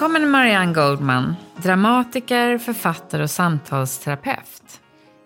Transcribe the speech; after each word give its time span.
Välkommen 0.00 0.30
Marianne 0.30 0.72
Goldman, 0.72 1.34
dramatiker, 1.62 2.58
författare 2.58 3.22
och 3.22 3.30
samtalsterapeut. 3.30 4.80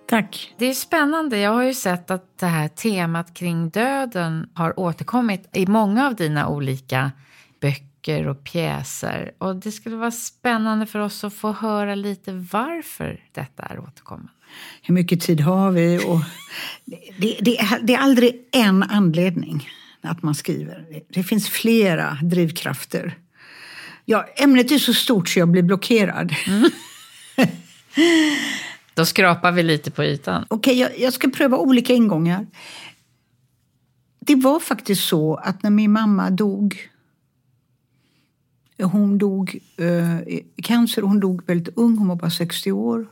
Tack. 0.08 0.54
Det 0.58 0.66
är 0.66 0.74
spännande. 0.74 1.38
Jag 1.38 1.50
har 1.50 1.62
ju 1.62 1.74
sett 1.74 2.10
att 2.10 2.38
det 2.38 2.46
här 2.46 2.68
temat 2.68 3.34
kring 3.34 3.70
döden 3.70 4.48
har 4.54 4.80
återkommit 4.80 5.48
i 5.52 5.66
många 5.66 6.06
av 6.06 6.14
dina 6.14 6.48
olika 6.48 7.12
böcker 7.60 8.28
och 8.28 8.44
pjäser. 8.44 9.32
Och 9.38 9.56
det 9.56 9.72
skulle 9.72 9.96
vara 9.96 10.10
spännande 10.10 10.86
för 10.86 10.98
oss 10.98 11.24
att 11.24 11.34
få 11.34 11.52
höra 11.52 11.94
lite 11.94 12.32
varför 12.32 13.20
detta 13.32 13.62
är 13.62 13.78
återkommande. 13.78 14.32
Hur 14.82 14.94
mycket 14.94 15.20
tid 15.20 15.40
har 15.40 15.70
vi? 15.70 15.98
Och 15.98 16.20
det, 17.18 17.38
det, 17.40 17.58
det 17.82 17.94
är 17.94 17.98
aldrig 17.98 18.48
en 18.52 18.82
anledning 18.82 19.68
att 20.00 20.22
man 20.22 20.34
skriver. 20.34 21.02
Det 21.08 21.22
finns 21.22 21.48
flera 21.48 22.18
drivkrafter. 22.22 23.14
Ja, 24.04 24.26
ämnet 24.36 24.70
är 24.70 24.78
så 24.78 24.94
stort 24.94 25.28
så 25.28 25.38
jag 25.38 25.48
blir 25.48 25.62
blockerad. 25.62 26.34
Mm. 26.46 26.70
Då 28.94 29.06
skrapar 29.06 29.52
vi 29.52 29.62
lite 29.62 29.90
på 29.90 30.04
ytan. 30.04 30.46
Okej, 30.48 30.72
okay, 30.72 30.80
jag, 30.80 31.00
jag, 31.06 31.12
ska 31.12 31.30
pröva 31.30 31.56
olika 31.58 31.92
ingångar. 31.92 32.46
Det 34.20 34.34
var 34.34 34.60
faktiskt 34.60 35.04
så 35.04 35.34
att 35.34 35.62
när 35.62 35.70
min 35.70 35.92
mamma 35.92 36.30
dog 36.30 36.90
hon 38.82 39.18
dog 39.18 39.58
eh, 39.76 40.20
i 40.20 40.62
cancer 40.62 41.02
hon 41.02 41.20
dog 41.20 41.42
väldigt 41.46 41.78
ung, 41.78 41.98
hon 41.98 42.08
var 42.08 42.16
bara 42.16 42.30
60 42.30 42.72
år. 42.72 43.06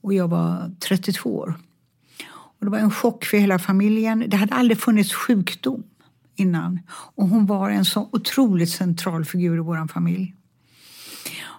Och 0.00 0.14
jag 0.14 0.28
var 0.28 0.74
32 0.88 1.36
år. 1.36 1.54
Och 2.30 2.64
det 2.64 2.70
var 2.70 2.78
en 2.78 2.90
chock 2.90 3.24
för 3.24 3.36
hela 3.36 3.58
familjen. 3.58 4.24
Det 4.28 4.36
hade 4.36 4.54
aldrig 4.54 4.78
funnits 4.78 5.14
sjukdom 5.14 5.82
innan. 6.36 6.80
Och 6.88 7.28
hon 7.28 7.46
var 7.46 7.70
en 7.70 7.84
så 7.84 8.08
otroligt 8.12 8.70
central 8.70 9.24
figur 9.24 9.56
i 9.56 9.60
vår 9.60 9.88
familj. 9.88 10.34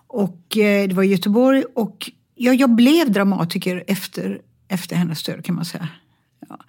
Och 0.08 0.58
eh, 0.58 0.88
det 0.88 0.96
var 0.96 1.04
i 1.04 1.08
Göteborg 1.08 1.64
och 1.76 2.12
ja, 2.36 2.54
jag 2.54 2.76
blev 2.76 3.12
dramatiker 3.12 3.84
efter, 3.88 4.42
efter 4.68 4.96
hennes 4.96 5.24
död 5.24 5.46
kan 5.46 5.56
man 5.56 5.66
säga. 5.66 5.88
Ja. 6.50 6.60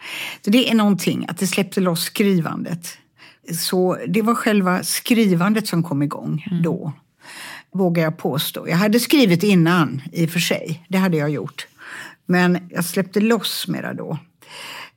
Så 0.45 0.51
det 0.51 0.71
är 0.71 0.75
någonting, 0.75 1.27
att 1.29 1.39
det 1.39 1.47
släppte 1.47 1.81
loss 1.81 2.03
skrivandet. 2.03 2.99
Så 3.53 3.99
det 4.09 4.23
var 4.23 4.35
själva 4.35 4.83
skrivandet 4.83 5.67
som 5.67 5.83
kom 5.83 6.03
igång 6.03 6.47
mm. 6.51 6.63
då, 6.63 6.93
vågar 7.73 8.03
jag 8.03 8.19
påstå. 8.19 8.69
Jag 8.69 8.77
hade 8.77 9.01
skrivit 9.01 9.43
innan 9.43 10.03
i 10.13 10.27
och 10.27 10.31
för 10.31 10.41
sig, 10.41 10.87
det 10.89 10.99
hade 10.99 11.17
jag 11.17 11.31
gjort. 11.31 11.67
Men 12.27 12.59
jag 12.71 12.85
släppte 12.85 13.21
loss 13.21 13.69
mera 13.69 13.95
då. 13.95 14.19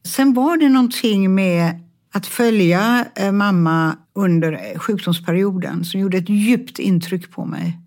Sen 0.05 0.33
var 0.33 0.57
det 0.57 0.69
någonting 0.69 1.35
med 1.35 1.88
att 2.11 2.27
följa 2.27 3.05
eh, 3.15 3.31
mamma 3.31 3.97
under 4.13 4.53
eh, 4.53 4.79
sjukdomsperioden 4.79 5.85
som 5.85 5.99
gjorde 5.99 6.17
ett 6.17 6.29
djupt 6.29 6.79
intryck 6.79 7.31
på 7.31 7.45
mig. 7.45 7.77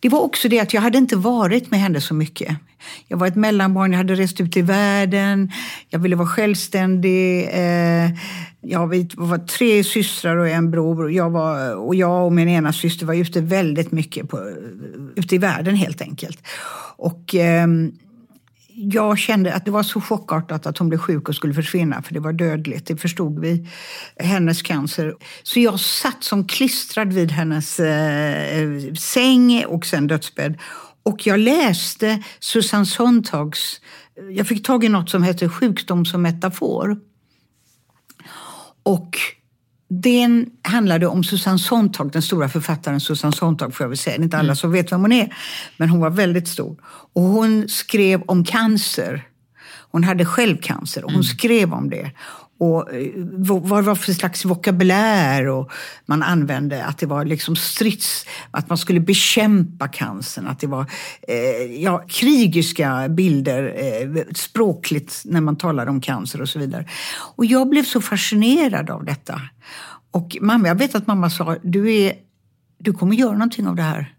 Det 0.00 0.08
var 0.08 0.20
också 0.20 0.48
det 0.48 0.60
att 0.60 0.74
jag 0.74 0.80
hade 0.80 0.98
inte 0.98 1.16
varit 1.16 1.70
med 1.70 1.80
henne 1.80 2.00
så 2.00 2.14
mycket. 2.14 2.56
Jag 3.08 3.16
var 3.16 3.26
ett 3.26 3.36
mellanbarn, 3.36 3.92
jag 3.92 3.98
hade 3.98 4.14
rest 4.14 4.40
ut 4.40 4.56
i 4.56 4.62
världen, 4.62 5.52
jag 5.88 5.98
ville 5.98 6.16
vara 6.16 6.28
självständig. 6.28 7.48
Eh, 7.52 8.10
jag 8.60 8.86
var 9.16 9.46
tre 9.46 9.84
systrar 9.84 10.36
och 10.36 10.48
en 10.48 10.70
bror. 10.70 11.12
Jag 11.12 11.30
var, 11.30 11.74
och 11.74 11.94
jag 11.94 12.26
och 12.26 12.32
min 12.32 12.48
ena 12.48 12.72
syster 12.72 13.06
var 13.06 13.14
ute 13.14 13.40
väldigt 13.40 13.92
mycket 13.92 14.28
på, 14.28 14.38
ute 15.16 15.34
i 15.34 15.38
världen 15.38 15.74
helt 15.74 16.02
enkelt. 16.02 16.38
Och 16.96 17.34
ehm, 17.34 17.92
jag 18.78 19.18
kände 19.18 19.54
att 19.54 19.64
det 19.64 19.70
var 19.70 19.82
så 19.82 20.00
chockartat 20.00 20.66
att 20.66 20.78
hon 20.78 20.88
blev 20.88 20.98
sjuk 20.98 21.28
och 21.28 21.34
skulle 21.34 21.54
försvinna 21.54 22.02
för 22.02 22.14
det 22.14 22.20
var 22.20 22.32
dödligt, 22.32 22.86
det 22.86 22.96
förstod 22.96 23.38
vi. 23.38 23.68
Hennes 24.16 24.62
cancer. 24.62 25.14
Så 25.42 25.60
jag 25.60 25.80
satt 25.80 26.24
som 26.24 26.46
klistrad 26.46 27.12
vid 27.12 27.32
hennes 27.32 27.80
eh, 27.80 28.94
säng 28.94 29.64
och 29.66 29.86
sen 29.86 30.06
dödsbädd. 30.06 30.58
Och 31.02 31.26
jag 31.26 31.38
läste 31.38 32.22
Susanne 32.40 32.86
Sontags, 32.86 33.80
jag 34.30 34.46
fick 34.46 34.66
tag 34.66 34.84
i 34.84 34.88
något 34.88 35.10
som 35.10 35.22
heter 35.22 35.48
Sjukdom 35.48 36.04
som 36.04 36.22
metafor. 36.22 36.96
Och 38.82 39.18
den 39.88 40.46
handlade 40.62 41.06
om 41.06 41.24
Susanne 41.24 41.58
Sontag, 41.58 42.12
den 42.12 42.22
stora 42.22 42.48
författaren 42.48 43.00
Susanne 43.00 43.32
Sontag 43.32 43.74
får 43.74 43.84
jag 43.84 43.88
väl 43.88 43.98
säga. 43.98 44.16
Det 44.16 44.22
är 44.22 44.24
inte 44.24 44.36
alla 44.36 44.44
mm. 44.44 44.56
som 44.56 44.72
vet 44.72 44.92
vem 44.92 45.00
hon 45.00 45.12
är, 45.12 45.36
men 45.76 45.88
hon 45.88 46.00
var 46.00 46.10
väldigt 46.10 46.48
stor. 46.48 46.76
Och 47.12 47.22
hon 47.22 47.68
skrev 47.68 48.22
om 48.22 48.44
cancer. 48.44 49.22
Hon 49.90 50.04
hade 50.04 50.24
själv 50.24 50.56
cancer 50.56 51.04
och 51.04 51.10
hon 51.10 51.20
mm. 51.20 51.24
skrev 51.24 51.72
om 51.72 51.90
det. 51.90 52.10
Och 52.58 52.94
eh, 52.94 53.12
vad 53.16 53.78
det 53.78 53.86
var 53.86 53.94
för 53.94 54.12
slags 54.12 54.44
vokabulär 54.44 55.46
och 55.46 55.70
man 56.06 56.22
använde. 56.22 56.84
Att 56.84 56.98
det 56.98 57.06
var 57.06 57.24
liksom 57.24 57.56
strids... 57.56 58.26
Att 58.50 58.68
man 58.68 58.78
skulle 58.78 59.00
bekämpa 59.00 59.88
cancern. 59.88 60.46
Att 60.46 60.60
det 60.60 60.66
var 60.66 60.86
eh, 61.28 61.82
ja, 61.82 62.04
krigiska 62.08 63.08
bilder 63.08 63.74
eh, 63.76 64.22
språkligt 64.34 65.22
när 65.24 65.40
man 65.40 65.56
talade 65.56 65.90
om 65.90 66.00
cancer 66.00 66.40
och 66.40 66.48
så 66.48 66.58
vidare. 66.58 66.88
Och 67.36 67.44
jag 67.44 67.68
blev 67.68 67.84
så 67.84 68.00
fascinerad 68.00 68.90
av 68.90 69.04
detta. 69.04 69.40
Och 70.10 70.36
mamma, 70.40 70.68
jag 70.68 70.74
vet 70.74 70.94
att 70.94 71.06
mamma 71.06 71.30
sa, 71.30 71.56
du, 71.62 71.94
är, 71.94 72.12
du 72.78 72.92
kommer 72.92 73.16
göra 73.16 73.32
någonting 73.32 73.66
av 73.66 73.76
det 73.76 73.82
här. 73.82 74.14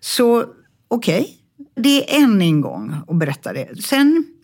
Så 0.00 0.44
okej, 0.88 1.20
okay. 1.20 1.82
det 1.82 2.16
är 2.16 2.22
en 2.22 2.42
ingång 2.42 2.96
att 3.08 3.16
berätta 3.16 3.52
det. 3.52 3.82
Sen 3.82 4.35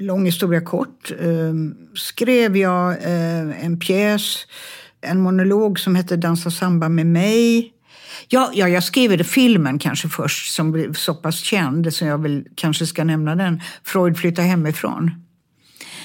lång 0.00 0.24
historia 0.24 0.60
kort, 0.60 1.10
eh, 1.20 1.54
skrev 1.94 2.56
jag 2.56 2.90
eh, 2.92 3.64
en 3.64 3.78
pjäs, 3.78 4.46
en 5.00 5.20
monolog 5.20 5.80
som 5.80 5.94
hette 5.94 6.16
Dansa 6.16 6.50
samba 6.50 6.88
med 6.88 7.06
mig. 7.06 7.72
Ja, 8.28 8.50
ja, 8.54 8.68
jag 8.68 8.84
skrev 8.84 9.18
det 9.18 9.24
filmen 9.24 9.78
kanske 9.78 10.08
först 10.08 10.54
som 10.54 10.72
blev 10.72 10.94
så 10.94 11.14
pass 11.14 11.38
känd 11.38 11.94
så 11.94 12.04
jag 12.04 12.18
vill, 12.18 12.46
kanske 12.54 12.86
ska 12.86 13.04
nämna 13.04 13.34
den. 13.36 13.60
Freud 13.84 14.18
flyttar 14.18 14.42
hemifrån. 14.42 15.10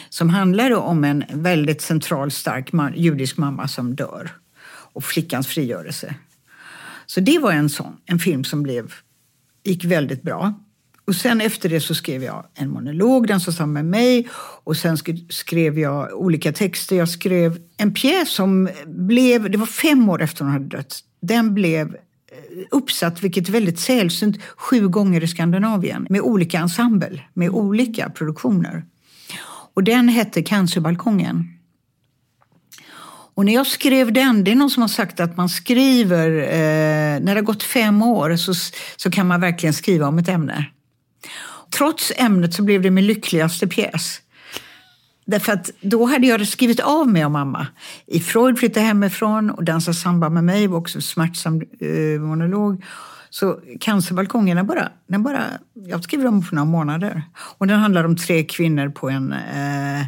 Som 0.10 0.30
handlar 0.30 0.72
om 0.72 1.04
en 1.04 1.24
väldigt 1.34 1.82
central, 1.82 2.32
stark 2.32 2.74
man, 2.74 2.94
judisk 2.96 3.38
mamma 3.38 3.68
som 3.68 3.96
dör 3.96 4.32
och 4.68 5.04
flickans 5.04 5.48
frigörelse. 5.48 6.16
Så 7.06 7.20
det 7.20 7.40
var 7.40 7.52
en 7.52 7.70
sån, 7.70 7.98
en 8.06 8.20
film 8.20 8.44
som 8.44 8.64
blev, 8.64 8.94
gick 9.64 9.86
väldigt 9.86 10.22
bra. 10.22 10.54
Och 11.08 11.16
sen 11.16 11.42
efter 11.42 11.70
det 11.70 11.82
så 11.82 11.96
skrev 11.96 12.24
jag 12.24 12.46
en 12.54 12.70
monolog, 12.70 13.28
den 13.28 13.40
som 13.40 13.74
med 13.74 13.86
mig. 13.86 14.28
Och 14.64 14.78
sen 14.78 14.98
skrev 15.30 15.80
jag 15.80 16.14
olika 16.14 16.52
texter. 16.52 16.96
Jag 16.96 17.10
skrev 17.10 17.58
en 17.78 17.94
pjäs 17.94 18.30
som 18.30 18.70
blev, 18.86 19.52
det 19.52 19.58
var 19.58 19.66
fem 19.66 20.10
år 20.10 20.22
efter 20.22 20.44
hon 20.44 20.54
hade 20.54 20.78
dött. 20.78 21.00
Den 21.22 21.54
blev 21.54 21.88
eh, 21.88 21.98
uppsatt, 22.72 23.24
vilket 23.24 23.48
är 23.48 23.52
väldigt 23.52 23.80
sällsynt, 23.80 24.44
sju 24.58 24.88
gånger 24.88 25.24
i 25.24 25.28
Skandinavien 25.28 26.08
med 26.10 26.22
olika 26.22 26.60
ensemble, 26.60 27.22
med 27.34 27.50
olika 27.50 28.10
produktioner. 28.10 28.86
Och 29.74 29.84
den 29.84 30.08
hette 30.08 30.42
Cancerbalkongen. 30.42 31.52
Och 33.36 33.46
när 33.46 33.54
jag 33.54 33.68
skrev 33.68 34.14
den, 34.14 34.44
det 34.44 34.52
är 34.52 34.56
någon 34.56 34.70
som 34.70 34.82
har 34.82 34.88
sagt 34.88 35.20
att 35.20 35.38
man 35.38 35.50
skriver, 35.50 36.30
eh, 36.30 37.20
när 37.20 37.26
det 37.26 37.40
har 37.40 37.42
gått 37.42 37.64
fem 37.64 38.02
år 38.02 38.36
så, 38.36 38.54
så 38.96 39.12
kan 39.12 39.28
man 39.28 39.42
verkligen 39.42 39.74
skriva 39.74 40.08
om 40.08 40.18
ett 40.18 40.30
ämne. 40.30 40.66
Trots 41.78 42.12
ämnet 42.18 42.54
så 42.54 42.64
blev 42.64 42.82
det 42.82 42.92
min 42.92 43.06
lyckligaste 43.06 43.68
pjäs. 43.68 44.22
Därför 45.26 45.54
att 45.54 45.70
då 45.82 46.06
hade 46.06 46.28
jag 46.28 46.48
skrivit 46.48 46.80
av 46.80 47.08
mig 47.08 47.26
och 47.26 47.32
mamma. 47.32 47.68
I 48.08 48.20
Freud 48.20 48.60
flyttade 48.60 48.86
hemifrån 48.86 49.50
och 49.50 49.64
Dansa 49.64 49.94
samba 49.94 50.30
med 50.30 50.44
mig 50.44 50.68
var 50.68 50.78
också 50.78 50.98
en 50.98 51.02
smärtsam 51.02 51.62
eh, 51.80 52.22
monolog. 52.22 52.84
Så 53.30 53.60
Cancerbalkongen, 53.80 54.58
den 54.58 54.68
bara, 54.68 54.90
den 55.08 55.24
bara, 55.24 55.44
jag 55.74 56.04
skrev 56.04 56.24
dem 56.24 56.46
på 56.46 56.56
några 56.56 56.66
månader. 56.66 57.24
Och 57.58 57.68
den 57.68 57.80
handlar 57.80 58.04
om 58.04 58.18
tre 58.18 58.44
kvinnor 58.44 58.90
på 58.90 59.10
en... 59.10 59.34
Eh, 59.34 60.06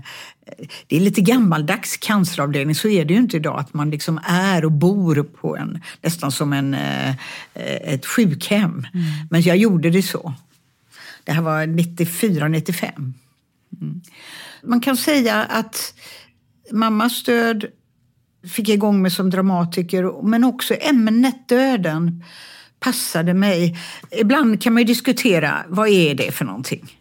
det 0.87 0.95
är 0.95 0.99
lite 0.99 1.21
gammaldags 1.21 1.97
canceravdelning, 1.97 2.75
så 2.75 2.87
är 2.87 3.05
det 3.05 3.13
ju 3.13 3.19
inte 3.19 3.37
idag. 3.37 3.59
Att 3.59 3.73
man 3.73 3.89
liksom 3.89 4.19
är 4.23 4.65
och 4.65 4.71
bor 4.71 5.23
på 5.23 5.57
en, 5.57 5.81
nästan 6.01 6.31
som 6.31 6.53
en, 6.53 6.73
eh, 6.73 7.15
ett 7.53 8.05
sjukhem. 8.05 8.87
Mm. 8.93 9.05
Men 9.29 9.41
jag 9.41 9.57
gjorde 9.57 9.89
det 9.89 10.01
så. 10.01 10.33
Det 11.27 11.33
här 11.33 11.41
var 11.41 11.65
94, 11.65 12.47
95. 12.47 13.13
Mm. 13.81 14.01
Man 14.63 14.81
kan 14.81 14.97
säga 14.97 15.44
att 15.44 15.94
mammas 16.71 17.24
död 17.24 17.65
fick 18.53 18.69
igång 18.69 19.01
mig 19.01 19.12
som 19.12 19.29
dramatiker, 19.29 20.27
men 20.27 20.44
också 20.44 20.74
ämnet 20.74 21.47
döden 21.47 22.24
passade 22.79 23.33
mig. 23.33 23.77
Ibland 24.12 24.62
kan 24.62 24.74
man 24.74 24.81
ju 24.81 24.88
diskutera, 24.88 25.65
vad 25.68 25.89
är 25.89 26.15
det 26.15 26.31
för 26.31 26.45
någonting? 26.45 26.94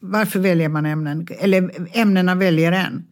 Varför 0.00 0.40
väljer 0.40 0.68
man 0.68 0.86
ämnen? 0.86 1.26
Eller 1.38 1.70
ämnena 1.92 2.34
väljer 2.34 2.72
en. 2.72 3.04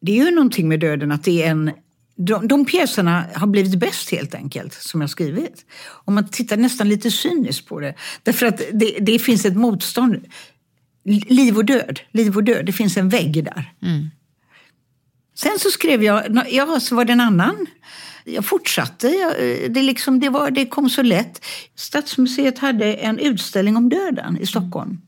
Det 0.00 0.12
är 0.12 0.24
ju 0.24 0.34
någonting 0.34 0.68
med 0.68 0.80
döden 0.80 1.12
att 1.12 1.24
det 1.24 1.42
är 1.42 1.50
en 1.50 1.70
de, 2.18 2.48
de 2.48 2.64
pjäserna 2.64 3.24
har 3.34 3.46
blivit 3.46 3.78
bäst 3.78 4.10
helt 4.10 4.34
enkelt, 4.34 4.74
som 4.74 5.00
jag 5.00 5.10
skrivit. 5.10 5.64
Om 6.04 6.14
man 6.14 6.28
tittar 6.28 6.56
nästan 6.56 6.88
lite 6.88 7.10
cyniskt 7.10 7.68
på 7.68 7.80
det. 7.80 7.94
Därför 8.22 8.46
att 8.46 8.62
det, 8.72 8.98
det 9.00 9.18
finns 9.18 9.44
ett 9.44 9.56
motstånd. 9.56 10.26
Liv 11.28 11.56
och 11.56 11.64
död, 11.64 12.00
liv 12.12 12.36
och 12.36 12.44
död, 12.44 12.66
det 12.66 12.72
finns 12.72 12.96
en 12.96 13.08
vägg 13.08 13.44
där. 13.44 13.72
Mm. 13.82 14.10
Sen 15.34 15.58
så 15.58 15.70
skrev 15.70 16.02
jag, 16.02 16.46
ja 16.50 16.80
så 16.80 16.94
var 16.96 17.04
det 17.04 17.12
en 17.12 17.20
annan. 17.20 17.66
Jag 18.24 18.44
fortsatte, 18.44 19.08
jag, 19.08 19.34
det, 19.72 19.82
liksom, 19.82 20.20
det, 20.20 20.28
var, 20.28 20.50
det 20.50 20.66
kom 20.66 20.90
så 20.90 21.02
lätt. 21.02 21.44
Stadsmuseet 21.74 22.58
hade 22.58 22.94
en 22.94 23.18
utställning 23.18 23.76
om 23.76 23.88
döden 23.88 24.38
i 24.40 24.46
Stockholm. 24.46 24.98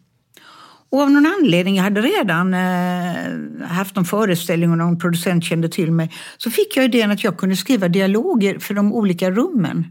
Och 0.91 1.01
av 1.01 1.11
någon 1.11 1.27
anledning, 1.27 1.77
jag 1.77 1.83
hade 1.83 2.01
redan 2.01 2.55
eh, 2.55 3.69
haft 3.69 3.97
någon 3.97 4.05
föreställning 4.05 4.71
och 4.71 4.79
någon 4.79 4.99
producent 4.99 5.45
kände 5.45 5.69
till 5.69 5.93
mig, 5.93 6.13
så 6.37 6.51
fick 6.51 6.77
jag 6.77 6.85
idén 6.85 7.11
att 7.11 7.25
jag 7.25 7.37
kunde 7.37 7.57
skriva 7.57 7.89
dialoger 7.89 8.59
för 8.59 8.75
de 8.75 8.93
olika 8.93 9.31
rummen. 9.31 9.85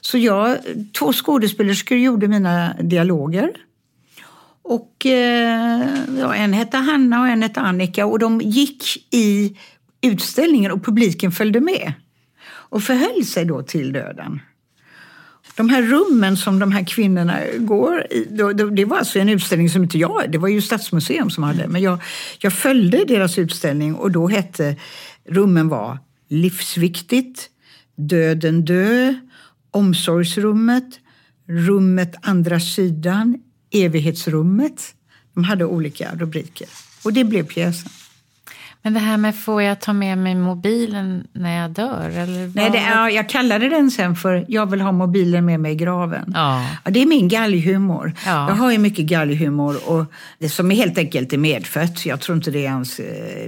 Så 0.00 0.18
jag, 0.18 0.58
två 0.98 1.12
skådespelerskor 1.12 1.98
gjorde 1.98 2.28
mina 2.28 2.74
dialoger. 2.82 3.50
Och 4.62 5.06
eh, 5.06 5.86
ja, 6.18 6.34
en 6.34 6.52
hette 6.52 6.76
Hanna 6.76 7.20
och 7.20 7.28
en 7.28 7.42
hette 7.42 7.60
Annika 7.60 8.06
och 8.06 8.18
de 8.18 8.40
gick 8.40 9.14
i 9.14 9.56
utställningen 10.00 10.72
och 10.72 10.84
publiken 10.84 11.32
följde 11.32 11.60
med 11.60 11.92
och 12.50 12.82
förhöll 12.82 13.24
sig 13.24 13.44
då 13.44 13.62
till 13.62 13.92
döden. 13.92 14.40
De 15.56 15.68
här 15.68 15.82
rummen 15.82 16.36
som 16.36 16.58
de 16.58 16.72
här 16.72 16.84
kvinnorna 16.84 17.38
går 17.58 18.06
i, 18.10 18.24
det 18.72 18.84
var 18.84 18.98
alltså 18.98 19.18
en 19.18 19.28
utställning 19.28 19.70
som 19.70 19.82
inte 19.82 19.98
jag, 19.98 20.32
det 20.32 20.38
var 20.38 20.48
ju 20.48 20.60
Stadsmuseum 20.60 21.30
som 21.30 21.44
hade, 21.44 21.68
men 21.68 21.82
jag, 21.82 21.98
jag 22.38 22.52
följde 22.52 23.04
deras 23.04 23.38
utställning 23.38 23.94
och 23.94 24.10
då 24.10 24.28
hette 24.28 24.76
rummen 25.28 25.68
var 25.68 25.98
Livsviktigt, 26.28 27.50
Döden 27.96 28.64
dö, 28.64 29.14
Omsorgsrummet, 29.70 31.00
Rummet 31.48 32.14
andra 32.22 32.60
sidan, 32.60 33.38
Evighetsrummet. 33.70 34.94
De 35.34 35.44
hade 35.44 35.64
olika 35.64 36.14
rubriker 36.14 36.68
och 37.04 37.12
det 37.12 37.24
blev 37.24 37.46
pjäsen. 37.46 37.90
Men 38.82 38.94
det 38.94 39.00
här 39.00 39.16
med 39.16 39.36
får 39.36 39.62
jag 39.62 39.80
ta 39.80 39.92
med 39.92 40.18
mig 40.18 40.34
mobilen 40.34 41.26
när 41.32 41.62
jag 41.62 41.70
dör? 41.70 42.10
Eller 42.10 42.52
Nej, 42.54 42.70
det, 42.70 42.78
ja, 42.78 43.10
jag 43.10 43.28
kallade 43.28 43.68
den 43.68 43.90
sen 43.90 44.16
för 44.16 44.44
jag 44.48 44.70
vill 44.70 44.80
ha 44.80 44.92
mobilen 44.92 45.44
med 45.44 45.60
mig 45.60 45.72
i 45.72 45.74
graven. 45.74 46.32
Ja. 46.34 46.66
ja 46.84 46.90
det 46.90 47.02
är 47.02 47.06
min 47.06 47.28
galghumor. 47.28 48.12
Ja. 48.26 48.48
Jag 48.48 48.54
har 48.54 48.72
ju 48.72 48.78
mycket 48.78 49.04
galghumor 49.04 49.88
och 49.90 50.04
det 50.38 50.48
som 50.48 50.70
är 50.70 50.76
helt 50.76 50.98
enkelt 50.98 51.32
är 51.32 51.38
medfött. 51.38 52.06
Jag 52.06 52.20
tror 52.20 52.36
inte 52.36 52.50
det 52.50 52.58
är, 52.58 52.70
ens, 52.70 52.96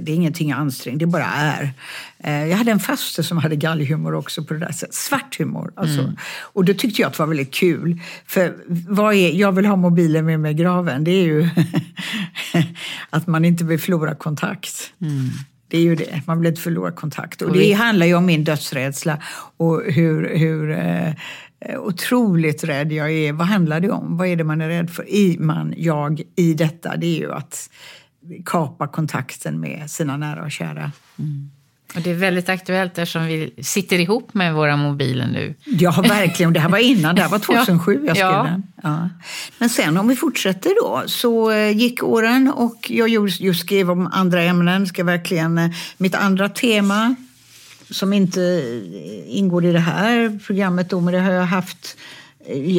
det 0.01 0.11
är 0.11 0.15
ingenting 0.15 0.51
ansträngt, 0.51 0.99
det 0.99 1.05
bara 1.05 1.25
är. 1.25 1.73
Eh, 2.23 2.47
jag 2.47 2.57
hade 2.57 2.71
en 2.71 2.79
faste 2.79 3.23
som 3.23 3.37
hade 3.37 3.55
galghumor 3.55 4.13
också 4.13 4.43
på 4.43 4.53
det 4.53 4.59
där 4.59 4.71
sättet. 4.71 4.95
Svart 4.95 5.39
humor. 5.39 5.73
Alltså. 5.75 5.99
Mm. 5.99 6.15
Och 6.41 6.65
det 6.65 6.73
tyckte 6.73 7.01
jag 7.01 7.09
att 7.09 7.19
var 7.19 7.27
väldigt 7.27 7.53
kul. 7.53 7.99
För 8.25 8.55
vad 8.87 9.13
är, 9.13 9.31
jag 9.31 9.51
vill 9.51 9.65
ha 9.65 9.75
mobilen 9.75 10.25
med 10.25 10.39
mig 10.39 10.51
i 10.51 10.53
graven. 10.53 11.03
Det 11.03 11.11
är 11.11 11.23
ju 11.23 11.49
att 13.09 13.27
man 13.27 13.45
inte 13.45 13.63
vill 13.63 13.79
förlora 13.79 14.15
kontakt. 14.15 14.93
Mm. 15.01 15.29
Det 15.67 15.77
är 15.77 15.81
ju 15.81 15.95
det, 15.95 16.21
man 16.27 16.39
vill 16.39 16.47
inte 16.47 16.61
förlora 16.61 16.91
kontakt. 16.91 17.41
Och 17.41 17.53
det 17.53 17.73
handlar 17.73 18.05
ju 18.05 18.15
om 18.15 18.25
min 18.25 18.43
dödsrädsla 18.43 19.17
och 19.57 19.83
hur, 19.83 20.37
hur 20.37 20.71
eh, 20.71 21.13
otroligt 21.79 22.63
rädd 22.63 22.91
jag 22.91 23.11
är. 23.11 23.33
Vad 23.33 23.47
handlar 23.47 23.79
det 23.79 23.91
om? 23.91 24.17
Vad 24.17 24.27
är 24.27 24.35
det 24.35 24.43
man 24.43 24.61
är 24.61 24.67
rädd 24.67 24.89
för? 24.89 25.09
I 25.09 25.37
man, 25.39 25.73
jag, 25.77 26.21
i 26.35 26.53
detta, 26.53 26.95
det 26.97 27.05
är 27.05 27.19
ju 27.19 27.31
att 27.31 27.69
kapa 28.45 28.87
kontakten 28.87 29.59
med 29.59 29.91
sina 29.91 30.17
nära 30.17 30.43
och 30.43 30.51
kära. 30.51 30.91
Mm. 31.19 31.51
Och 31.95 32.01
det 32.01 32.11
är 32.11 32.15
väldigt 32.15 32.49
aktuellt 32.49 32.97
eftersom 32.97 33.25
vi 33.25 33.53
sitter 33.61 33.99
ihop 33.99 34.33
med 34.33 34.53
våra 34.53 34.77
mobiler 34.77 35.27
nu. 35.27 35.55
Ja, 35.65 35.91
verkligen. 36.01 36.53
Det 36.53 36.59
här 36.59 36.69
var 36.69 36.77
innan, 36.77 37.15
det 37.15 37.21
här 37.21 37.29
var 37.29 37.39
2007 37.65 38.03
jag 38.05 38.17
skrev 38.17 38.29
ja. 38.29 38.43
den. 38.43 38.63
Ja. 38.83 39.09
Men 39.57 39.69
sen 39.69 39.97
om 39.97 40.07
vi 40.07 40.15
fortsätter 40.15 40.69
då, 40.81 41.03
så 41.05 41.51
eh, 41.51 41.77
gick 41.77 42.03
åren 42.03 42.53
och 42.55 42.91
jag 42.91 43.09
just 43.09 43.59
skrev 43.59 43.91
om 43.91 44.07
andra 44.11 44.41
ämnen. 44.43 44.87
Ska 44.87 45.03
verkligen, 45.03 45.57
eh, 45.57 45.69
mitt 45.97 46.15
andra 46.15 46.49
tema, 46.49 47.15
som 47.89 48.13
inte 48.13 48.41
eh, 48.41 49.37
ingår 49.37 49.65
i 49.65 49.71
det 49.71 49.79
här 49.79 50.39
programmet 50.45 50.89
då, 50.89 51.01
men 51.01 51.13
det 51.13 51.19
har 51.19 51.31
jag 51.31 51.45
haft 51.45 51.97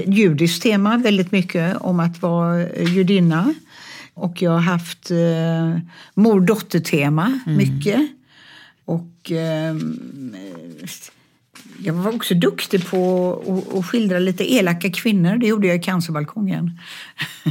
judiskt 0.06 0.62
tema 0.62 0.96
väldigt 0.96 1.32
mycket 1.32 1.76
om 1.76 2.00
att 2.00 2.22
vara 2.22 2.68
judinna. 2.78 3.54
Och 4.14 4.42
jag 4.42 4.50
har 4.50 4.60
haft 4.60 5.10
eh, 5.10 5.78
mor-dotter-tema 6.14 7.40
mm. 7.46 7.56
mycket. 7.56 8.00
Och 8.84 9.32
eh, 9.32 9.76
jag 11.78 11.94
var 11.94 12.14
också 12.14 12.34
duktig 12.34 12.86
på 12.86 13.32
att 13.78 13.86
skildra 13.86 14.18
lite 14.18 14.54
elaka 14.54 14.90
kvinnor. 14.90 15.36
Det 15.36 15.46
gjorde 15.46 15.66
jag 15.66 15.76
i 15.76 15.82
Cancerbalkongen. 15.82 16.78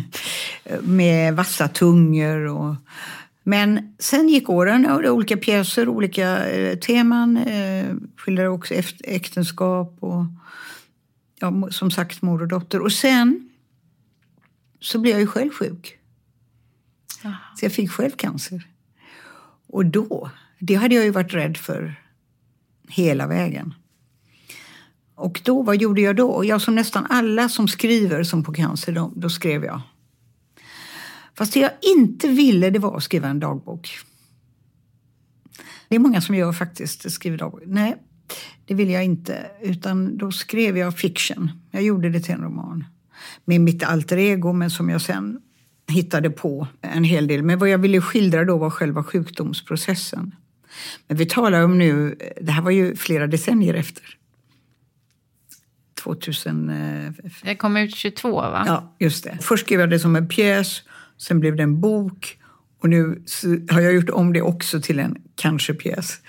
Med 0.81 1.35
vassa 1.35 1.67
tungor 1.67 2.45
och... 2.45 2.75
Men 3.45 3.95
sen 3.99 4.29
gick 4.29 4.49
åren 4.49 4.85
och 4.85 5.01
det 5.01 5.09
olika 5.09 5.37
pjäser, 5.37 5.89
olika 5.89 6.49
eh, 6.49 6.77
teman. 6.77 7.37
Eh, 7.37 7.95
skildrade 8.17 8.49
också 8.49 8.73
äktenskap 9.03 9.97
och 9.99 10.25
ja, 11.39 11.67
som 11.71 11.91
sagt 11.91 12.21
mor 12.21 12.41
och 12.41 12.47
dotter. 12.47 12.81
Och 12.81 12.91
sen 12.91 13.49
så 14.79 14.99
blev 14.99 15.11
jag 15.11 15.21
ju 15.21 15.27
själv 15.27 15.51
sjuk. 15.51 15.97
Aha. 17.25 17.35
Så 17.59 17.65
jag 17.65 17.71
fick 17.71 17.91
själv 17.91 18.11
cancer. 18.11 18.67
Och 19.67 19.85
då 19.85 20.31
det 20.65 20.75
hade 20.75 20.95
jag 20.95 21.03
ju 21.03 21.11
varit 21.11 21.33
rädd 21.33 21.57
för 21.57 21.95
hela 22.89 23.27
vägen. 23.27 23.73
Och 25.15 25.41
då, 25.43 25.61
vad 25.61 25.81
gjorde 25.81 26.01
jag 26.01 26.15
då? 26.15 26.45
Jag 26.45 26.61
som 26.61 26.75
nästan 26.75 27.05
alla 27.09 27.49
som 27.49 27.67
skriver 27.67 28.23
som 28.23 28.43
på 28.43 28.53
cancer, 28.53 28.91
då, 28.91 29.11
då 29.15 29.29
skrev 29.29 29.63
jag. 29.63 29.81
Fast 31.37 31.53
det 31.53 31.59
jag 31.59 31.71
inte 31.81 32.27
ville 32.27 32.69
det 32.69 32.79
var 32.79 32.97
att 32.97 33.03
skriva 33.03 33.27
en 33.27 33.39
dagbok. 33.39 33.99
Det 35.87 35.95
är 35.95 35.99
många 35.99 36.21
som 36.21 36.35
gör 36.35 36.53
faktiskt, 36.53 37.11
skriver 37.11 37.37
dagbok. 37.37 37.61
Nej, 37.65 37.95
det 38.65 38.73
ville 38.73 38.91
jag 38.91 39.05
inte. 39.05 39.51
Utan 39.61 40.17
då 40.17 40.31
skrev 40.31 40.77
jag 40.77 40.97
fiction. 40.97 41.51
Jag 41.71 41.83
gjorde 41.83 42.09
det 42.09 42.19
till 42.19 42.33
en 42.33 42.41
roman. 42.41 42.85
Med 43.45 43.61
mitt 43.61 43.83
alter 43.83 44.17
ego, 44.17 44.53
men 44.53 44.71
som 44.71 44.89
jag 44.89 45.01
sen 45.01 45.41
hittade 45.87 46.29
på 46.29 46.67
en 46.81 47.03
hel 47.03 47.27
del. 47.27 47.43
Men 47.43 47.59
vad 47.59 47.69
jag 47.69 47.77
ville 47.77 48.01
skildra 48.01 48.45
då 48.45 48.57
var 48.57 48.69
själva 48.69 49.03
sjukdomsprocessen. 49.03 50.35
Men 51.07 51.17
vi 51.17 51.25
talar 51.25 51.63
om 51.63 51.77
nu, 51.77 52.17
det 52.41 52.51
här 52.51 52.61
var 52.61 52.71
ju 52.71 52.95
flera 52.95 53.27
decennier 53.27 53.73
efter. 53.73 54.03
2000... 56.03 56.71
Det 57.43 57.55
kom 57.55 57.77
ut 57.77 57.95
22 57.95 58.31
va? 58.31 58.63
Ja, 58.67 58.95
just 58.99 59.23
det. 59.23 59.37
Först 59.41 59.65
skrev 59.65 59.79
jag 59.79 59.89
det 59.89 59.99
som 59.99 60.15
en 60.15 60.27
pjäs, 60.27 60.81
sen 61.17 61.39
blev 61.39 61.55
det 61.55 61.63
en 61.63 61.81
bok 61.81 62.37
och 62.81 62.89
nu 62.89 63.23
har 63.69 63.81
jag 63.81 63.93
gjort 63.93 64.09
om 64.09 64.33
det 64.33 64.41
också 64.41 64.81
till 64.81 64.99
en 64.99 65.17
kanske-pjäs. 65.35 66.19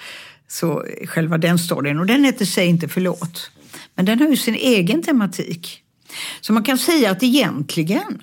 Så 0.49 0.85
själva 1.07 1.39
den 1.39 1.59
storyn, 1.59 1.99
och 1.99 2.07
den 2.07 2.25
heter 2.25 2.45
Säg 2.45 2.67
inte 2.67 2.89
förlåt. 2.89 3.51
Men 3.95 4.05
den 4.05 4.21
har 4.21 4.29
ju 4.29 4.37
sin 4.37 4.55
egen 4.55 5.03
tematik. 5.03 5.83
Så 6.41 6.53
man 6.53 6.63
kan 6.63 6.79
säga 6.79 7.11
att 7.11 7.23
egentligen 7.23 8.23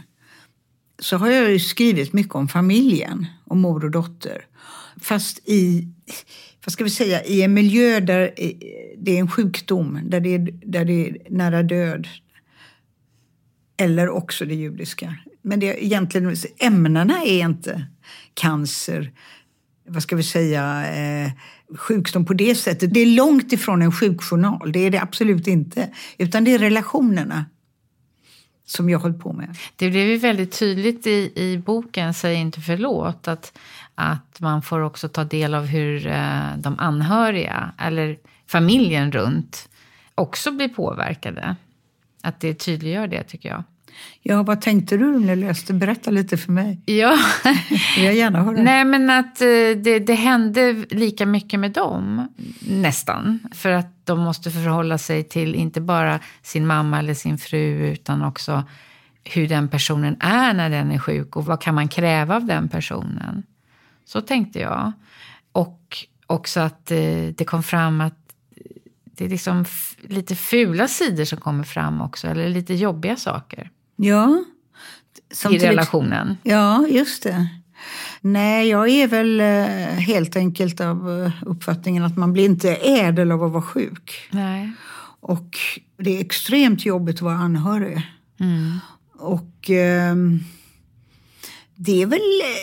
så 1.02 1.18
har 1.18 1.30
jag 1.30 1.52
ju 1.52 1.60
skrivit 1.60 2.14
mycket 2.14 2.36
om 2.36 2.48
familjen, 2.48 3.26
om 3.46 3.62
mor 3.62 3.86
och 3.86 3.92
dotter. 3.92 4.46
Fast 5.02 5.50
i, 5.50 5.88
vad 6.66 6.74
ska 6.74 6.84
vi 6.84 6.90
säga, 6.90 7.24
i 7.24 7.42
en 7.42 7.54
miljö 7.54 8.00
där 8.00 8.34
eh, 8.38 8.52
det 8.98 9.16
är 9.16 9.20
en 9.20 9.32
sjukdom, 9.32 10.00
där 10.04 10.20
det 10.20 10.36
är, 10.36 10.40
där 10.66 10.86
det 10.86 11.10
är 11.10 11.18
nära 11.30 11.64
död. 11.64 12.08
Eller 13.78 14.10
också 14.10 14.46
det 14.46 14.56
judiska. 14.56 15.16
Men 15.42 15.60
det 15.60 15.70
är 15.70 15.84
egentligen, 15.84 16.36
ämnena 16.60 17.24
är 17.24 17.40
inte 17.42 17.86
cancer, 18.34 19.12
vad 19.88 20.04
ska 20.04 20.16
vi 20.16 20.24
säga, 20.24 20.94
eh, 20.94 21.32
sjukdom 21.78 22.26
på 22.26 22.34
det 22.34 22.56
sättet. 22.56 22.94
Det 22.94 23.00
är 23.00 23.06
långt 23.06 23.54
ifrån 23.54 23.82
en 23.82 23.92
sjukjournal, 23.92 24.72
det 24.72 24.80
är 24.80 24.92
det 24.92 25.02
absolut 25.02 25.48
inte. 25.48 25.90
Utan 26.18 26.44
det 26.44 26.54
är 26.54 26.60
relationerna 26.60 27.46
som 28.72 28.90
jag 28.90 29.00
höll 29.00 29.14
på 29.14 29.34
med. 29.34 29.58
Det 29.76 29.90
blev 29.90 30.08
ju 30.08 30.18
väldigt 30.18 30.60
tydligt 30.60 31.08
i, 31.08 31.32
i 31.36 31.58
boken 31.58 32.14
Säg 32.14 32.36
inte 32.36 32.62
förlåt 32.62 33.28
att, 33.28 33.58
att 33.96 34.40
man 34.40 34.62
får 34.62 34.80
också 34.80 35.10
ta 35.10 35.24
del 35.24 35.54
av 35.54 35.66
hur 35.66 36.08
eh, 36.08 36.58
de 36.58 36.80
anhöriga 36.80 37.72
eller 37.78 38.18
familjen 38.48 39.12
runt 39.12 39.70
också 40.16 40.52
blir 40.52 40.68
påverkade. 40.68 41.56
Att 42.22 42.40
det 42.40 42.54
tydliggör 42.54 43.08
det 43.08 43.24
tycker 43.24 43.50
jag. 43.50 43.64
Ja, 44.22 44.44
vad 44.44 44.62
tänkte 44.62 44.98
du 44.98 45.20
när 45.20 45.36
du 45.36 45.42
läste? 45.42 45.74
Berätta 45.74 46.12
lite 46.12 46.38
för 46.38 46.52
mig. 46.52 46.82
Ja. 46.86 47.18
jag 47.98 48.16
gärna 48.16 48.44
höra. 48.44 48.62
Nej, 48.62 48.86
men 48.86 49.10
att 49.10 49.42
eh, 49.42 49.48
det, 49.84 50.00
det 50.00 50.14
hände 50.14 50.74
lika 50.90 51.26
mycket 51.26 51.60
med 51.60 51.72
dem, 51.72 52.28
nästan. 52.68 53.40
För 53.52 53.70
att 53.70 54.06
de 54.06 54.20
måste 54.20 54.52
förhålla 54.52 54.98
sig 54.98 55.24
till 55.24 55.56
inte 55.56 55.82
bara 55.82 56.20
sin 56.42 56.68
mamma 56.68 57.00
eller 57.00 57.14
sin 57.14 57.38
fru, 57.38 57.92
utan 57.92 58.24
också 58.24 58.64
hur 59.24 59.48
den 59.48 59.68
personen 59.68 60.18
är 60.20 60.54
när 60.54 60.70
den 60.70 60.92
är 60.92 61.00
sjuk 61.00 61.36
och 61.36 61.46
vad 61.46 61.62
kan 61.62 61.76
man 61.76 61.88
kräva 61.88 62.36
av 62.36 62.46
den 62.46 62.70
personen. 62.70 63.44
Så 64.06 64.22
tänkte 64.22 64.60
jag. 64.60 64.92
Och 65.52 65.98
också 66.28 66.60
att 66.60 66.92
eh, 66.92 67.28
det 67.38 67.46
kom 67.46 67.64
fram 67.64 68.02
att 68.02 68.14
det 69.04 69.26
är 69.26 69.30
liksom 69.30 69.66
lite 70.02 70.36
fula 70.36 70.88
sidor 70.88 71.26
som 71.26 71.40
kommer 71.40 71.64
fram 71.64 72.02
också, 72.02 72.28
eller 72.28 72.50
lite 72.50 72.74
jobbiga 72.74 73.16
saker. 73.16 73.70
Ja. 74.02 74.44
I 75.50 75.58
relationen. 75.58 76.38
Ja, 76.44 76.88
just 76.88 77.24
det. 77.24 77.48
Nej, 78.22 78.70
jag 78.70 78.90
är 78.90 79.08
väl 79.08 79.40
eh, 79.40 80.00
helt 80.00 80.36
enkelt 80.36 80.82
av 80.82 81.24
eh, 81.24 81.32
uppfattningen 81.46 82.04
att 82.04 82.18
man 82.18 82.34
blir 82.34 82.46
inte 82.46 82.76
ädel 82.76 83.32
av 83.32 83.44
att 83.44 83.52
vara 83.52 83.64
sjuk. 83.64 84.30
Nej. 84.32 84.72
Och 85.20 85.58
det 85.98 86.18
är 86.18 86.22
extremt 86.22 86.86
jobbigt 86.86 87.16
att 87.16 87.22
vara 87.22 87.36
anhörig. 87.36 88.02
Mm. 88.40 88.80
Och 89.18 89.70
eh, 89.70 90.16
det 91.76 92.02
är 92.02 92.06
väl, 92.06 92.22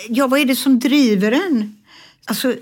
ja 0.08 0.26
vad 0.26 0.40
är 0.40 0.44
det 0.44 0.56
som 0.56 0.78
driver 0.78 1.32
en? 1.32 1.76
Alltså 2.24 2.54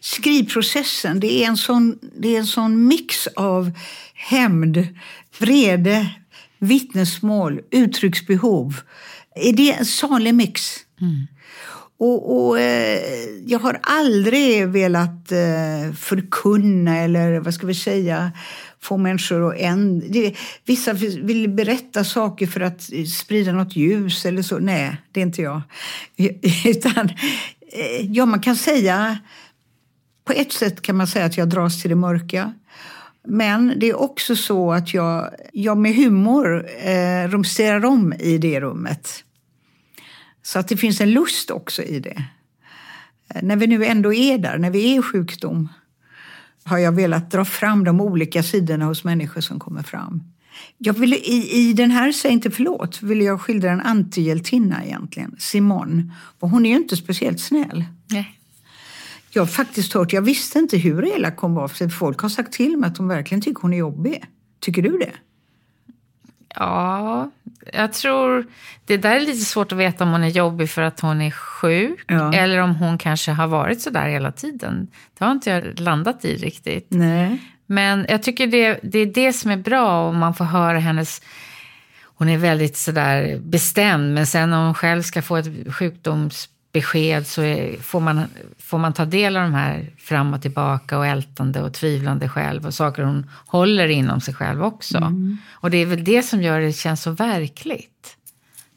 skrivprocessen, 0.00 1.20
det 1.20 1.44
är 1.44 1.48
en 1.48 1.56
sån, 1.56 1.98
det 2.18 2.34
är 2.36 2.38
en 2.38 2.46
sån 2.46 2.86
mix 2.86 3.26
av 3.26 3.70
hämnd, 4.14 4.86
vrede, 5.38 6.06
vittnesmål, 6.62 7.60
uttrycksbehov. 7.70 8.80
Är 9.34 9.52
det 9.52 9.72
en 9.72 9.86
salig 9.86 10.34
mix? 10.34 10.76
Mm. 11.00 11.26
Och, 11.98 12.46
och 12.48 12.60
eh, 12.60 13.00
jag 13.46 13.58
har 13.58 13.80
aldrig 13.82 14.68
velat 14.68 15.32
eh, 15.32 15.94
förkunna 15.96 16.98
eller 16.98 17.40
vad 17.40 17.54
ska 17.54 17.66
vi 17.66 17.74
säga 17.74 18.32
få 18.80 18.96
människor 18.96 19.48
att 19.48 19.60
ändra. 19.60 20.30
Vissa 20.64 20.92
vill 20.92 21.48
berätta 21.48 22.04
saker 22.04 22.46
för 22.46 22.60
att 22.60 22.82
sprida 23.08 23.52
något 23.52 23.76
ljus 23.76 24.26
eller 24.26 24.42
så. 24.42 24.58
Nej, 24.58 24.96
det 25.12 25.20
är 25.20 25.24
inte 25.24 25.42
jag. 25.42 25.62
Utan, 26.64 27.08
eh, 27.72 28.10
ja, 28.10 28.26
man 28.26 28.40
kan 28.40 28.56
säga 28.56 29.18
på 30.24 30.32
ett 30.32 30.52
sätt 30.52 30.82
kan 30.82 30.96
man 30.96 31.06
säga 31.06 31.24
att 31.24 31.36
jag 31.36 31.48
dras 31.48 31.82
till 31.82 31.90
det 31.90 31.96
mörka. 31.96 32.54
Men 33.24 33.74
det 33.76 33.90
är 33.90 34.00
också 34.00 34.36
så 34.36 34.72
att 34.72 34.94
jag, 34.94 35.30
jag 35.52 35.78
med 35.78 35.94
humor 35.94 36.66
eh, 36.84 37.28
rumsterar 37.28 37.84
om 37.84 38.12
i 38.12 38.38
det 38.38 38.60
rummet. 38.60 39.24
Så 40.42 40.58
att 40.58 40.68
det 40.68 40.76
finns 40.76 41.00
en 41.00 41.10
lust 41.10 41.50
också 41.50 41.82
i 41.82 42.00
det. 42.00 42.24
Eh, 43.34 43.42
när 43.42 43.56
vi 43.56 43.66
nu 43.66 43.84
ändå 43.84 44.14
är 44.14 44.38
där, 44.38 44.58
när 44.58 44.70
vi 44.70 44.92
är 44.92 44.98
i 44.98 45.02
sjukdom 45.02 45.68
har 46.64 46.78
jag 46.78 46.92
velat 46.92 47.30
dra 47.30 47.44
fram 47.44 47.84
de 47.84 48.00
olika 48.00 48.42
sidorna 48.42 48.84
hos 48.84 49.04
människor 49.04 49.40
som 49.40 49.58
kommer 49.58 49.82
fram. 49.82 50.22
Jag 50.78 50.94
vill, 50.94 51.14
i, 51.14 51.50
I 51.52 51.72
den 51.72 51.90
här 51.90 52.12
Säg 52.12 52.32
inte 52.32 52.50
förlåt 52.50 53.02
vill 53.02 53.20
jag 53.20 53.40
skildra 53.40 53.70
en 53.70 53.80
antihjältinna 53.80 54.84
egentligen, 54.84 55.36
Simone. 55.38 56.14
Och 56.38 56.50
hon 56.50 56.66
är 56.66 56.70
ju 56.70 56.76
inte 56.76 56.96
speciellt 56.96 57.40
snäll. 57.40 57.84
Nej. 58.06 58.38
Jag 59.34 59.42
har 59.42 59.46
faktiskt 59.46 59.92
hört, 59.92 60.12
jag 60.12 60.22
visste 60.22 60.58
inte 60.58 60.76
hur 60.76 61.04
elak 61.04 61.36
hon 61.36 61.54
var, 61.54 61.68
för 61.68 61.88
folk 61.88 62.20
har 62.20 62.28
sagt 62.28 62.52
till 62.52 62.76
mig 62.76 62.88
att 62.88 62.94
de 62.94 63.08
verkligen 63.08 63.42
tycker 63.42 63.62
hon 63.62 63.72
är 63.72 63.78
jobbig. 63.78 64.24
Tycker 64.60 64.82
du 64.82 64.98
det? 64.98 65.12
Ja, 66.54 67.30
jag 67.72 67.92
tror... 67.92 68.46
Det 68.84 68.96
där 68.96 69.16
är 69.16 69.20
lite 69.20 69.44
svårt 69.44 69.72
att 69.72 69.78
veta 69.78 70.04
om 70.04 70.10
hon 70.10 70.22
är 70.22 70.28
jobbig 70.28 70.70
för 70.70 70.82
att 70.82 71.00
hon 71.00 71.20
är 71.20 71.30
sjuk. 71.30 72.04
Ja. 72.06 72.34
Eller 72.34 72.58
om 72.58 72.74
hon 72.76 72.98
kanske 72.98 73.32
har 73.32 73.46
varit 73.46 73.82
så 73.82 73.90
där 73.90 74.08
hela 74.08 74.32
tiden. 74.32 74.88
Det 75.18 75.24
har 75.24 75.32
inte 75.32 75.50
jag 75.50 75.80
landat 75.80 76.24
i 76.24 76.36
riktigt. 76.36 76.86
Nej. 76.88 77.42
Men 77.66 78.06
jag 78.08 78.22
tycker 78.22 78.46
det, 78.46 78.80
det 78.82 78.98
är 78.98 79.06
det 79.06 79.32
som 79.32 79.50
är 79.50 79.56
bra 79.56 80.08
om 80.08 80.18
man 80.18 80.34
får 80.34 80.44
höra 80.44 80.78
hennes... 80.78 81.22
Hon 82.02 82.28
är 82.28 82.38
väldigt 82.38 82.76
sådär 82.76 83.38
bestämd, 83.38 84.14
men 84.14 84.26
sen 84.26 84.52
om 84.52 84.64
hon 84.64 84.74
själv 84.74 85.02
ska 85.02 85.22
få 85.22 85.36
ett 85.36 85.74
sjukdoms 85.74 86.48
besked 86.72 87.26
så 87.26 87.42
är, 87.42 87.76
får, 87.76 88.00
man, 88.00 88.24
får 88.58 88.78
man 88.78 88.92
ta 88.92 89.04
del 89.04 89.36
av 89.36 89.42
de 89.42 89.54
här 89.54 89.90
fram 89.98 90.34
och 90.34 90.42
tillbaka 90.42 90.98
och 90.98 91.06
ältande 91.06 91.62
och 91.62 91.74
tvivlande 91.74 92.28
själv 92.28 92.66
och 92.66 92.74
saker 92.74 93.02
hon 93.02 93.30
håller 93.46 93.88
inom 93.88 94.20
sig 94.20 94.34
själv 94.34 94.64
också. 94.64 94.98
Mm. 94.98 95.36
Och 95.50 95.70
det 95.70 95.76
är 95.76 95.86
väl 95.86 96.04
det 96.04 96.22
som 96.22 96.42
gör 96.42 96.60
det 96.60 96.72
känns 96.72 97.02
så 97.02 97.10
verkligt. 97.10 98.16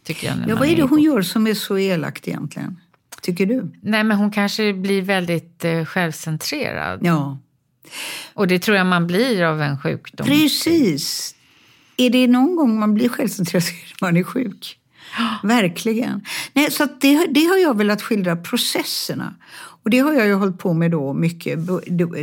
Tycker 0.04 0.28
jag, 0.28 0.38
ja, 0.48 0.56
vad 0.56 0.68
är 0.68 0.76
det 0.76 0.84
hon 0.84 1.02
gör 1.02 1.22
som 1.22 1.48
är 1.48 1.54
så 1.54 1.78
elakt 1.78 2.28
egentligen? 2.28 2.80
Tycker 3.22 3.46
du? 3.46 3.72
Nej, 3.82 4.04
men 4.04 4.18
hon 4.18 4.32
kanske 4.32 4.74
blir 4.74 5.02
väldigt 5.02 5.66
eh, 5.66 5.86
självcentrerad. 5.86 7.00
Ja. 7.04 7.38
Och 8.34 8.48
det 8.48 8.60
tror 8.60 8.78
jag 8.78 8.86
man 8.86 9.08
blir 9.08 9.44
av 9.44 9.62
en 9.62 9.80
sjukdom. 9.80 10.28
Precis. 10.28 11.36
Är 11.98 12.10
det 12.10 12.28
någon 12.28 12.56
gång 12.56 12.80
man 12.80 12.94
blir 12.94 13.10
självcentrerad 13.10 13.64
så 13.64 13.74
är 13.74 13.76
det 13.76 14.02
man 14.02 14.18
är 14.18 14.24
sjuk. 14.24 14.80
Verkligen. 15.44 16.26
Nej, 16.54 16.72
så 16.72 16.88
det, 17.02 17.28
det 17.32 17.46
har 17.46 17.58
jag 17.58 17.78
velat 17.78 18.02
skildra, 18.02 18.36
processerna. 18.36 19.36
Och 19.84 19.90
det 19.90 20.00
har 20.00 20.14
jag 20.14 20.28
ju 20.28 20.34
hållit 20.34 20.60
på 20.60 20.74
med 20.74 20.92
då 20.92 21.14
mycket. 21.14 21.60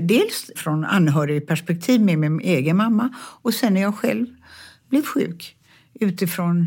Dels 0.08 0.50
från 0.56 0.84
anhörigperspektiv 0.84 2.00
med 2.00 2.18
min 2.18 2.40
egen 2.40 2.76
mamma 2.76 3.08
och 3.16 3.54
sen 3.54 3.74
när 3.74 3.80
jag 3.80 3.94
själv 3.94 4.26
blev 4.88 5.04
sjuk. 5.04 5.56
Utifrån 5.94 6.66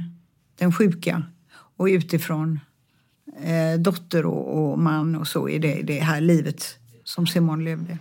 den 0.58 0.74
sjuka 0.74 1.24
och 1.78 1.86
utifrån 1.86 2.60
eh, 3.44 3.80
dotter 3.80 4.26
och, 4.26 4.72
och, 4.72 4.80
man 4.80 5.16
och 5.16 5.28
så 5.28 5.50
i 5.50 5.60
det, 5.60 5.82
det 5.82 6.00
här 6.00 6.22
livet 6.22 6.80
som 7.04 7.28
Simon 7.28 7.64
levde. 7.64 7.98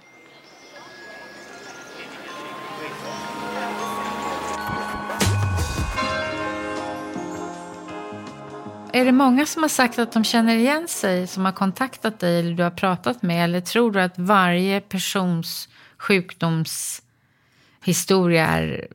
Är 8.94 9.04
det 9.04 9.12
många 9.12 9.46
som 9.46 9.62
har 9.62 9.68
sagt 9.68 9.98
att 9.98 10.12
de 10.12 10.24
känner 10.24 10.56
igen 10.56 10.88
sig, 10.88 11.26
som 11.26 11.44
har 11.44 11.52
kontaktat 11.52 12.20
dig 12.20 12.38
eller 12.38 12.54
du 12.54 12.62
har 12.62 12.70
pratat 12.70 13.22
med? 13.22 13.44
Eller 13.44 13.60
tror 13.60 13.92
du 13.92 14.00
att 14.00 14.18
varje 14.18 14.80
persons 14.80 15.68
sjukdomshistoria, 15.98 18.46
är, 18.46 18.88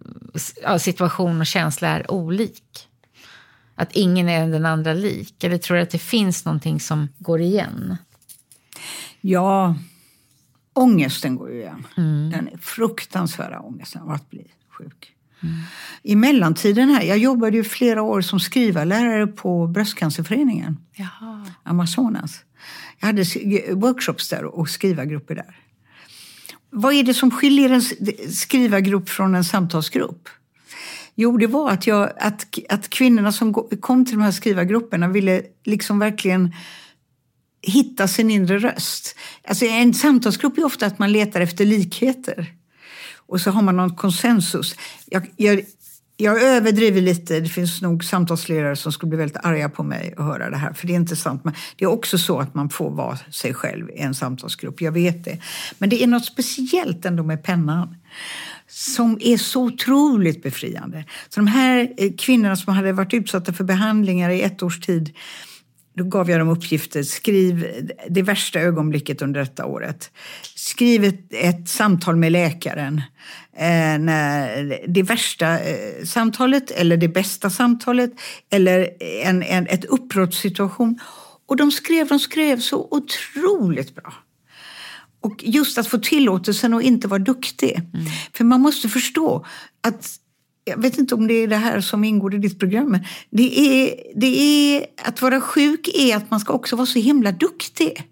situation 0.77 1.39
och 1.39 1.45
känsla 1.45 1.87
är 1.87 2.11
olik? 2.11 2.87
Att 3.75 3.91
ingen 3.91 4.29
är 4.29 4.47
den 4.47 4.65
andra 4.65 4.93
lik? 4.93 5.43
Eller 5.43 5.57
tror 5.57 5.77
du 5.77 5.83
att 5.83 5.89
det 5.89 5.99
finns 5.99 6.45
någonting 6.45 6.79
som 6.79 7.07
går 7.17 7.41
igen? 7.41 7.97
Ja, 9.21 9.75
ångesten 10.73 11.35
går 11.35 11.51
ju 11.51 11.59
igen. 11.59 11.87
Mm. 11.97 12.29
Den 12.29 12.49
fruktansvärda 12.61 13.59
ångesten 13.59 14.01
av 14.01 14.11
att 14.11 14.29
bli 14.29 14.47
sjuk. 14.69 15.13
Mm. 15.43 15.55
I 16.03 16.15
mellantiden 16.15 16.89
här, 16.89 17.03
jag 17.03 17.17
jobbade 17.17 17.57
ju 17.57 17.63
flera 17.63 18.01
år 18.01 18.21
som 18.21 18.39
skrivarlärare 18.39 19.27
på 19.27 19.67
Bröstcancerföreningen. 19.67 20.77
Jaha. 20.95 21.45
Amazonas. 21.63 22.41
Jag 22.99 23.07
hade 23.07 23.23
workshops 23.73 24.29
där 24.29 24.45
och 24.45 24.69
skrivargrupper 24.69 25.35
där. 25.35 25.55
Vad 26.69 26.93
är 26.93 27.03
det 27.03 27.13
som 27.13 27.31
skiljer 27.31 27.69
en 27.69 27.81
skrivargrupp 28.31 29.09
från 29.09 29.35
en 29.35 29.43
samtalsgrupp? 29.43 30.29
Jo, 31.15 31.37
det 31.37 31.47
var 31.47 31.71
att, 31.71 31.87
jag, 31.87 32.11
att, 32.19 32.45
att 32.69 32.89
kvinnorna 32.89 33.31
som 33.31 33.53
kom 33.53 34.05
till 34.05 34.15
de 34.15 34.21
här 34.23 34.31
skrivargrupperna 34.31 35.07
ville 35.07 35.41
liksom 35.65 35.99
verkligen 35.99 36.53
hitta 37.61 38.07
sin 38.07 38.31
inre 38.31 38.59
röst. 38.59 39.15
Alltså 39.47 39.65
en 39.65 39.93
samtalsgrupp 39.93 40.57
är 40.57 40.65
ofta 40.65 40.85
att 40.85 40.99
man 40.99 41.11
letar 41.11 41.41
efter 41.41 41.65
likheter. 41.65 42.53
Och 43.29 43.41
så 43.41 43.51
har 43.51 43.61
man 43.61 43.77
någon 43.77 43.95
konsensus. 43.95 44.75
Jag, 45.05 45.31
jag, 45.37 45.65
jag 46.17 46.41
överdriver 46.43 47.01
lite. 47.01 47.39
Det 47.39 47.49
finns 47.49 47.81
nog 47.81 48.03
samtalsledare 48.03 48.75
som 48.75 48.91
skulle 48.91 49.09
bli 49.09 49.17
väldigt 49.17 49.45
arga 49.45 49.69
på 49.69 49.83
mig 49.83 50.13
att 50.17 50.25
höra 50.25 50.49
det 50.49 50.57
här. 50.57 50.73
För 50.73 50.87
det 50.87 50.93
är 50.93 50.95
inte 50.95 51.15
sant. 51.15 51.43
Men 51.43 51.53
det 51.75 51.85
är 51.85 51.89
också 51.89 52.17
så 52.17 52.39
att 52.39 52.55
man 52.55 52.69
får 52.69 52.91
vara 52.91 53.17
sig 53.31 53.53
själv 53.53 53.89
i 53.89 53.99
en 53.99 54.15
samtalsgrupp. 54.15 54.81
Jag 54.81 54.91
vet 54.91 55.25
det. 55.25 55.37
Men 55.77 55.89
det 55.89 56.03
är 56.03 56.07
något 56.07 56.25
speciellt 56.25 57.05
ändå 57.05 57.23
med 57.23 57.43
pennan 57.43 57.95
som 58.67 59.17
är 59.21 59.37
så 59.37 59.63
otroligt 59.63 60.43
befriande. 60.43 61.05
Så 61.29 61.39
de 61.39 61.47
här 61.47 61.93
eh, 61.97 62.11
kvinnorna 62.17 62.55
som 62.55 62.73
hade 62.73 62.93
varit 62.93 63.13
utsatta 63.13 63.53
för 63.53 63.63
behandlingar 63.63 64.29
i 64.29 64.41
ett 64.41 64.63
års 64.63 64.79
tid 64.79 65.17
då 65.99 66.05
gav 66.05 66.29
jag 66.29 66.39
dem 66.39 66.49
uppgifter. 66.49 67.03
Skriv 67.03 67.67
det 68.09 68.21
värsta 68.21 68.59
ögonblicket 68.59 69.21
under 69.21 69.39
detta 69.39 69.65
året. 69.65 70.11
Skriv 70.55 71.03
ett, 71.03 71.33
ett 71.33 71.69
samtal 71.69 72.15
med 72.15 72.31
läkaren. 72.31 73.01
Eh, 73.57 73.99
när 73.99 74.79
det 74.87 75.03
värsta 75.03 75.59
eh, 75.59 76.03
samtalet 76.05 76.71
eller 76.71 76.97
det 76.97 77.07
bästa 77.07 77.49
samtalet 77.49 78.11
eller 78.49 78.89
en, 79.23 79.43
en, 79.43 79.67
ett 79.67 79.85
uppbrottssituation. 79.85 80.99
Och 81.47 81.57
de 81.57 81.71
skrev, 81.71 82.07
de 82.07 82.19
skrev 82.19 82.59
så 82.59 82.87
otroligt 82.91 83.95
bra. 83.95 84.13
Och 85.21 85.43
just 85.43 85.77
att 85.77 85.87
få 85.87 85.97
tillåtelsen 85.97 86.73
att 86.73 86.83
inte 86.83 87.07
vara 87.07 87.19
duktig. 87.19 87.75
Mm. 87.75 88.05
För 88.33 88.43
man 88.43 88.61
måste 88.61 88.89
förstå 88.89 89.45
att 89.87 90.19
jag 90.69 90.81
vet 90.81 90.97
inte 90.97 91.15
om 91.15 91.27
det 91.27 91.33
är 91.33 91.47
det 91.47 91.55
här 91.55 91.81
som 91.81 92.03
ingår 92.03 92.35
i 92.35 92.37
ditt 92.37 92.59
program, 92.59 92.91
men 92.91 93.05
det 93.29 93.59
är, 93.59 93.95
det 94.15 94.39
är, 94.39 94.85
att 95.05 95.21
vara 95.21 95.41
sjuk 95.41 95.87
är 95.95 96.15
att 96.15 96.31
man 96.31 96.39
ska 96.39 96.53
också 96.53 96.75
vara 96.75 96.85
så 96.85 96.99
himla 96.99 97.31
duktig. 97.31 98.03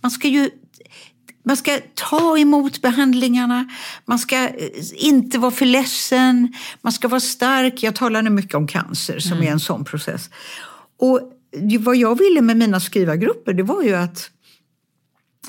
Man 0.00 0.10
ska 0.10 0.28
ju 0.28 0.50
man 1.42 1.56
ska 1.56 1.78
ta 1.94 2.38
emot 2.38 2.82
behandlingarna, 2.82 3.68
man 4.04 4.18
ska 4.18 4.36
eh, 4.36 4.70
inte 4.96 5.38
vara 5.38 5.50
för 5.50 5.66
ledsen, 5.66 6.52
man 6.82 6.92
ska 6.92 7.08
vara 7.08 7.20
stark. 7.20 7.82
Jag 7.82 7.94
talar 7.94 8.22
nu 8.22 8.30
mycket 8.30 8.54
om 8.54 8.66
cancer 8.66 9.18
som 9.18 9.32
mm. 9.32 9.46
är 9.46 9.52
en 9.52 9.60
sån 9.60 9.84
process. 9.84 10.30
Och 10.98 11.20
vad 11.78 11.96
jag 11.96 12.18
ville 12.18 12.40
med 12.40 12.56
mina 12.56 12.80
skrivargrupper 12.80 13.52
det 13.52 13.62
var 13.62 13.82
ju 13.82 13.94
att, 13.94 14.30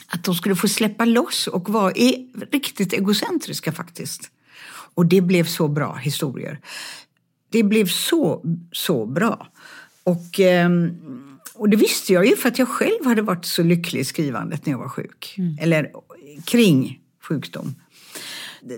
att 0.07 0.23
de 0.23 0.35
skulle 0.35 0.55
få 0.55 0.67
släppa 0.67 1.05
loss 1.05 1.47
och 1.47 1.69
vara 1.69 1.93
riktigt 2.51 2.93
egocentriska 2.93 3.71
faktiskt. 3.71 4.31
Och 4.93 5.05
det 5.05 5.21
blev 5.21 5.43
så 5.45 5.67
bra 5.67 5.95
historier. 5.95 6.59
Det 7.49 7.63
blev 7.63 7.87
så, 7.87 8.41
så 8.71 9.05
bra. 9.05 9.47
Och, 10.03 10.39
ehm, 10.39 10.97
och 11.53 11.69
det 11.69 11.77
visste 11.77 12.13
jag 12.13 12.25
ju 12.25 12.35
för 12.35 12.49
att 12.49 12.59
jag 12.59 12.67
själv 12.67 13.05
hade 13.05 13.21
varit 13.21 13.45
så 13.45 13.63
lycklig 13.63 13.99
i 13.99 14.05
skrivandet 14.05 14.65
när 14.65 14.73
jag 14.73 14.79
var 14.79 14.89
sjuk. 14.89 15.35
Mm. 15.37 15.57
Eller 15.61 15.91
kring 16.45 16.99
sjukdom. 17.21 17.75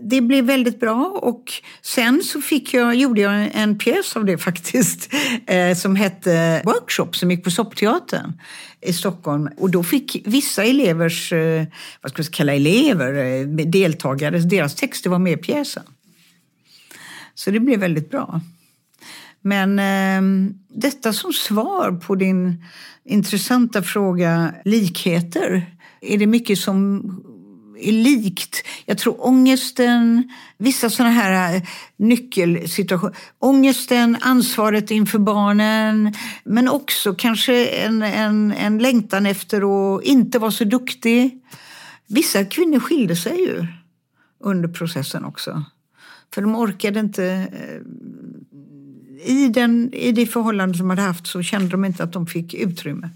Det 0.02 0.22
blev 0.22 0.46
väldigt 0.46 0.80
bra 0.80 1.20
och 1.22 1.54
sen 1.82 2.24
så 2.24 2.42
fick 2.42 2.74
jag, 2.74 2.96
gjorde 2.96 3.22
jag 3.22 3.50
en 3.54 3.78
pjäs 3.78 4.16
av 4.16 4.26
det 4.26 4.38
faktiskt 4.50 5.14
eh, 5.48 5.76
som 5.76 5.96
hette 5.96 6.62
Workshop 6.66 7.10
som 7.12 7.32
gick 7.32 7.44
på 7.44 7.52
Soppteatern 7.52 8.34
i 8.82 8.94
Stockholm. 8.94 9.50
Och 9.58 9.70
då 9.70 9.84
fick 9.84 10.22
vissa 10.26 10.64
elevers, 10.64 11.34
eh, 11.34 11.64
vad 12.02 12.12
ska 12.12 12.22
vi 12.22 12.28
kalla 12.28 12.54
elever, 12.54 13.14
eh, 13.14 13.48
deltagare, 13.48 14.40
deras 14.40 14.76
texter 14.76 15.10
var 15.10 15.20
med 15.20 15.34
i 15.34 15.38
pjäsen. 15.38 15.84
Så 17.36 17.52
det 17.52 17.60
blev 17.60 17.80
väldigt 17.80 18.12
bra. 18.12 18.42
Men 19.42 19.80
eh, 19.80 20.52
detta 20.68 21.14
som 21.14 21.34
svar 21.34 21.92
på 21.92 22.16
din 22.16 22.64
intressanta 23.06 23.82
fråga, 23.82 24.54
likheter. 24.66 25.76
Är 26.02 26.18
det 26.18 26.28
mycket 26.28 26.60
som 26.60 27.02
är 27.80 27.92
likt. 27.92 28.64
Jag 28.86 28.98
tror 28.98 29.26
ångesten, 29.26 30.30
vissa 30.58 30.90
sådana 30.90 31.14
här 31.14 31.56
eh, 31.56 31.62
nyckelsituationer. 31.98 33.16
Ångesten, 33.40 34.18
ansvaret 34.22 34.92
inför 34.92 35.20
barnen, 35.20 36.14
men 36.44 36.70
också 36.70 37.16
kanske 37.16 37.66
en, 37.66 38.02
en, 38.02 38.52
en 38.52 38.78
längtan 38.78 39.26
efter 39.26 39.96
att 39.96 40.04
inte 40.04 40.40
vara 40.40 40.52
så 40.52 40.64
duktig. 40.64 41.44
Vissa 42.08 42.46
kvinnor 42.46 42.80
skilde 42.80 43.16
sig 43.16 43.40
ju 43.40 43.66
under 44.40 44.70
processen 44.70 45.26
också. 45.26 45.64
För 46.34 46.42
de 46.42 46.56
orkade 46.56 47.00
inte... 47.00 47.26
Eh, 47.26 47.82
I, 49.26 49.48
den, 49.48 49.94
I 49.94 50.12
det 50.12 50.26
förhållande 50.26 50.78
som 50.78 50.88
de 50.88 50.90
hade 50.90 51.02
haft 51.02 51.28
så 51.28 51.42
kände 51.42 51.70
de 51.70 51.86
inte 51.86 52.04
att 52.04 52.14
de 52.14 52.28
fick 52.28 52.54
utrymme. 52.54 53.10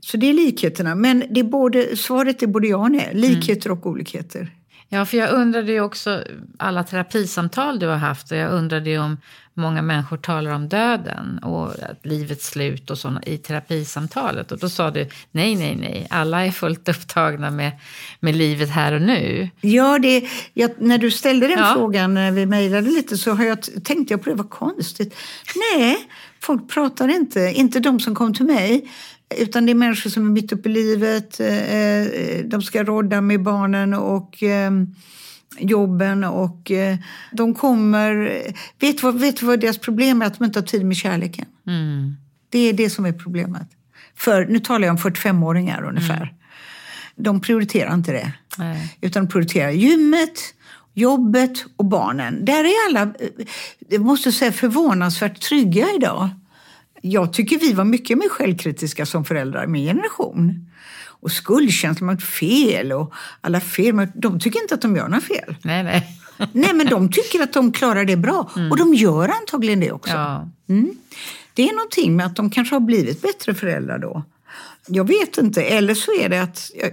Så 0.00 0.16
det 0.16 0.26
är 0.26 0.32
likheterna. 0.32 0.94
Men 0.94 1.24
det 1.30 1.40
är 1.40 1.44
både, 1.44 1.96
svaret 1.96 2.42
är 2.42 2.46
både 2.46 2.68
ja 2.68 2.76
och 2.76 2.90
nej. 2.90 3.10
Likheter 3.14 3.70
och 3.70 3.86
olikheter. 3.86 4.50
Ja, 4.88 5.06
för 5.06 5.16
jag 5.16 5.32
undrade 5.32 5.72
ju 5.72 5.80
också 5.80 6.24
alla 6.58 6.84
terapisamtal 6.84 7.78
du 7.78 7.86
har 7.86 7.96
haft 7.96 8.32
och 8.32 8.36
jag 8.36 8.52
undrade 8.52 8.90
ju 8.90 8.98
om 8.98 9.16
många 9.54 9.82
människor 9.82 10.16
talar 10.16 10.50
om 10.50 10.68
döden 10.68 11.38
och 11.38 11.74
livets 12.02 12.46
slut 12.46 12.90
och 12.90 12.98
sånt 12.98 13.28
i 13.28 13.38
terapisamtalet. 13.38 14.52
Och 14.52 14.58
då 14.58 14.68
sa 14.68 14.90
du 14.90 15.08
nej, 15.30 15.56
nej, 15.56 15.76
nej, 15.76 16.06
alla 16.10 16.46
är 16.46 16.50
fullt 16.50 16.88
upptagna 16.88 17.50
med, 17.50 17.72
med 18.20 18.36
livet 18.36 18.70
här 18.70 18.92
och 18.92 19.02
nu. 19.02 19.48
Ja, 19.60 19.98
det, 19.98 20.28
jag, 20.54 20.70
när 20.78 20.98
du 20.98 21.10
ställde 21.10 21.48
den 21.48 21.58
ja. 21.58 21.72
frågan 21.74 22.14
när 22.14 22.30
vi 22.30 22.46
mejlade 22.46 22.90
lite 22.90 23.16
så 23.16 23.32
har 23.32 23.44
jag, 23.44 23.84
tänkte 23.84 24.14
jag 24.14 24.22
på 24.22 24.30
det, 24.30 24.36
vad 24.36 24.50
konstigt. 24.50 25.14
Nej, 25.74 26.08
folk 26.40 26.68
pratar 26.70 27.08
inte, 27.08 27.40
inte 27.54 27.80
de 27.80 28.00
som 28.00 28.14
kom 28.14 28.34
till 28.34 28.46
mig. 28.46 28.90
Utan 29.38 29.66
det 29.66 29.72
är 29.72 29.74
människor 29.74 30.10
som 30.10 30.26
är 30.26 30.30
mitt 30.30 30.52
uppe 30.52 30.68
i 30.68 30.72
livet. 30.72 31.40
Eh, 31.40 32.44
de 32.44 32.62
ska 32.62 32.84
rodda 32.84 33.20
med 33.20 33.42
barnen 33.42 33.94
och 33.94 34.42
ehm, 34.42 34.94
jobben 35.58 36.24
och 36.24 36.70
eh, 36.70 36.96
de 37.32 37.54
kommer... 37.54 38.14
Vet 38.80 38.98
du 38.98 39.02
vad, 39.02 39.20
vet 39.20 39.42
vad 39.42 39.60
deras 39.60 39.78
problem 39.78 40.22
är? 40.22 40.26
Att 40.26 40.38
de 40.38 40.44
inte 40.44 40.58
har 40.58 40.66
tid 40.66 40.86
med 40.86 40.96
kärleken. 40.96 41.46
Mm. 41.66 42.16
Det 42.48 42.58
är 42.58 42.72
det 42.72 42.90
som 42.90 43.06
är 43.06 43.12
problemet. 43.12 43.68
För, 44.16 44.46
nu 44.46 44.58
talar 44.58 44.86
jag 44.86 44.92
om 44.92 45.12
45-åringar 45.12 45.82
ungefär. 45.88 46.16
Mm. 46.16 46.34
De 47.16 47.40
prioriterar 47.40 47.94
inte 47.94 48.12
det. 48.12 48.32
Nej. 48.58 48.96
Utan 49.00 49.24
de 49.24 49.32
prioriterar 49.32 49.70
gymmet, 49.70 50.54
jobbet 50.94 51.64
och 51.76 51.84
barnen. 51.84 52.44
Där 52.44 52.64
är 52.64 52.88
alla, 52.88 53.02
eh, 53.02 53.46
jag 53.88 54.00
måste 54.00 54.32
säga, 54.32 54.52
förvånansvärt 54.52 55.40
trygga 55.40 55.86
idag. 55.96 56.28
Jag 57.02 57.32
tycker 57.32 57.58
vi 57.58 57.72
var 57.72 57.84
mycket 57.84 58.18
mer 58.18 58.28
självkritiska 58.28 59.06
som 59.06 59.24
föräldrar, 59.24 59.66
min 59.66 59.86
generation. 59.86 60.70
Och 61.22 61.32
skuldkänsla 61.32 62.06
mot 62.06 62.22
fel 62.22 62.92
och 62.92 63.12
alla 63.40 63.60
fel. 63.60 64.08
De 64.14 64.40
tycker 64.40 64.62
inte 64.62 64.74
att 64.74 64.82
de 64.82 64.96
gör 64.96 65.08
några 65.08 65.20
fel. 65.20 65.56
Nej, 65.62 65.82
nej. 65.82 66.18
nej, 66.52 66.74
men 66.74 66.86
de 66.86 67.10
tycker 67.10 67.42
att 67.42 67.52
de 67.52 67.72
klarar 67.72 68.04
det 68.04 68.16
bra. 68.16 68.50
Mm. 68.56 68.70
Och 68.70 68.76
de 68.76 68.94
gör 68.94 69.28
antagligen 69.28 69.80
det 69.80 69.92
också. 69.92 70.12
Ja. 70.12 70.50
Mm. 70.68 70.94
Det 71.54 71.68
är 71.68 71.74
någonting 71.74 72.16
med 72.16 72.26
att 72.26 72.36
de 72.36 72.50
kanske 72.50 72.74
har 72.74 72.80
blivit 72.80 73.22
bättre 73.22 73.54
föräldrar 73.54 73.98
då. 73.98 74.22
Jag 74.86 75.08
vet 75.08 75.38
inte. 75.38 75.62
Eller 75.62 75.94
så 75.94 76.12
är 76.20 76.28
det 76.28 76.42
att... 76.42 76.70
Jag, 76.74 76.90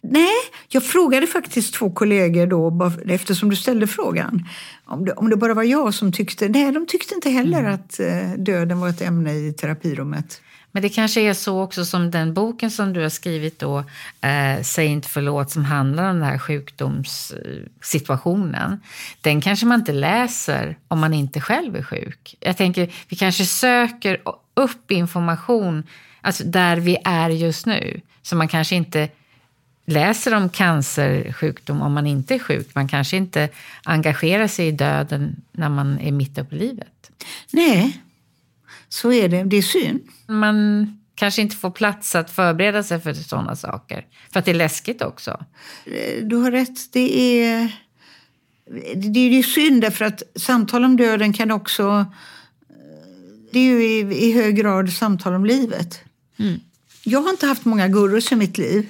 nej, 0.00 0.34
jag 0.68 0.84
frågade 0.84 1.26
faktiskt 1.26 1.74
två 1.74 1.90
kollegor 1.90 2.46
då, 2.46 2.92
eftersom 3.06 3.50
du 3.50 3.56
ställde 3.56 3.86
frågan, 3.86 4.44
om 4.84 5.04
det, 5.04 5.12
om 5.12 5.30
det 5.30 5.36
bara 5.36 5.54
var 5.54 5.62
jag 5.62 5.94
som 5.94 6.12
tyckte... 6.12 6.48
Nej, 6.48 6.72
de 6.72 6.86
tyckte 6.86 7.14
inte 7.14 7.30
heller 7.30 7.58
mm. 7.58 7.74
att 7.74 8.00
eh, 8.00 8.30
döden 8.38 8.80
var 8.80 8.88
ett 8.88 9.02
ämne 9.02 9.34
i 9.34 9.52
terapirummet. 9.52 10.40
Men 10.78 10.82
det 10.82 10.88
kanske 10.88 11.20
är 11.20 11.34
så 11.34 11.62
också 11.62 11.84
som 11.84 12.10
den 12.10 12.34
boken 12.34 12.70
som 12.70 12.92
du 12.92 13.02
har 13.02 13.08
skrivit 13.08 13.58
då, 13.58 13.78
eh, 14.20 14.62
Säg 14.62 14.86
inte 14.86 15.08
förlåt, 15.08 15.50
som 15.50 15.64
handlar 15.64 16.10
om 16.10 16.16
den 16.16 16.24
här 16.28 16.38
sjukdomssituationen. 16.38 18.80
Den 19.20 19.40
kanske 19.40 19.66
man 19.66 19.80
inte 19.80 19.92
läser 19.92 20.76
om 20.88 20.98
man 20.98 21.14
inte 21.14 21.40
själv 21.40 21.76
är 21.76 21.82
sjuk. 21.82 22.34
Jag 22.40 22.56
tänker, 22.56 22.92
vi 23.08 23.16
kanske 23.16 23.46
söker 23.46 24.20
upp 24.54 24.90
information 24.90 25.82
alltså 26.20 26.44
där 26.44 26.76
vi 26.76 26.98
är 27.04 27.30
just 27.30 27.66
nu. 27.66 28.00
Så 28.22 28.36
man 28.36 28.48
kanske 28.48 28.76
inte 28.76 29.08
läser 29.86 30.34
om 30.34 30.48
cancersjukdom 30.48 31.82
om 31.82 31.92
man 31.92 32.06
inte 32.06 32.34
är 32.34 32.38
sjuk. 32.38 32.74
Man 32.74 32.88
kanske 32.88 33.16
inte 33.16 33.48
engagerar 33.82 34.46
sig 34.46 34.66
i 34.66 34.72
döden 34.72 35.42
när 35.52 35.68
man 35.68 36.00
är 36.00 36.12
mitt 36.12 36.38
uppe 36.38 36.56
i 36.56 36.58
livet. 36.58 37.10
Nej, 37.50 38.02
så 38.88 39.12
är 39.12 39.28
det. 39.28 39.44
Det 39.44 39.56
är 39.56 39.62
synd. 39.62 40.00
Man 40.26 40.86
kanske 41.14 41.42
inte 41.42 41.56
får 41.56 41.70
plats 41.70 42.14
att 42.14 42.30
förbereda 42.30 42.82
sig 42.82 43.00
för 43.00 43.14
sådana 43.14 43.56
saker. 43.56 44.06
För 44.32 44.38
att 44.38 44.44
det 44.44 44.50
är 44.50 44.54
läskigt 44.54 45.02
också. 45.02 45.44
Du 46.22 46.36
har 46.36 46.50
rätt. 46.50 46.92
Det 46.92 47.42
är, 47.42 47.72
det 48.94 49.18
är 49.18 49.42
synd 49.42 49.80
därför 49.80 50.04
att 50.04 50.22
samtal 50.36 50.84
om 50.84 50.96
döden 50.96 51.32
kan 51.32 51.50
också... 51.50 52.06
Det 53.50 53.58
är 53.58 53.64
ju 53.64 53.84
i, 53.84 53.98
i 54.28 54.32
hög 54.32 54.56
grad 54.56 54.92
samtal 54.92 55.34
om 55.34 55.44
livet. 55.44 56.00
Mm. 56.38 56.60
Jag 57.04 57.20
har 57.20 57.30
inte 57.30 57.46
haft 57.46 57.64
många 57.64 57.88
gurus 57.88 58.32
i 58.32 58.36
mitt 58.36 58.58
liv. 58.58 58.86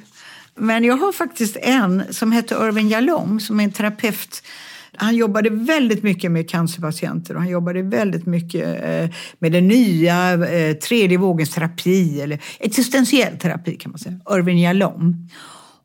Men 0.55 0.85
jag 0.85 0.97
har 0.97 1.13
faktiskt 1.13 1.57
en 1.57 2.15
som 2.15 2.33
heter 2.33 2.69
Irvin 2.69 2.89
Jalom 2.89 3.41
som 3.41 3.61
är 3.61 3.65
en 3.65 3.73
terapeut 3.73 4.43
han 4.99 5.17
jobbade 5.17 5.51
väldigt 5.51 6.03
mycket 6.03 6.31
med 6.31 6.51
cancerpatienter 6.51 7.35
och 7.35 7.41
han 7.41 7.51
jobbade 7.51 7.83
väldigt 7.83 8.27
mycket 8.27 8.85
eh, 8.85 9.17
med 9.39 9.53
den 9.53 9.69
nya 9.69 10.33
eh, 10.33 10.77
tredje 10.77 11.19
vågens 11.19 11.51
terapi, 11.51 12.21
eller 12.21 12.43
existentiell 12.59 13.39
terapi 13.39 13.77
kan 13.77 13.91
man 13.91 13.99
säga. 13.99 14.21
Irvin 14.31 14.59
Jalom. 14.59 15.29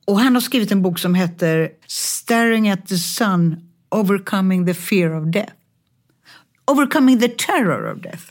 Och 0.06 0.20
han 0.20 0.34
har 0.36 0.42
skrivit 0.42 0.72
en 0.72 0.82
bok 0.82 1.00
som 1.00 1.16
heter 1.16 1.70
Staring 1.88 2.70
at 2.70 2.88
the 2.88 2.98
sun, 2.98 3.56
overcoming 3.90 4.66
the 4.66 4.74
fear 4.74 5.22
of 5.22 5.34
death. 5.34 5.54
Overcoming 6.66 7.20
the 7.20 7.28
terror 7.28 7.92
of 7.92 8.02
death. 8.02 8.24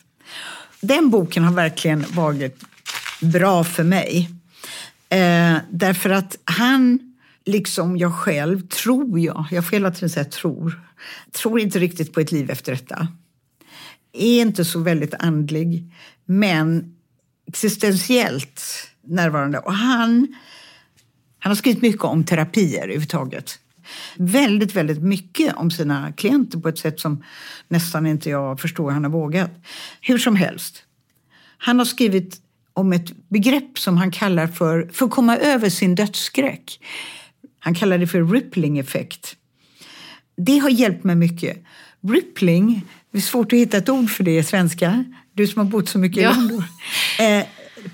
Den 0.81 1.11
boken 1.11 1.45
har 1.45 1.53
verkligen 1.53 2.05
varit 2.15 2.65
bra 3.21 3.65
för 3.65 3.85
mig. 3.85 4.31
Eh, 5.09 5.57
därför 5.71 6.11
att 6.11 6.37
han, 6.45 7.12
liksom 7.45 7.97
jag 7.97 8.15
själv, 8.15 8.69
tror 8.69 9.21
jag, 9.21 9.47
jag 9.51 9.65
får 9.65 9.73
hela 9.73 9.91
tiden 9.91 10.11
säga 10.11 10.25
tror, 10.25 10.81
tror 11.33 11.61
inte 11.61 11.79
riktigt 11.79 12.13
på 12.13 12.21
ett 12.21 12.33
liv 12.33 12.51
efter 12.51 12.73
detta. 12.73 13.09
Är 14.13 14.41
inte 14.41 14.65
så 14.65 14.79
väldigt 14.79 15.15
andlig, 15.15 15.93
men 16.25 16.97
existentiellt 17.47 18.63
närvarande. 19.07 19.59
Och 19.59 19.75
han, 19.75 20.35
han 21.39 21.51
har 21.51 21.55
skrivit 21.57 21.83
mycket 21.83 22.05
om 22.05 22.25
terapier 22.25 22.83
överhuvudtaget. 22.83 23.59
Väldigt, 24.17 24.75
väldigt 24.75 25.03
mycket 25.03 25.55
om 25.55 25.71
sina 25.71 26.13
klienter 26.13 26.59
på 26.59 26.69
ett 26.69 26.79
sätt 26.79 27.01
som 27.01 27.25
nästan 27.69 28.07
inte 28.07 28.31
jag 28.31 28.61
förstår 28.61 28.91
han 28.91 29.05
har 29.05 29.11
vågat. 29.11 29.51
Hur 30.01 30.19
som 30.19 30.37
helst. 30.37 30.83
Han 31.59 31.79
har 31.79 31.85
skrivit 31.85 32.41
om 32.73 32.93
ett 32.93 33.29
begrepp 33.29 33.79
som 33.79 33.97
han 33.97 34.11
kallar 34.11 34.47
för, 34.47 34.91
för 34.93 35.05
att 35.05 35.11
komma 35.11 35.37
över 35.37 35.69
sin 35.69 35.95
dödsskräck. 35.95 36.81
Han 37.65 37.75
kallar 37.75 37.99
det 37.99 38.07
för 38.07 38.25
rippling 38.25 38.79
effekt. 38.79 39.37
Det 40.37 40.59
har 40.59 40.69
hjälpt 40.71 41.05
mig 41.05 41.17
mycket. 41.17 41.57
rippling, 42.09 42.87
det 43.13 43.19
är 43.19 43.23
svårt 43.23 43.53
att 43.53 43.59
hitta 43.59 43.77
ett 43.77 43.89
ord 43.89 44.11
för 44.11 44.25
det 44.25 44.39
i 44.39 44.43
svenska. 44.43 45.05
Du 45.33 45.47
som 45.47 45.59
har 45.59 45.67
bott 45.73 45.89
så 45.89 45.99
mycket 45.99 46.23
Ja. 46.23 46.31
i 46.31 46.35
London. 46.35 46.65
Eh, 47.21 47.45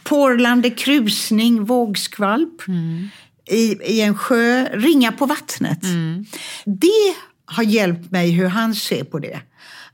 porlande, 0.05 0.71
krusning, 0.71 1.65
vågskvalp 1.65 2.69
Mm. 2.69 3.09
i, 3.51 3.77
i 3.85 4.01
en 4.01 4.15
sjö, 4.19 4.65
ringa 4.73 5.13
på 5.13 5.27
vattnet. 5.27 5.81
Det 6.65 7.15
har 7.45 7.63
hjälpt 7.63 8.11
mig 8.11 8.31
hur 8.31 8.47
han 8.47 8.75
ser 8.75 9.05
på 9.05 9.19
det. 9.19 9.41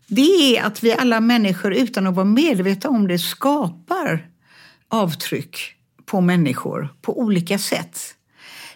Det 0.06 0.56
är 0.58 0.62
att 0.62 0.82
vi 0.84 0.92
alla 0.92 1.20
människor 1.20 1.74
utan 1.74 2.06
att 2.06 2.14
vara 2.14 2.24
medvetna 2.26 2.90
om 2.90 3.08
det 3.08 3.18
skapar 3.18 4.28
avtryck 4.88 5.58
på 6.06 6.20
människor 6.20 6.88
på 7.02 7.20
olika 7.20 7.58
sätt. 7.58 8.14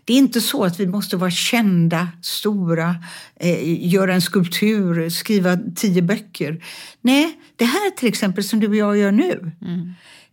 Det 0.09 0.15
är 0.15 0.19
inte 0.19 0.41
så 0.41 0.65
att 0.65 0.81
vi 0.81 0.87
måste 0.87 1.17
vara 1.17 1.31
kända, 1.31 2.09
stora, 2.23 2.97
eh, 3.37 3.89
göra 3.89 4.15
en 4.15 4.23
skulptur, 4.23 5.09
skriva 5.11 5.59
tio 5.77 6.03
böcker. 6.03 6.65
Nej, 7.01 7.41
det 7.57 7.65
här 7.65 7.91
till 7.91 8.09
exempel 8.09 8.45
som 8.45 8.61
du 8.61 8.69
och 8.69 8.77
jag 8.77 8.97
gör 8.97 9.13
nu, 9.13 9.51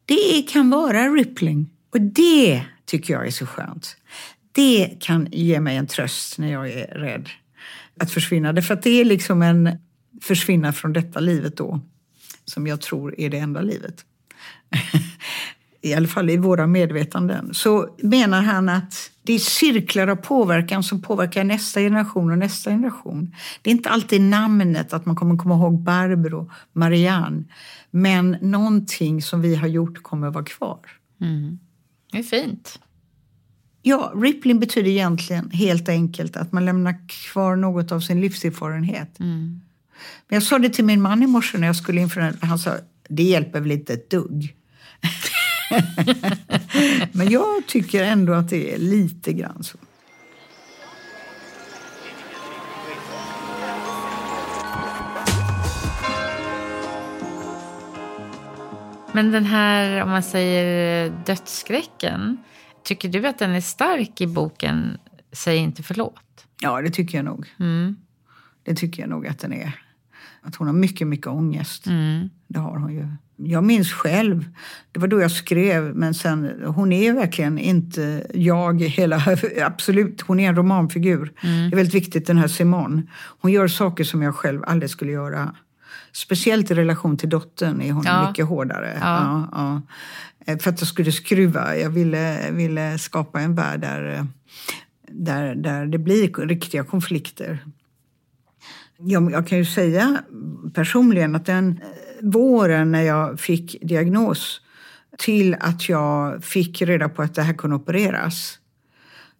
det 0.05 0.41
kan 0.49 0.69
vara 0.69 1.09
rippling. 1.09 1.69
Och 1.93 2.01
det 2.01 2.61
tycker 2.85 3.13
jag 3.13 3.27
är 3.27 3.31
så 3.31 3.45
skönt. 3.45 3.97
Det 4.51 4.97
kan 4.99 5.27
ge 5.31 5.59
mig 5.59 5.77
en 5.77 5.87
tröst 5.87 6.37
när 6.37 6.51
jag 6.51 6.69
är 6.71 6.87
rädd 6.87 7.29
att 7.99 8.11
försvinna. 8.11 8.53
Därför 8.53 8.73
att 8.73 8.83
det 8.83 9.01
är 9.01 9.05
liksom 9.05 9.41
en 9.41 9.77
försvinna 10.21 10.73
från 10.73 10.93
detta 10.93 11.19
livet 11.19 11.57
då, 11.57 11.79
som 12.45 12.67
jag 12.67 12.81
tror 12.81 13.19
är 13.19 13.29
det 13.29 13.37
enda 13.37 13.61
livet. 13.61 14.05
I 15.81 15.93
alla 15.93 16.07
fall 16.07 16.29
i 16.29 16.37
våra 16.37 16.67
medvetanden. 16.67 17.53
Så 17.53 17.95
menar 17.97 18.41
han 18.41 18.69
att 18.69 19.11
det 19.25 19.33
är 19.33 19.39
cirklar 19.39 20.07
av 20.07 20.15
påverkan 20.15 20.83
som 20.83 21.01
påverkar 21.01 21.43
nästa 21.43 21.79
generation 21.79 22.31
och 22.31 22.37
nästa 22.37 22.69
generation. 22.71 23.35
Det 23.61 23.69
är 23.69 23.71
inte 23.71 23.89
alltid 23.89 24.21
namnet, 24.21 24.93
att 24.93 25.05
man 25.05 25.15
kommer 25.15 25.37
komma 25.37 25.55
ihåg 25.55 25.79
Barbro, 25.79 26.51
Marianne. 26.73 27.43
Men 27.91 28.37
någonting 28.41 29.21
som 29.21 29.41
vi 29.41 29.55
har 29.55 29.67
gjort 29.67 30.03
kommer 30.03 30.29
vara 30.29 30.43
kvar. 30.43 30.79
Det 32.11 32.17
är 32.17 32.23
fint. 32.23 32.79
Ja, 33.81 34.13
rippling 34.15 34.59
betyder 34.59 34.89
egentligen 34.91 35.51
helt 35.51 35.89
enkelt 35.89 36.37
att 36.37 36.51
man 36.51 36.65
lämnar 36.65 37.07
kvar 37.07 37.55
något 37.55 37.91
av 37.91 37.99
sin 37.99 38.21
livserfarenhet. 38.21 39.19
Men 40.27 40.35
jag 40.35 40.43
sa 40.43 40.59
det 40.59 40.69
till 40.69 40.85
min 40.85 41.01
man 41.01 41.23
i 41.23 41.27
morse 41.27 41.57
när 41.57 41.67
jag 41.67 41.75
skulle 41.75 42.01
inför 42.01 42.21
den. 42.21 42.37
Han 42.41 42.59
sa, 42.59 42.75
det 43.09 43.23
hjälper 43.23 43.61
väl 43.61 43.71
inte 43.71 43.93
ett 43.93 44.09
dugg. 44.09 44.55
Men 47.11 47.29
jag 47.29 47.67
tycker 47.67 48.03
ändå 48.03 48.33
att 48.33 48.49
det 48.49 48.73
är 48.73 48.77
lite 48.77 49.33
grann 49.33 49.63
så. 49.63 49.77
Men 59.13 59.31
den 59.31 59.45
här, 59.45 60.03
om 60.03 60.09
man 60.09 60.23
säger 60.23 61.09
dödsskräcken, 61.25 62.37
tycker 62.83 63.09
du 63.09 63.27
att 63.27 63.39
den 63.39 63.51
är 63.51 63.61
stark 63.61 64.21
i 64.21 64.27
boken 64.27 64.97
Säg 65.35 65.57
inte 65.57 65.83
förlåt? 65.83 66.47
Ja, 66.61 66.81
det 66.81 66.89
tycker 66.89 67.17
jag 67.17 67.25
nog. 67.25 67.47
Mm. 67.59 67.95
Det 68.63 68.75
tycker 68.75 69.01
jag 69.01 69.09
nog 69.09 69.27
att 69.27 69.39
den 69.39 69.53
är. 69.53 69.84
Att 70.41 70.55
hon 70.55 70.67
har 70.67 70.73
mycket, 70.73 71.07
mycket 71.07 71.27
ångest. 71.27 71.87
Mm. 71.87 72.29
Det 72.47 72.59
har 72.59 72.77
hon 72.77 72.93
ju. 72.93 73.07
Jag 73.37 73.63
minns 73.63 73.91
själv, 73.91 74.45
det 74.91 74.99
var 74.99 75.07
då 75.07 75.21
jag 75.21 75.31
skrev, 75.31 75.95
men 75.95 76.13
sen, 76.13 76.51
hon 76.65 76.91
är 76.93 77.13
verkligen 77.13 77.57
inte 77.59 78.27
jag 78.33 78.81
hela, 78.81 79.21
absolut, 79.65 80.21
hon 80.21 80.39
är 80.39 80.49
en 80.49 80.55
romanfigur. 80.55 81.33
Det 81.41 81.47
är 81.47 81.75
väldigt 81.75 81.93
viktigt 81.95 82.27
den 82.27 82.37
här 82.37 82.47
Simone. 82.47 83.01
Hon 83.41 83.51
gör 83.51 83.67
saker 83.67 84.03
som 84.03 84.21
jag 84.21 84.35
själv 84.35 84.61
aldrig 84.67 84.89
skulle 84.89 85.11
göra. 85.11 85.55
Speciellt 86.13 86.71
i 86.71 86.73
relation 86.73 87.17
till 87.17 87.29
dottern 87.29 87.81
är 87.81 87.91
hon 87.91 88.03
Ja. 88.05 88.27
mycket 88.29 88.45
hårdare. 88.45 88.97
Ja. 89.01 89.19
Ja, 89.21 89.49
ja. 89.51 89.81
Eh, 90.53 90.57
För 90.59 90.69
att 90.69 90.81
jag 90.81 90.87
skulle 90.87 91.11
skruva, 91.11 91.77
jag 91.77 91.89
ville, 91.89 92.51
ville 92.51 92.97
skapa 92.97 93.41
en 93.41 93.55
värld 93.55 93.79
där, 93.79 94.15
eh, 94.15 94.25
där, 95.11 95.55
där 95.55 95.85
det 95.85 95.97
blir 95.97 96.47
riktiga 96.47 96.83
konflikter. 96.83 97.59
Jag, 98.97 99.31
jag 99.31 99.47
kan 99.47 99.57
ju 99.57 99.65
säga 99.65 100.23
personligen 100.73 101.35
att 101.35 101.45
den 101.45 101.69
eh, 101.69 102.29
våren 102.29 102.91
när 102.91 103.01
jag 103.01 103.39
fick 103.39 103.75
diagnos 103.81 104.61
till 105.17 105.55
att 105.59 105.89
jag 105.89 106.43
fick 106.43 106.81
reda 106.81 107.09
på 107.09 107.21
att 107.21 107.35
det 107.35 107.41
här 107.41 107.53
kunde 107.53 107.75
opereras. 107.75 108.59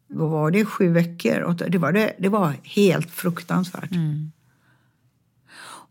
Vad 0.07 0.29
var 0.29 0.51
det? 0.51 0.65
Sju 0.65 0.89
veckor? 0.89 1.39
Och 1.39 1.55
Det 1.55 1.77
var, 1.77 1.91
det, 1.91 2.15
det 2.19 2.29
var 2.29 2.53
helt 2.63 3.11
fruktansvärt. 3.11 3.91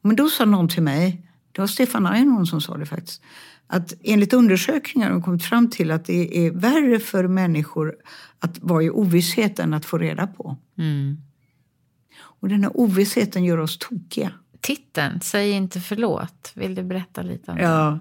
Men 0.03 0.16
då 0.16 0.29
sa 0.29 0.44
någon 0.44 0.68
till 0.68 0.83
mig, 0.83 1.27
det 1.53 1.61
var 1.61 1.66
Stefan 1.66 2.07
Einhorn 2.07 2.46
som 2.46 2.61
sa 2.61 2.77
det 2.77 2.87
faktiskt, 2.87 3.22
att 3.66 3.94
enligt 4.03 4.33
undersökningar 4.33 5.07
har 5.09 5.14
de 5.14 5.22
kommit 5.22 5.44
fram 5.44 5.70
till 5.70 5.90
att 5.90 6.05
det 6.05 6.46
är 6.46 6.50
värre 6.50 6.98
för 6.98 7.29
människor 7.29 7.94
att 8.38 8.59
vara 8.59 8.83
i 8.83 8.90
ovisshet 8.90 9.59
än 9.59 9.74
att 9.74 9.85
få 9.85 9.98
reda 9.98 10.27
på. 10.27 10.57
Mm. 10.79 11.16
Och 12.44 12.50
den 12.50 12.62
här 12.62 12.76
ovissheten 12.76 13.44
gör 13.44 13.59
oss 13.59 13.78
tokiga. 13.78 14.33
Titeln, 14.61 15.20
Säg 15.20 15.50
inte 15.50 15.80
förlåt. 15.80 16.52
Vill 16.54 16.74
du 16.74 16.83
berätta 16.83 17.22
lite 17.22 17.50
om 17.50 17.57
den? 17.57 17.66
Ja. 17.70 17.98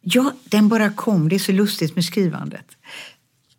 ja, 0.00 0.32
den 0.44 0.68
bara 0.68 0.92
kom. 0.92 1.28
Det 1.28 1.34
är 1.34 1.38
så 1.38 1.52
lustigt 1.52 1.94
med 1.94 2.04
skrivandet. 2.04 2.66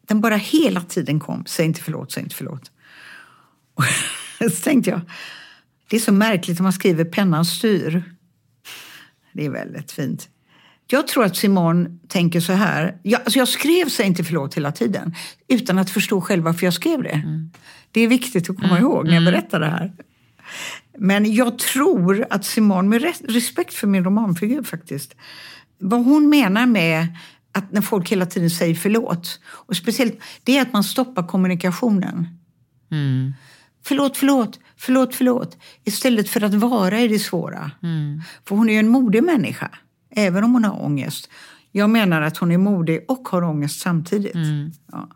Den 0.02 0.22
bara 0.22 0.36
hela 0.36 0.82
tiden 0.82 1.19
kom. 1.19 1.46
Säg 1.46 1.65
inte 1.65 1.82
förlåt, 1.82 2.12
säg 2.12 2.24
inte 2.24 2.36
förlåt. 2.36 2.72
Och 3.74 3.84
så 4.52 4.63
tänkte 4.63 4.89
jag, 4.89 5.02
det 5.89 5.96
är 5.96 6.00
så 6.00 6.12
märkligt 6.12 6.60
när 6.60 6.63
man 6.63 6.74
skriver 6.74 7.06
pennan 7.06 7.46
styr. 7.46 8.04
Det 9.34 9.46
är 9.46 9.50
väldigt 9.50 9.91
fint. 9.91 10.30
Jag 10.88 11.08
tror 11.08 11.26
att 11.26 11.38
Simon 11.38 12.00
tänker 12.08 12.39
så 12.39 12.54
här. 12.54 12.98
Jag, 13.04 13.22
alltså 13.22 13.39
jag 13.39 13.48
skrev 13.48 13.89
Säg 13.89 14.06
inte 14.06 14.24
förlåt 14.24 14.58
hela 14.58 14.72
tiden 14.72 15.15
utan 15.48 15.80
att 15.80 15.89
förstå 15.89 16.22
själv 16.22 16.43
varför 16.43 16.65
jag 16.65 16.74
skrev 16.74 17.04
det. 17.04 17.22
Det 17.91 18.02
är 18.02 18.08
viktigt 18.08 18.50
att 18.50 18.58
komma 18.58 18.80
ihåg 18.80 19.06
när 19.06 19.13
jag 19.13 19.26
berättar 19.26 19.60
det 19.60 19.65
här. 19.69 19.93
Men 20.98 21.34
jag 21.34 21.60
tror 21.60 22.28
att 22.30 22.46
Simone, 22.46 22.89
med 22.89 23.02
res- 23.02 23.22
respekt 23.22 23.74
för 23.74 23.88
min 23.88 24.04
romanfigur 24.04 24.63
faktiskt, 24.63 25.15
vad 25.80 26.06
hon 26.06 26.30
menar 26.30 26.65
med 26.65 27.08
att 27.52 27.72
när 27.72 27.82
folk 27.82 28.10
hela 28.12 28.26
tiden 28.26 28.50
säger 28.50 28.76
förlåt, 28.76 29.39
och 29.46 29.76
speciellt 29.76 30.19
det 30.43 30.58
är 30.58 30.62
att 30.62 30.74
man 30.74 30.84
stoppar 30.84 31.28
kommunikationen. 31.28 32.28
Mm. 32.91 33.34
Förlåt, 33.86 34.17
förlåt, 34.17 34.60
förlåt, 34.78 35.15
förlåt. 35.15 35.58
Istället 35.84 36.30
för 36.30 36.43
att 36.43 36.54
vara 36.54 37.00
i 37.00 37.08
det 37.08 37.19
svåra. 37.19 37.72
Mm. 37.84 38.22
För 38.48 38.56
hon 38.56 38.69
är 38.69 38.74
ju 38.74 38.80
en 38.80 38.89
modig 38.89 39.24
människa, 39.24 39.69
även 40.15 40.43
om 40.43 40.54
hon 40.54 40.63
har 40.63 40.84
ångest. 40.84 41.30
Jag 41.71 41.89
menar 41.89 42.21
att 42.21 42.38
hon 42.38 42.52
är 42.52 42.58
modig 42.58 43.06
och 43.08 43.28
har 43.28 43.43
ångest 43.43 43.80
samtidigt. 43.80 44.36
Mm. 44.36 44.71
Ja. 44.91 45.10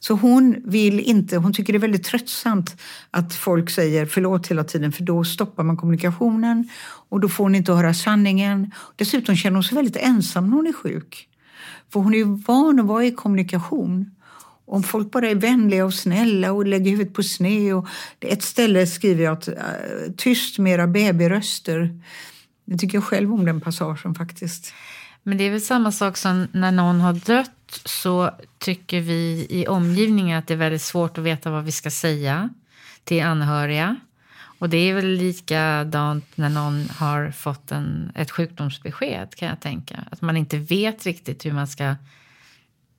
Så 0.00 0.14
hon 0.14 0.56
vill 0.64 1.00
inte, 1.00 1.36
hon 1.36 1.52
tycker 1.52 1.72
det 1.72 1.76
är 1.76 1.80
väldigt 1.80 2.04
tröttsamt 2.04 2.76
att 3.10 3.34
folk 3.34 3.70
säger 3.70 4.06
förlåt 4.06 4.46
hela 4.46 4.64
tiden 4.64 4.92
för 4.92 5.02
då 5.02 5.24
stoppar 5.24 5.64
man 5.64 5.76
kommunikationen 5.76 6.68
och 7.08 7.20
då 7.20 7.28
får 7.28 7.44
hon 7.44 7.54
inte 7.54 7.72
höra 7.72 7.94
sanningen. 7.94 8.70
Dessutom 8.96 9.36
känner 9.36 9.54
hon 9.54 9.64
sig 9.64 9.76
väldigt 9.76 9.96
ensam 9.96 10.50
när 10.50 10.56
hon 10.56 10.66
är 10.66 10.72
sjuk. 10.72 11.28
För 11.92 12.00
hon 12.00 12.14
är 12.14 12.18
ju 12.18 12.24
van 12.24 12.80
att 12.80 12.86
vara 12.86 13.04
i 13.04 13.10
kommunikation. 13.10 14.10
Om 14.66 14.82
folk 14.82 15.10
bara 15.10 15.28
är 15.28 15.34
vänliga 15.34 15.84
och 15.84 15.94
snälla 15.94 16.52
och 16.52 16.66
lägger 16.66 16.90
huvudet 16.90 17.14
på 17.14 17.22
sned. 17.22 17.74
Och 17.74 17.88
ett 18.20 18.42
ställe 18.42 18.86
skriver 18.86 19.24
jag 19.24 19.32
att 19.32 19.48
äh, 19.48 19.54
tyst 20.16 20.58
med 20.58 20.72
era 20.72 20.86
babyröster. 20.86 22.00
Det 22.66 22.78
tycker 22.78 22.96
jag 22.96 23.04
själv 23.04 23.34
om 23.34 23.44
den 23.44 23.60
passagen 23.60 24.14
faktiskt. 24.14 24.74
Men 25.22 25.38
det 25.38 25.44
är 25.44 25.50
väl 25.50 25.60
samma 25.60 25.92
sak 25.92 26.16
som 26.16 26.48
när 26.52 26.72
någon 26.72 27.00
har 27.00 27.12
dött 27.12 27.80
så 27.84 28.30
tycker 28.58 29.00
vi 29.00 29.46
i 29.50 29.66
omgivningen 29.66 30.38
att 30.38 30.46
det 30.46 30.54
är 30.54 30.58
väldigt 30.58 30.82
svårt 30.82 31.18
att 31.18 31.24
veta 31.24 31.50
vad 31.50 31.64
vi 31.64 31.72
ska 31.72 31.90
säga 31.90 32.50
till 33.04 33.22
anhöriga. 33.22 33.96
Och 34.58 34.68
det 34.68 34.76
är 34.76 34.94
väl 34.94 35.08
likadant 35.08 36.36
när 36.36 36.48
någon 36.48 36.88
har 36.96 37.30
fått 37.30 37.72
en, 37.72 38.12
ett 38.14 38.30
sjukdomsbesked 38.30 39.34
kan 39.34 39.48
jag 39.48 39.60
tänka. 39.60 40.04
Att 40.10 40.22
man 40.22 40.36
inte 40.36 40.58
vet 40.58 41.06
riktigt 41.06 41.46
hur 41.46 41.52
man 41.52 41.66
ska 41.66 41.94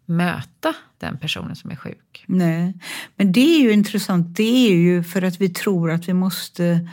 möta 0.05 0.73
den 0.97 1.17
personen 1.17 1.55
som 1.55 1.71
är 1.71 1.75
sjuk. 1.75 2.23
Nej, 2.25 2.73
men 3.15 3.31
det 3.31 3.55
är 3.55 3.61
ju 3.61 3.71
intressant. 3.71 4.35
Det 4.35 4.67
är 4.69 4.75
ju 4.75 5.03
för 5.03 5.21
att 5.21 5.41
vi 5.41 5.49
tror 5.49 5.91
att 5.91 6.07
vi 6.07 6.13
måste 6.13 6.89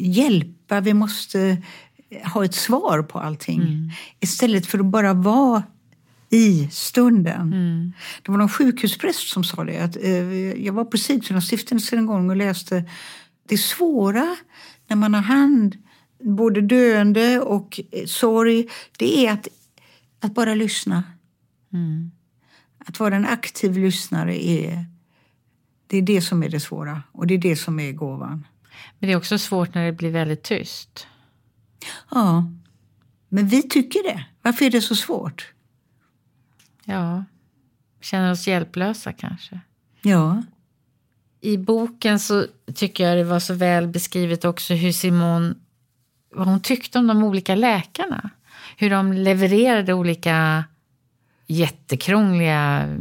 hjälpa, 0.00 0.80
vi 0.80 0.94
måste 0.94 1.62
ha 2.34 2.44
ett 2.44 2.54
svar 2.54 3.02
på 3.02 3.18
allting. 3.18 3.92
Istället 4.20 4.66
för 4.66 4.78
att 4.78 4.86
bara 4.86 5.14
vara 5.14 5.62
i 6.30 6.68
stunden. 6.70 7.50
Det 8.22 8.30
var 8.30 8.38
någon 8.38 8.48
sjukhuspräst 8.48 9.28
som 9.28 9.44
sa 9.44 9.64
det. 9.64 9.78
Att, 9.78 9.96
eh, 9.96 10.62
jag 10.66 10.72
var 10.72 10.84
på 10.84 10.98
Sigtuna 10.98 11.40
stiftelse 11.40 11.96
en 11.96 12.06
gång 12.06 12.30
och 12.30 12.36
läste 12.36 12.84
det 13.48 13.58
svåra 13.58 14.36
när 14.86 14.96
man 14.96 15.14
har 15.14 15.22
hand 15.22 15.76
både 16.22 16.60
döende 16.60 17.40
och 17.40 17.80
eh, 17.92 18.06
sorg. 18.06 18.68
Det 18.98 19.26
är 19.26 19.32
att, 19.32 19.48
att 20.20 20.34
bara 20.34 20.54
lyssna. 20.54 21.04
Att 22.78 23.00
vara 23.00 23.16
en 23.16 23.26
aktiv 23.26 23.78
lyssnare 23.78 24.48
är 24.48 24.84
det, 25.86 25.96
är 25.96 26.02
det 26.02 26.22
som 26.22 26.42
är 26.42 26.48
det 26.48 26.60
svåra 26.60 27.02
och 27.12 27.26
det 27.26 27.34
är 27.34 27.38
det 27.38 27.56
som 27.56 27.80
är 27.80 27.92
gåvan. 27.92 28.46
Men 28.98 29.06
det 29.08 29.12
är 29.12 29.16
också 29.16 29.38
svårt 29.38 29.74
när 29.74 29.86
det 29.86 29.92
blir 29.92 30.10
väldigt 30.10 30.42
tyst. 30.42 31.06
Ja, 32.10 32.50
men 33.28 33.48
vi 33.48 33.62
tycker 33.62 34.02
det. 34.02 34.24
Varför 34.42 34.64
är 34.64 34.70
det 34.70 34.82
så 34.82 34.96
svårt? 34.96 35.52
Ja, 36.84 37.24
känner 38.00 38.30
oss 38.30 38.48
hjälplösa 38.48 39.12
kanske. 39.12 39.60
Ja. 40.02 40.42
I 41.40 41.56
boken 41.56 42.20
så 42.20 42.46
tycker 42.74 43.08
jag 43.08 43.16
det 43.16 43.24
var 43.24 43.40
så 43.40 43.54
väl 43.54 43.88
beskrivet 43.88 44.44
också 44.44 44.74
hur 44.74 44.92
Simon, 44.92 45.54
vad 46.34 46.46
hon 46.46 46.60
tyckte 46.60 46.98
om 46.98 47.06
de 47.06 47.24
olika 47.24 47.54
läkarna. 47.54 48.30
Hur 48.76 48.90
de 48.90 49.12
levererade 49.12 49.94
olika 49.94 50.64
jättekrångliga 51.46 52.96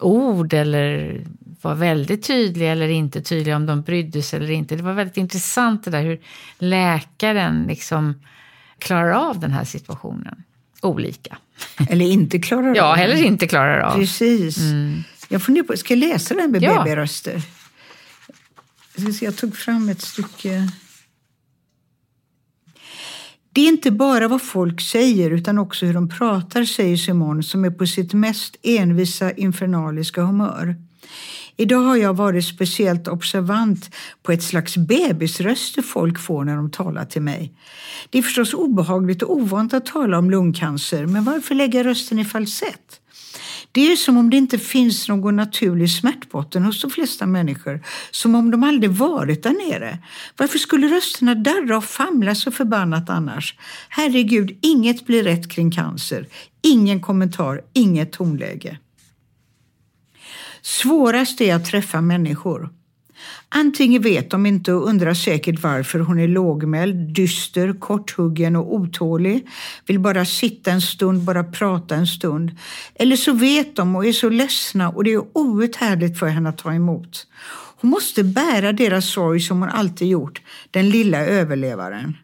ord 0.00 0.52
eller 0.54 1.20
var 1.62 1.74
väldigt 1.74 2.26
tydliga 2.26 2.72
eller 2.72 2.88
inte 2.88 3.22
tydliga 3.22 3.56
om 3.56 3.66
de 3.66 3.82
brydde 3.82 4.22
sig 4.22 4.36
eller 4.36 4.50
inte. 4.50 4.76
Det 4.76 4.82
var 4.82 4.92
väldigt 4.92 5.16
intressant 5.16 5.84
det 5.84 5.90
där 5.90 6.02
hur 6.02 6.20
läkaren 6.58 7.64
liksom 7.68 8.20
klarar 8.78 9.12
av 9.12 9.40
den 9.40 9.50
här 9.50 9.64
situationen. 9.64 10.42
Olika. 10.82 11.38
Eller 11.90 12.06
inte 12.06 12.38
klarar 12.38 12.68
av. 12.70 12.76
Ja, 12.76 12.96
eller 12.96 13.24
inte 13.24 13.46
klarar 13.46 13.80
av. 13.80 13.94
Precis. 13.94 14.58
Mm. 14.58 15.02
Jag 15.28 15.42
funderar 15.42 15.66
på, 15.66 15.76
ska 15.76 15.94
jag 15.94 15.98
läsa 15.98 16.34
den 16.34 16.50
med 16.50 16.62
Ja. 16.62 17.06
se, 17.06 17.40
Jag 19.24 19.36
tog 19.36 19.56
fram 19.56 19.88
ett 19.88 20.02
stycke. 20.02 20.70
Det 23.50 23.60
är 23.60 23.68
inte 23.68 23.90
bara 23.90 24.28
vad 24.28 24.42
folk 24.42 24.80
säger 24.80 25.30
utan 25.30 25.58
också 25.58 25.86
hur 25.86 25.94
de 25.94 26.08
pratar, 26.08 26.64
säger 26.64 26.96
Simon 26.96 27.42
som 27.42 27.64
är 27.64 27.70
på 27.70 27.86
sitt 27.86 28.14
mest 28.14 28.56
envisa 28.62 29.32
infernaliska 29.32 30.22
humör. 30.22 30.76
Idag 31.60 31.80
har 31.80 31.96
jag 31.96 32.14
varit 32.14 32.44
speciellt 32.44 33.08
observant 33.08 33.94
på 34.22 34.32
ett 34.32 34.42
slags 34.42 34.76
bebisröster 34.76 35.82
folk 35.82 36.18
får 36.18 36.44
när 36.44 36.56
de 36.56 36.70
talar 36.70 37.04
till 37.04 37.22
mig. 37.22 37.52
Det 38.10 38.18
är 38.18 38.22
förstås 38.22 38.54
obehagligt 38.54 39.22
och 39.22 39.36
ovant 39.36 39.74
att 39.74 39.86
tala 39.86 40.18
om 40.18 40.30
lungcancer, 40.30 41.06
men 41.06 41.24
varför 41.24 41.54
lägga 41.54 41.84
rösten 41.84 42.18
i 42.18 42.24
falsett? 42.24 43.00
Det 43.72 43.92
är 43.92 43.96
som 43.96 44.16
om 44.16 44.30
det 44.30 44.36
inte 44.36 44.58
finns 44.58 45.08
någon 45.08 45.36
naturlig 45.36 45.90
smärtbotten 45.90 46.64
hos 46.64 46.82
de 46.82 46.90
flesta 46.90 47.26
människor, 47.26 47.80
som 48.10 48.34
om 48.34 48.50
de 48.50 48.64
aldrig 48.64 48.90
varit 48.90 49.42
där 49.42 49.70
nere. 49.70 49.98
Varför 50.36 50.58
skulle 50.58 50.88
rösterna 50.88 51.34
darra 51.34 51.76
och 51.76 51.84
famla 51.84 52.34
så 52.34 52.50
förbannat 52.50 53.10
annars? 53.10 53.54
Herregud, 53.88 54.58
inget 54.62 55.06
blir 55.06 55.22
rätt 55.22 55.50
kring 55.50 55.70
cancer. 55.70 56.26
Ingen 56.62 57.00
kommentar, 57.00 57.60
inget 57.72 58.12
tonläge. 58.12 58.78
Svårast 60.68 61.40
är 61.40 61.54
att 61.54 61.64
träffa 61.64 62.00
människor. 62.00 62.70
Antingen 63.48 64.02
vet 64.02 64.30
de 64.30 64.46
inte 64.46 64.72
och 64.72 64.88
undrar 64.88 65.14
säkert 65.14 65.62
varför 65.62 65.98
hon 66.00 66.18
är 66.18 66.28
lågmäld, 66.28 67.14
dyster, 67.14 67.72
korthuggen 67.80 68.56
och 68.56 68.74
otålig, 68.74 69.48
vill 69.86 70.00
bara 70.00 70.24
sitta 70.24 70.70
en 70.70 70.80
stund, 70.80 71.22
bara 71.22 71.44
prata 71.44 71.94
en 71.94 72.06
stund. 72.06 72.50
Eller 72.94 73.16
så 73.16 73.32
vet 73.32 73.76
de 73.76 73.96
och 73.96 74.06
är 74.06 74.12
så 74.12 74.28
ledsna 74.28 74.88
och 74.88 75.04
det 75.04 75.12
är 75.12 75.38
outhärdligt 75.38 76.18
för 76.18 76.26
henne 76.26 76.48
att 76.48 76.58
ta 76.58 76.74
emot. 76.74 77.26
Hon 77.80 77.90
måste 77.90 78.24
bära 78.24 78.72
deras 78.72 79.10
sorg 79.10 79.40
som 79.40 79.60
hon 79.60 79.68
alltid 79.68 80.08
gjort, 80.08 80.42
den 80.70 80.90
lilla 80.90 81.18
överlevaren. 81.18 82.16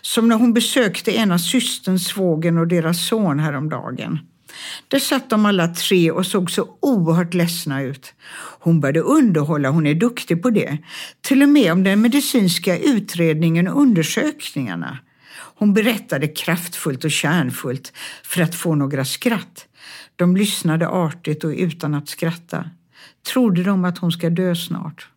Som 0.00 0.28
när 0.28 0.36
hon 0.36 0.52
besökte 0.52 1.16
ena 1.16 1.38
systern, 1.38 1.98
svågen 1.98 2.58
och 2.58 2.68
deras 2.68 3.06
son 3.06 3.38
häromdagen. 3.38 4.18
Där 4.88 4.98
satt 4.98 5.30
de 5.30 5.46
alla 5.46 5.68
tre 5.68 6.10
och 6.10 6.26
såg 6.26 6.50
så 6.50 6.68
oerhört 6.80 7.34
ledsna 7.34 7.82
ut. 7.82 8.14
Hon 8.60 8.80
började 8.80 9.00
underhålla, 9.00 9.70
hon 9.70 9.86
är 9.86 9.94
duktig 9.94 10.42
på 10.42 10.50
det. 10.50 10.78
Till 11.20 11.42
och 11.42 11.48
med 11.48 11.72
om 11.72 11.84
den 11.84 12.00
medicinska 12.00 12.78
utredningen 12.78 13.68
och 13.68 13.80
undersökningarna. 13.80 14.98
Hon 15.34 15.74
berättade 15.74 16.28
kraftfullt 16.28 17.04
och 17.04 17.10
kärnfullt 17.10 17.92
för 18.22 18.42
att 18.42 18.54
få 18.54 18.74
några 18.74 19.04
skratt. 19.04 19.66
De 20.16 20.36
lyssnade 20.36 20.88
artigt 20.88 21.44
och 21.44 21.50
utan 21.50 21.94
att 21.94 22.08
skratta. 22.08 22.70
Trodde 23.32 23.62
de 23.62 23.84
att 23.84 23.98
hon 23.98 24.12
ska 24.12 24.30
dö 24.30 24.54
snart? 24.54 25.08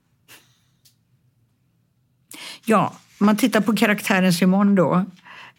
Ja, 2.65 2.95
om 3.19 3.25
man 3.25 3.37
tittar 3.37 3.61
på 3.61 3.75
karaktären 3.75 4.33
Simon 4.33 4.75
då. 4.75 5.05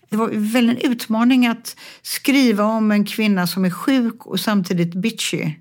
Det 0.09 0.17
var 0.17 0.29
väl 0.33 0.69
en 0.69 0.79
utmaning 0.79 1.47
att 1.47 1.77
skriva 2.03 2.65
om 2.65 2.91
en 2.91 3.05
kvinna 3.05 3.47
som 3.47 3.65
är 3.65 3.71
sjuk 3.71 4.27
och 4.27 4.41
samtidigt 4.41 4.95
bitchy. 4.95 5.53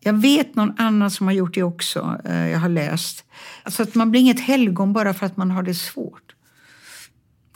Jag 0.00 0.12
vet 0.12 0.54
någon 0.54 0.74
annan 0.78 1.10
som 1.10 1.26
har 1.26 1.34
gjort 1.34 1.54
det 1.54 1.62
också, 1.62 2.20
eh, 2.24 2.48
jag 2.48 2.58
har 2.58 2.68
läst. 2.68 3.24
Alltså 3.62 3.82
att 3.82 3.94
man 3.94 4.10
blir 4.10 4.20
inget 4.20 4.40
helgon 4.40 4.92
bara 4.92 5.14
för 5.14 5.26
att 5.26 5.36
man 5.36 5.50
har 5.50 5.62
det 5.62 5.74
svårt. 5.74 6.34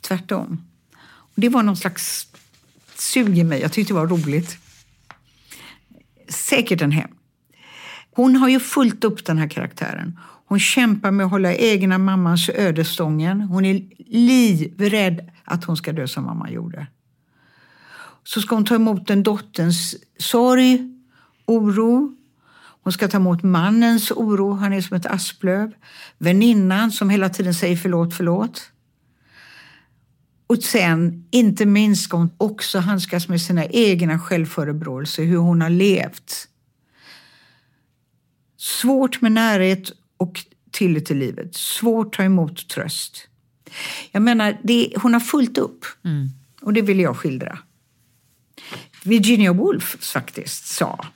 Tvärtom. 0.01 0.65
Och 1.05 1.41
det 1.41 1.49
var 1.49 1.63
någon 1.63 1.77
slags 1.77 2.29
sug 2.95 3.39
i 3.39 3.45
mig, 3.45 3.61
jag 3.61 3.73
tyckte 3.73 3.93
det 3.93 3.99
var 4.01 4.07
roligt. 4.07 4.59
Säkert 6.29 6.81
en 6.81 6.93
hem. 6.93 7.11
Hon 8.15 8.37
har 8.37 8.49
ju 8.49 8.61
fullt 8.61 9.05
upp 9.05 9.25
den 9.25 9.39
här 9.39 9.49
karaktären. 9.49 10.19
Hon 10.53 10.61
kämpar 10.61 11.11
med 11.11 11.27
att 11.27 11.31
hålla 11.33 11.55
egna 11.55 11.99
mammans 11.99 12.49
ödesstången. 12.49 13.41
Hon 13.41 13.65
är 13.65 13.83
livrädd 14.07 15.31
att 15.45 15.65
hon 15.65 15.77
ska 15.77 15.93
dö 15.93 16.09
som 16.09 16.25
mamma 16.25 16.51
gjorde. 16.51 16.87
Så 18.25 18.41
ska 18.41 18.55
hon 18.55 18.65
ta 18.65 18.75
emot 18.75 19.11
en 19.11 19.23
dotterns 19.23 19.97
sorg, 20.19 20.79
oro. 21.47 22.17
Hon 22.83 22.93
ska 22.93 23.09
ta 23.09 23.17
emot 23.17 23.43
mannens 23.43 24.11
oro, 24.11 24.53
han 24.53 24.73
är 24.73 24.81
som 24.81 24.97
ett 24.97 25.07
asplöv. 25.07 25.73
Väninnan 26.19 26.93
som 26.93 27.11
hela 27.11 27.29
tiden 27.29 27.55
säger 27.55 27.77
förlåt, 27.77 28.15
förlåt. 28.15 28.71
Och 30.47 30.63
sen, 30.63 31.29
inte 31.31 31.67
minst, 31.67 32.05
ska 32.05 32.17
hon 32.17 32.31
också 32.37 32.79
handskas 32.79 33.29
med 33.29 33.41
sina 33.41 33.65
egna 33.65 34.19
självförebråelser, 34.19 35.25
hur 35.25 35.37
hon 35.37 35.61
har 35.61 35.71
levt. 35.71 36.49
Svårt 38.57 39.21
med 39.21 39.33
närhet 39.33 39.93
och 40.23 40.41
tillit 40.71 41.07
till 41.07 41.19
livet. 41.19 41.55
Svårt 41.55 42.07
att 42.07 42.13
ta 42.13 42.23
emot 42.23 42.69
tröst. 42.69 43.29
Jag 44.13 44.23
menar, 44.23 44.59
det, 44.63 44.93
hon 44.97 45.13
har 45.13 45.21
fullt 45.21 45.59
upp. 45.59 45.85
Mm. 46.05 46.29
Och 46.61 46.73
det 46.73 46.83
vill 46.83 47.01
jag 47.01 47.17
skildra. 47.17 47.59
Virginia 49.05 49.53
Woolf 49.53 49.97
faktiskt 50.01 50.67
sa 50.67 51.07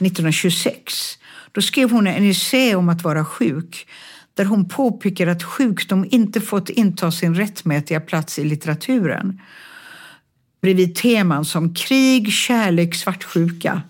1926. 0.00 1.18
Då 1.52 1.62
skrev 1.62 1.90
hon 1.90 2.06
en 2.06 2.30
essä 2.30 2.74
om 2.74 2.88
att 2.88 3.02
vara 3.02 3.24
sjuk 3.24 3.86
där 4.34 4.44
hon 4.44 4.68
påpekar 4.68 5.26
att 5.26 5.42
sjukdom 5.42 6.06
inte 6.10 6.40
fått 6.40 6.68
inta 6.68 7.10
sin 7.10 7.34
rättmätiga 7.34 8.00
plats 8.00 8.38
i 8.38 8.44
litteraturen. 8.44 9.40
Bredvid 10.60 10.94
teman 10.94 11.44
som 11.44 11.74
krig, 11.74 12.32
kärlek, 12.32 12.94
svartsjuka. 12.94 13.82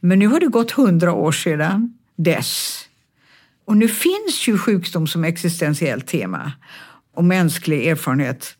Men 0.00 0.18
nu 0.18 0.26
har 0.26 0.40
det 0.40 0.46
gått 0.46 0.70
hundra 0.70 1.12
år 1.12 1.32
sedan 1.32 1.98
dess. 2.16 2.84
Och 3.64 3.76
nu 3.76 3.88
finns 3.88 4.48
ju 4.48 4.58
sjukdom 4.58 5.06
som 5.06 5.24
existentiellt 5.24 6.06
tema 6.06 6.52
och 7.14 7.24
mänsklig 7.24 7.86
erfarenhet 7.86 8.56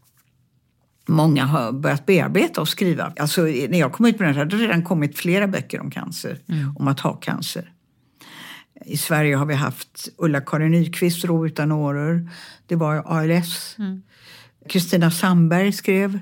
många 1.09 1.45
har 1.45 1.73
börjat 1.73 2.07
bearbeta 2.07 2.61
och 2.61 2.69
skriva. 2.69 3.13
Alltså, 3.19 3.43
när 3.43 3.79
jag 3.79 3.93
kom 3.93 4.07
ut 4.07 4.19
med 4.19 4.29
den 4.29 4.37
här, 4.37 4.45
det 4.45 4.57
hade 4.57 4.67
redan 4.67 4.83
kommit 4.83 5.19
flera 5.19 5.47
böcker 5.49 5.81
om 5.81 5.91
cancer, 5.91 6.39
Mm. 6.49 6.77
om 6.77 6.89
att 6.89 7.01
ha 7.01 7.15
cancer. 7.15 7.73
I 8.85 8.97
Sverige 8.97 9.37
har 9.37 9.47
vi 9.47 9.55
haft 9.55 10.09
Ulla-Karin 10.19 10.71
Nyqvist, 10.71 11.25
Ro 11.25 11.47
utan 11.47 11.73
åror. 11.73 12.31
Det 12.67 12.77
var 12.77 12.97
ALS. 13.07 13.77
Mm. 13.79 14.03
Kristina 14.69 15.11
Sandberg 15.11 15.73
skrev 15.73 16.19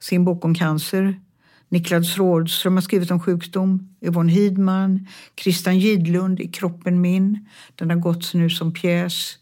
sin 0.00 0.24
bok 0.24 0.44
om 0.44 0.54
cancer. 0.54 1.20
Niklas 1.68 2.18
Rådström 2.18 2.74
har 2.74 2.80
skrivit 2.80 3.10
om 3.10 3.20
sjukdom. 3.20 3.96
Yvonne 4.02 4.32
Hidman. 4.32 5.06
Christian 5.40 5.78
Gidlund 5.78 6.40
i 6.40 6.48
Kroppen 6.48 7.00
min. 7.00 7.48
Den 7.74 7.90
har 7.90 7.96
gått 7.96 8.34
nu 8.34 8.50
som 8.50 8.72
pjäs 8.72 9.38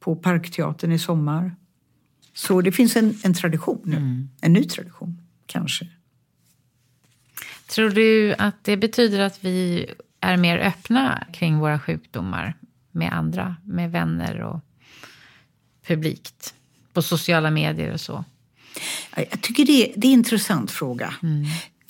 på 0.00 0.16
Parkteatern 0.16 0.92
i 0.92 0.98
sommar. 0.98 1.56
Så 2.34 2.60
det 2.60 2.72
finns 2.72 2.96
en, 2.96 3.14
en 3.24 3.34
tradition 3.34 3.80
nu. 3.84 4.28
En 4.40 4.52
ny 4.52 4.64
tradition, 4.64 5.22
kanske. 5.46 5.88
Tror 7.66 7.90
du 7.90 8.34
att 8.38 8.64
det 8.64 8.76
betyder 8.76 9.20
att 9.20 9.44
vi 9.44 9.86
är 10.20 10.36
mer 10.36 10.58
öppna 10.58 11.26
kring 11.32 11.58
våra 11.58 11.78
sjukdomar 11.78 12.54
med 12.90 13.12
andra, 13.12 13.56
med 13.64 13.92
vänner 13.92 14.40
och 14.40 14.60
publikt? 15.86 16.54
På 16.92 17.02
sociala 17.02 17.50
medier 17.50 17.92
och 17.92 18.00
så. 18.00 18.24
Jag 19.16 19.40
tycker 19.40 19.64
det, 19.66 19.92
det 19.96 20.06
är 20.06 20.12
en 20.12 20.18
intressant 20.18 20.70
fråga. 20.70 21.14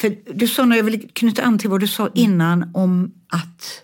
För 0.01 0.17
du 0.35 0.49
sa, 0.49 0.65
när 0.65 0.77
jag 0.77 0.85
vill 0.85 1.09
knyta 1.13 1.43
an 1.43 1.59
till 1.59 1.71
vad 1.71 1.81
du 1.81 1.89
sa 1.89 2.11
innan 2.15 2.71
om 2.75 3.13
att 3.29 3.81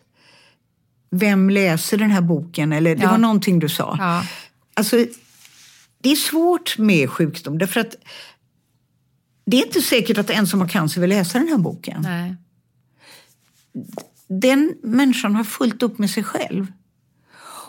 vem 1.11 1.51
läser 1.51 1.99
den 1.99 2.11
här 2.11 2.21
boken? 2.21 2.73
Eller 2.73 2.97
det 2.97 3.03
Ja. 3.03 3.11
var 3.11 3.19
någonting 3.19 3.59
du 3.59 3.69
sa. 3.69 3.97
Ja. 3.99 4.25
Alltså, 4.75 5.07
det 6.03 6.13
är 6.13 6.17
svårt 6.17 6.79
med 6.79 7.11
sjukdom 7.11 7.59
därför 7.59 7.81
att 7.81 7.95
det 9.47 9.57
är 9.61 9.67
inte 9.67 9.81
säkert 9.83 10.19
att 10.19 10.31
en 10.31 10.47
som 10.47 10.61
har 10.61 10.69
cancer 10.69 11.01
vill 11.01 11.11
läsa 11.11 11.39
den 11.39 11.49
här 11.49 11.59
boken. 11.59 12.03
Nej. 12.03 12.37
Den 14.29 14.75
människan 14.83 15.35
har 15.37 15.45
fullt 15.45 15.83
upp 15.83 15.99
med 15.99 16.11
sig 16.11 16.25
själv. 16.25 16.67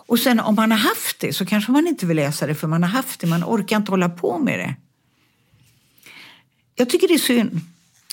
Och 0.06 0.20
sen 0.20 0.39
om 0.39 0.56
man 0.56 0.72
har 0.72 0.78
haft 0.78 1.20
det 1.20 1.34
så 1.34 1.46
kanske 1.46 1.72
man 1.72 1.88
inte 1.88 2.06
vill 2.06 2.17
läsa 2.17 2.48
det 2.48 2.56
för 2.56 2.67
man 2.67 2.84
har 2.84 2.89
haft 2.89 3.20
det, 3.20 3.28
man 3.28 3.44
orkar 3.44 3.78
inte 3.78 3.91
hålla 3.91 4.10
på 4.10 4.38
med 4.39 4.60
det. 4.60 4.76
Jag 6.75 6.89
tycker 6.89 7.07
det 7.07 7.13
är 7.13 7.17
synd. 7.17 7.60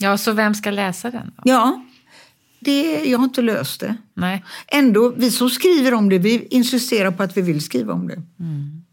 Ja, 0.00 0.18
så 0.18 0.32
vem 0.32 0.54
ska 0.54 0.70
läsa 0.70 1.10
den? 1.10 1.32
Då? 1.36 1.42
Ja, 1.44 1.84
det, 2.60 3.04
jag 3.04 3.18
har 3.18 3.24
inte 3.24 3.42
löst 3.42 3.80
det. 3.80 3.96
Nej. 4.14 4.44
Ändå, 4.66 5.14
vi 5.16 5.30
som 5.30 5.50
skriver 5.50 5.94
om 5.94 6.08
det, 6.08 6.18
vi 6.18 6.46
insisterar 6.50 7.10
på 7.10 7.22
att 7.22 7.36
vi 7.36 7.42
vill 7.42 7.60
skriva 7.60 7.92
om 7.92 8.08
det. 8.08 8.22
Mm. 8.40 8.84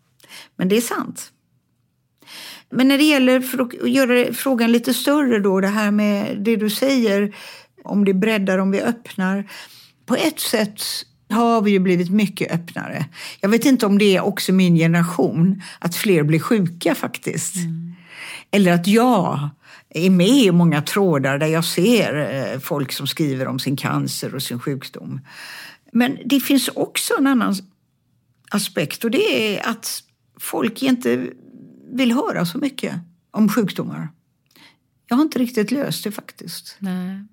Men 0.55 0.69
det 0.69 0.77
är 0.77 0.81
sant. 0.81 1.31
Men 2.69 2.87
när 2.87 2.97
det 2.97 3.03
gäller 3.03 3.41
för 3.41 3.59
att 3.59 3.89
göra 3.89 4.33
frågan 4.33 4.71
lite 4.71 4.93
större 4.93 5.39
då, 5.39 5.61
det 5.61 5.67
här 5.67 5.91
med 5.91 6.37
det 6.39 6.55
du 6.55 6.69
säger, 6.69 7.35
om 7.83 8.05
det 8.05 8.13
breddar, 8.13 8.57
om 8.57 8.71
vi 8.71 8.81
öppnar. 8.81 9.49
På 10.05 10.15
ett 10.15 10.39
sätt 10.39 10.81
har 11.29 11.61
vi 11.61 11.71
ju 11.71 11.79
blivit 11.79 12.11
mycket 12.11 12.51
öppnare. 12.51 13.05
Jag 13.41 13.49
vet 13.49 13.65
inte 13.65 13.85
om 13.85 13.97
det 13.97 14.15
är 14.15 14.21
också 14.21 14.51
min 14.51 14.75
generation, 14.75 15.61
att 15.79 15.95
fler 15.95 16.23
blir 16.23 16.39
sjuka 16.39 16.95
faktiskt. 16.95 17.55
Mm. 17.55 17.94
Eller 18.55 18.71
att 18.71 18.87
jag 18.87 19.49
är 19.89 20.09
med 20.09 20.27
i 20.27 20.51
många 20.51 20.81
trådar 20.81 21.37
där 21.37 21.47
jag 21.47 21.65
ser 21.65 22.15
eh, 22.15 22.59
folk 22.59 22.91
som 22.91 23.07
skriver 23.07 23.47
om 23.47 23.59
sin 23.59 23.75
cancer 23.75 24.35
och 24.35 24.43
sin 24.43 24.59
sjukdom. 24.59 25.21
Men 25.91 26.17
det 26.25 26.39
finns 26.39 26.67
också 26.67 27.13
en 27.17 27.27
annan 27.27 27.55
aspekt 28.51 29.03
och 29.03 29.11
det 29.11 29.57
är 29.57 29.69
att 29.69 30.03
folk 30.39 30.83
inte 30.83 31.27
vill 31.93 32.11
höra 32.11 32.45
så 32.45 32.57
mycket 32.57 32.95
om 33.31 33.49
sjukdomar. 33.49 34.09
Jag 35.07 35.15
har 35.15 35.23
inte 35.23 35.39
riktigt 35.39 35.71
löst 35.71 36.03
det 36.03 36.11
faktiskt. 36.11 36.75
Nej. 36.79 37.25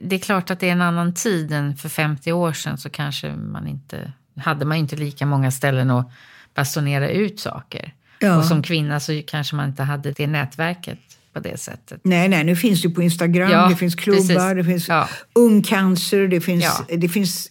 Det 0.00 0.16
är 0.16 0.20
klart 0.20 0.50
att 0.50 0.60
det 0.60 0.68
är 0.68 0.72
en 0.72 0.82
annan 0.82 1.14
tid 1.14 1.52
än 1.52 1.76
för 1.76 1.88
50 1.88 2.32
år 2.32 2.52
sedan 2.52 2.78
så 2.78 2.90
kanske 2.90 3.36
man 3.36 3.66
inte 3.66 4.12
hade 4.36 4.64
man 4.64 4.76
inte 4.76 4.96
lika 4.96 5.26
många 5.26 5.50
ställen 5.50 5.90
att 5.90 6.12
basunera 6.54 7.10
ut 7.10 7.40
saker. 7.40 7.94
Ja. 8.18 8.36
Och 8.36 8.44
som 8.44 8.62
kvinna 8.62 9.00
så 9.00 9.22
kanske 9.26 9.56
man 9.56 9.68
inte 9.68 9.82
hade 9.82 10.12
det 10.12 10.26
nätverket 10.26 10.98
på 11.32 11.40
det 11.40 11.60
sättet. 11.60 12.00
Nej, 12.04 12.28
nej, 12.28 12.44
nu 12.44 12.56
finns 12.56 12.82
det 12.82 12.90
på 12.90 13.02
Instagram, 13.02 13.50
ja, 13.50 13.68
det 13.68 13.76
finns 13.76 13.94
klubbar, 13.94 14.18
precis. 14.18 14.56
det 14.56 14.64
finns 14.64 14.88
ja. 14.88 15.08
ungcancer, 15.32 16.28
det 16.28 16.40
finns, 16.40 16.64
ja. 16.64 16.96
det 16.96 17.08
finns 17.08 17.50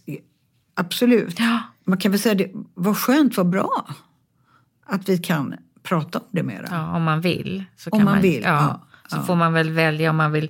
absolut. 0.76 1.40
Man 1.86 1.98
kan 1.98 2.12
väl 2.12 2.20
säga 2.20 2.36
det, 2.36 2.52
vad 2.74 2.98
skönt, 2.98 3.38
vad 3.38 3.50
bra 3.50 3.88
att 4.86 5.10
vi 5.10 5.18
kan 5.18 5.56
prata 5.84 6.20
om 6.20 6.26
det 6.32 6.44
mera. 6.44 6.68
Ja, 6.72 6.96
om 6.96 7.04
man 7.04 7.22
vill. 7.22 7.64
Så 7.78 7.90
om 7.90 8.04
man, 8.04 8.14
man 8.14 8.22
vill, 8.22 8.42
ja. 8.42 8.88
Så 9.08 9.22
får 9.22 9.36
man 9.36 9.54
väl 9.54 9.70
välja 9.70 10.10
om 10.10 10.16
man 10.16 10.32
vill 10.32 10.50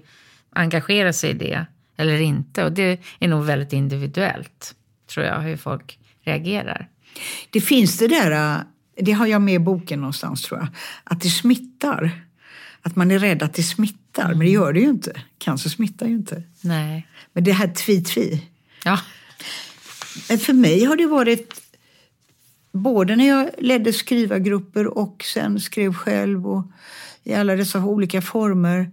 engagera 0.54 1.14
sig 1.14 1.30
i 1.30 1.34
det 1.34 1.66
eller 1.98 2.22
inte. 2.22 2.64
Och 2.64 2.72
det 2.72 3.00
är 3.20 3.28
nog 3.28 3.44
väldigt 3.44 3.74
individuellt, 3.74 4.76
tror 5.14 5.26
jag, 5.26 5.40
hur 5.40 5.58
folk 5.58 6.00
reagerar. 6.24 6.90
Det 7.50 7.62
finns 7.62 7.98
det 7.98 8.08
där, 8.08 8.64
det 8.96 9.12
har 9.12 9.28
jag 9.28 9.42
med 9.42 9.54
i 9.54 9.60
boken 9.60 10.00
någonstans 10.00 10.42
tror 10.42 10.60
jag, 10.60 10.68
att 11.04 11.22
det 11.22 11.30
smittar. 11.30 12.26
Att 12.82 12.96
man 12.96 13.12
är 13.12 13.20
rädd 13.20 13.44
att 13.44 13.54
det 13.54 13.64
smittar, 13.64 14.30
men 14.30 14.40
det 14.40 14.50
gör 14.50 14.74
det 14.74 14.80
ju 14.80 14.90
inte. 14.90 15.22
Cancer 15.38 15.70
smittar 15.70 16.06
ju 16.06 16.14
inte. 16.14 16.44
Nej. 16.62 17.08
Men 17.34 17.44
det 17.44 17.52
här 17.52 17.68
tvi-tvi. 17.68 18.42
Ja. 18.86 19.00
Men 20.30 20.40
för 20.40 20.54
mig 20.54 20.86
har 20.86 20.96
det 20.96 21.08
varit 21.08 21.62
både 22.72 23.16
när 23.16 23.28
jag 23.28 23.50
ledde 23.58 23.94
skrivargrupper 23.94 24.98
och 24.98 25.24
sen 25.34 25.60
skrev 25.60 25.94
själv 25.94 26.48
och 26.48 26.72
i 27.24 27.34
alla 27.34 27.56
dessa 27.56 27.86
olika 27.86 28.22
former. 28.22 28.92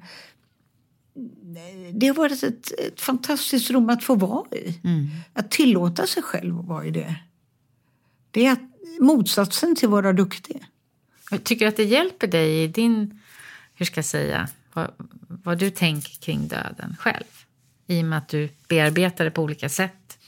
Det 1.93 2.07
har 2.07 2.15
varit 2.15 2.43
ett, 2.43 2.73
ett 2.79 3.01
fantastiskt 3.01 3.71
rum 3.71 3.91
att 3.91 4.05
få 4.05 4.15
vara 4.15 4.57
i. 4.57 4.81
Mm. 4.85 5.07
Att 5.33 5.51
tillåta 5.51 6.07
sig 6.07 6.23
själv 6.23 6.59
att 6.59 6.67
vara 6.67 6.85
i 6.85 6.91
det. 6.91 7.17
Det 8.31 8.47
är 8.47 8.53
att, 8.53 8.70
motsatsen 9.01 9.77
till 9.77 9.87
att 9.87 9.93
vara 9.93 10.13
duktig. 10.13 10.65
Jag 11.31 11.45
tycker 11.45 11.69
att 11.69 11.77
det 11.77 11.85
hjälper 11.85 12.27
dig 12.27 12.63
i 12.63 12.67
din, 12.67 13.21
hur 13.75 13.87
ska 13.87 13.99
jag 13.99 14.05
säga, 14.05 14.49
vad, 14.73 14.91
vad 15.27 15.59
du 15.59 15.71
tänker 15.71 16.21
kring 16.21 16.49
döden 16.49 16.97
själv? 16.99 17.25
I 17.87 18.01
och 18.01 18.05
med 18.05 18.19
att 18.19 18.29
du 18.29 18.49
bearbetar 18.69 19.25
det 19.25 19.31
på 19.31 19.43
olika 19.43 19.69
sätt. 19.69 20.19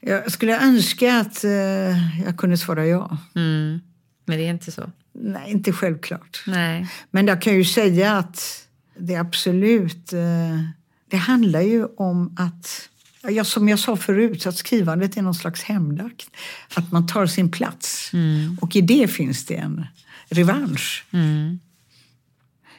Jag 0.00 0.32
skulle 0.32 0.60
önska 0.60 1.18
att 1.18 1.44
eh, 1.44 2.22
jag 2.24 2.36
kunde 2.38 2.58
svara 2.58 2.86
ja. 2.86 3.18
Mm. 3.34 3.80
Men 4.24 4.38
det 4.38 4.46
är 4.46 4.50
inte 4.50 4.72
så? 4.72 4.90
Nej, 5.12 5.50
inte 5.50 5.72
självklart. 5.72 6.42
Nej. 6.46 6.88
Men 7.10 7.26
jag 7.26 7.42
kan 7.42 7.54
ju 7.54 7.64
säga 7.64 8.12
att 8.12 8.68
det 8.96 9.16
absolut... 9.16 10.12
Eh, 10.12 10.60
det 11.08 11.16
handlar 11.16 11.60
ju 11.60 11.84
om 11.84 12.36
att... 12.38 12.88
Ja, 13.28 13.44
som 13.44 13.68
jag 13.68 13.78
sa 13.78 13.96
förut, 13.96 14.46
att 14.46 14.56
skrivandet 14.56 15.16
är 15.16 15.22
någon 15.22 15.34
slags 15.34 15.62
hämndakt. 15.62 16.30
Att 16.74 16.92
man 16.92 17.06
tar 17.06 17.26
sin 17.26 17.50
plats. 17.50 18.10
Mm. 18.12 18.58
Och 18.60 18.76
i 18.76 18.80
det 18.80 19.08
finns 19.08 19.46
det 19.46 19.56
en 19.56 19.86
revansch. 20.28 21.04
Mm. 21.10 21.60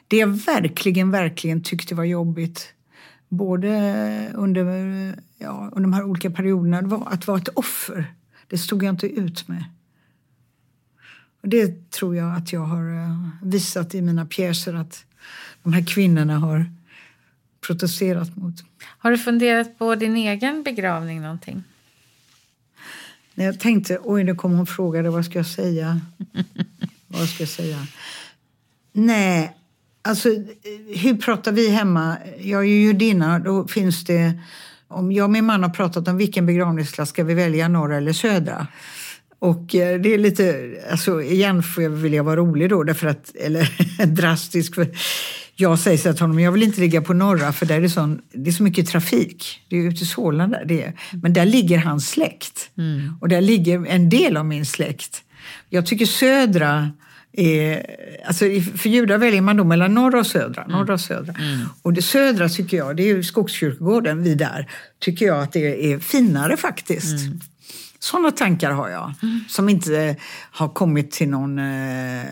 Det 0.08 0.18
jag 0.18 0.28
verkligen, 0.28 1.12
verkligen 1.12 1.64
tyckte 1.64 1.96
var 1.96 2.04
jobbigt 2.04 2.74
både 3.30 4.32
under, 4.34 4.66
ja, 5.38 5.70
under 5.72 5.90
de 5.90 5.94
här 5.94 6.04
olika 6.04 6.32
perioderna, 6.32 6.82
var 6.82 7.08
att 7.12 7.28
vara 7.28 7.38
ett 7.38 7.50
offer. 7.50 8.14
Det 8.48 8.58
stod 8.58 8.84
jag 8.84 8.94
inte 8.94 9.08
ut 9.08 9.48
med. 9.48 9.64
Och 11.42 11.50
det 11.50 11.92
tror 11.92 12.16
jag 12.16 12.36
att 12.36 12.54
jag 12.54 12.62
har 12.62 13.04
eh, 13.04 13.28
visat 13.42 13.96
i 13.96 14.02
mina 14.02 14.26
pjäser 14.26 14.74
att 14.74 15.06
de 15.64 15.74
här 15.74 15.86
kvinnorna 15.86 16.40
har 16.40 16.72
protesterat 17.68 18.38
mot. 18.38 18.56
Har 18.98 19.12
du 19.12 19.18
funderat 19.18 19.78
på 19.78 19.96
din 19.96 20.18
egen 20.18 20.64
begravning 20.64 21.22
någonting? 21.22 21.64
När 23.36 23.46
jag 23.46 23.60
tänkte, 23.60 24.00
oj 24.04 24.24
nu 24.24 24.36
kommer 24.36 24.58
hon 24.58 24.66
fråga 24.66 25.12
vad 25.12 25.26
ska 25.26 25.40
jag 25.40 25.46
säga? 25.46 26.02
vad 27.08 27.30
ska 27.30 27.44
jag 27.44 27.50
säga? 27.50 27.88
Nej, 28.92 29.58
Alltså, 30.06 30.30
hur 30.96 31.18
pratar 31.18 31.52
vi 31.52 31.70
hemma? 31.70 32.18
Jag 32.40 32.62
är 32.62 32.68
ju 32.68 32.82
judinna. 32.82 33.40
Då 33.40 33.68
finns 33.68 34.04
det... 34.04 34.34
Om 34.88 35.12
jag 35.12 35.24
och 35.24 35.30
min 35.30 35.46
man 35.46 35.64
har 35.64 35.70
pratat 35.70 36.08
om 36.08 36.18
vilken 36.18 36.46
begravningsklass 36.46 37.10
ska 37.10 37.24
vi 37.24 37.34
välja, 37.34 37.68
norra 37.68 37.98
eller 37.98 38.14
södra? 38.14 38.68
Och 39.40 39.76
eh, 39.76 40.00
det 40.02 40.14
är 40.14 40.18
lite, 40.18 40.74
alltså 40.92 41.22
igen 41.22 41.64
får 41.64 41.84
jag, 41.84 41.90
vill 41.90 42.14
jag 42.14 42.24
vara 42.24 42.36
rolig 42.36 42.70
då, 42.70 42.84
därför 42.84 43.08
att, 43.08 43.36
eller 43.36 44.06
drastisk. 44.06 44.76
För 44.76 44.88
jag 45.56 45.80
säger 45.80 45.98
så 45.98 46.14
till 46.14 46.22
honom, 46.22 46.40
jag 46.40 46.52
vill 46.52 46.64
inte 46.64 46.82
ligga 46.82 47.02
på 47.02 47.14
norra 47.14 47.54
för 47.54 47.66
där 47.66 47.76
är 47.76 47.82
det, 47.82 47.90
sån, 47.90 48.22
det 48.34 48.50
är 48.50 48.54
så 48.54 48.64
mycket 48.64 48.88
trafik. 48.88 49.62
Det 49.70 49.78
är 49.78 49.88
ute 49.88 50.04
i 50.04 50.06
Solna 50.06 50.48
där. 50.48 50.66
Det 50.66 50.84
är. 50.84 50.94
Men 51.22 51.34
där 51.34 51.46
ligger 51.46 51.78
hans 51.78 52.10
släkt. 52.10 52.70
Mm. 52.78 53.16
Och 53.22 53.30
där 53.30 53.42
ligger 53.42 53.86
en 53.86 54.10
del 54.10 54.38
av 54.38 54.46
min 54.46 54.66
släkt. 54.66 55.24
Jag 55.70 55.86
tycker 55.86 56.06
södra 56.06 56.92
är, 57.34 57.86
alltså 58.26 58.46
för 58.78 58.90
judar 58.90 59.18
väljer 59.18 59.42
man 59.42 59.58
då 59.58 59.64
mellan 59.64 59.94
norra 59.94 60.20
och 60.20 60.28
södra. 60.28 60.64
Mm. 60.64 60.78
Norra 60.78 60.94
och, 60.94 61.02
södra. 61.02 61.34
Mm. 61.34 61.60
och 61.82 61.94
det 61.94 62.02
södra 62.02 62.50
tycker 62.50 62.78
jag, 62.78 62.98
det 62.98 63.04
är 63.04 63.16
ju 63.16 63.24
Skogskyrkogården, 63.24 64.24
vi 64.24 64.36
där, 64.36 64.70
tycker 65.00 65.26
jag 65.26 65.44
att 65.44 65.52
det 65.52 65.94
är 65.94 66.00
finare 66.00 66.58
faktiskt. 66.58 67.20
Sådana 68.04 68.32
tankar 68.32 68.72
har 68.72 68.90
jag, 68.90 69.14
mm. 69.24 69.40
som 69.48 69.70
inte 69.70 70.16
har 70.52 70.70
kommit 70.70 71.12
till 71.12 71.30
någon 71.30 71.60
eh, 71.60 72.24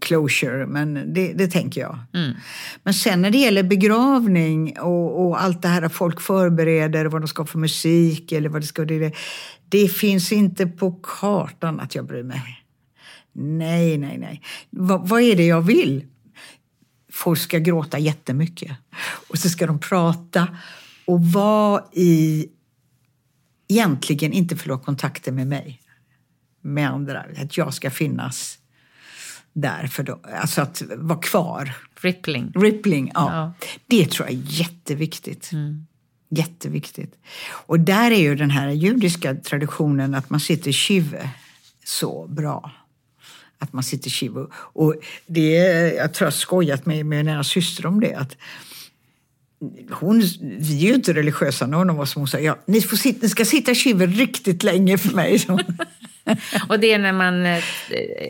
closure, 0.00 0.66
men 0.66 1.14
det, 1.14 1.32
det 1.32 1.48
tänker 1.48 1.80
jag. 1.80 1.98
Mm. 2.14 2.32
Men 2.82 2.94
sen 2.94 3.22
när 3.22 3.30
det 3.30 3.38
gäller 3.38 3.62
begravning 3.62 4.78
och, 4.78 5.26
och, 5.26 5.42
allt 5.42 5.62
det 5.62 5.68
här 5.68 5.82
att 5.82 5.92
folk 5.92 6.20
förbereder 6.20 7.06
vad 7.06 7.22
de 7.22 7.28
ska 7.28 7.44
för 7.44 7.58
musik 7.58 8.32
eller 8.32 8.48
vad 8.48 8.62
det 8.62 8.66
ska... 8.66 8.84
Det, 8.84 9.14
det 9.68 9.88
finns 9.88 10.32
inte 10.32 10.66
på 10.66 10.92
kartan 10.92 11.80
att 11.80 11.94
jag 11.94 12.06
bryr 12.06 12.22
mig. 12.22 12.64
Nej, 13.32 13.98
nej, 13.98 14.18
nej. 14.18 14.42
Va, 14.70 15.02
vad 15.04 15.22
är 15.22 15.36
det 15.36 15.46
jag 15.46 15.60
vill? 15.60 16.04
Folk 17.12 17.38
ska 17.38 17.58
gråta 17.58 17.98
jättemycket. 17.98 18.72
Och 19.28 19.38
så 19.38 19.48
ska 19.48 19.66
de 19.66 19.78
prata 19.78 20.48
och 21.06 21.24
vara 21.24 21.82
i... 21.92 22.48
Egentligen 23.68 24.32
inte 24.32 24.56
förlora 24.56 24.78
kontakten 24.78 25.34
med 25.34 25.46
mig, 25.46 25.80
med 26.60 26.88
andra. 26.88 27.24
Att 27.42 27.56
jag 27.56 27.74
ska 27.74 27.90
finnas 27.90 28.58
där, 29.52 29.86
för 29.86 30.02
då, 30.02 30.20
alltså 30.40 30.62
att 30.62 30.82
vara 30.96 31.18
kvar. 31.18 31.74
Rippling. 32.00 32.52
Rippling, 32.54 33.10
ja. 33.14 33.54
ja. 33.60 33.68
Det 33.86 34.06
tror 34.10 34.28
jag 34.28 34.38
är 34.38 34.42
jätteviktigt. 34.44 35.52
Mm. 35.52 35.86
Jätteviktigt. 36.30 37.14
Och 37.50 37.80
där 37.80 38.10
är 38.10 38.20
ju 38.20 38.34
den 38.34 38.50
här 38.50 38.70
judiska 38.70 39.34
traditionen 39.34 40.14
att 40.14 40.30
man 40.30 40.40
sitter 40.40 40.72
shive 40.72 41.30
så 41.84 42.26
bra 42.26 42.72
att 43.58 43.72
man 43.72 43.82
sitter 43.82 44.10
shivo. 44.10 44.50
Och 44.54 44.94
det, 45.26 45.52
jag 45.96 46.14
tror 46.14 46.26
jag 46.26 46.34
skojat 46.34 46.86
med, 46.86 47.06
med 47.06 47.24
mina 47.24 47.44
syster 47.44 47.86
om 47.86 48.00
det. 48.00 48.14
Att 48.14 48.36
hon, 49.90 50.22
vi 50.40 50.84
är 50.84 50.88
ju 50.88 50.94
inte 50.94 51.14
religiösa 51.14 51.66
någon 51.66 51.90
av 51.90 52.00
oss. 52.00 52.14
Hon 52.14 52.28
sa, 52.28 52.38
ja, 52.38 52.58
ni, 52.66 52.80
får 52.80 52.96
sitta, 52.96 53.18
ni 53.22 53.28
ska 53.28 53.44
sitta 53.44 53.74
shiva 53.74 54.06
riktigt 54.06 54.62
länge 54.62 54.98
för 54.98 55.14
mig. 55.14 55.46
och 56.68 56.80
det 56.80 56.92
är 56.92 56.98
när 56.98 57.12
man 57.12 57.46
eh, 57.46 57.62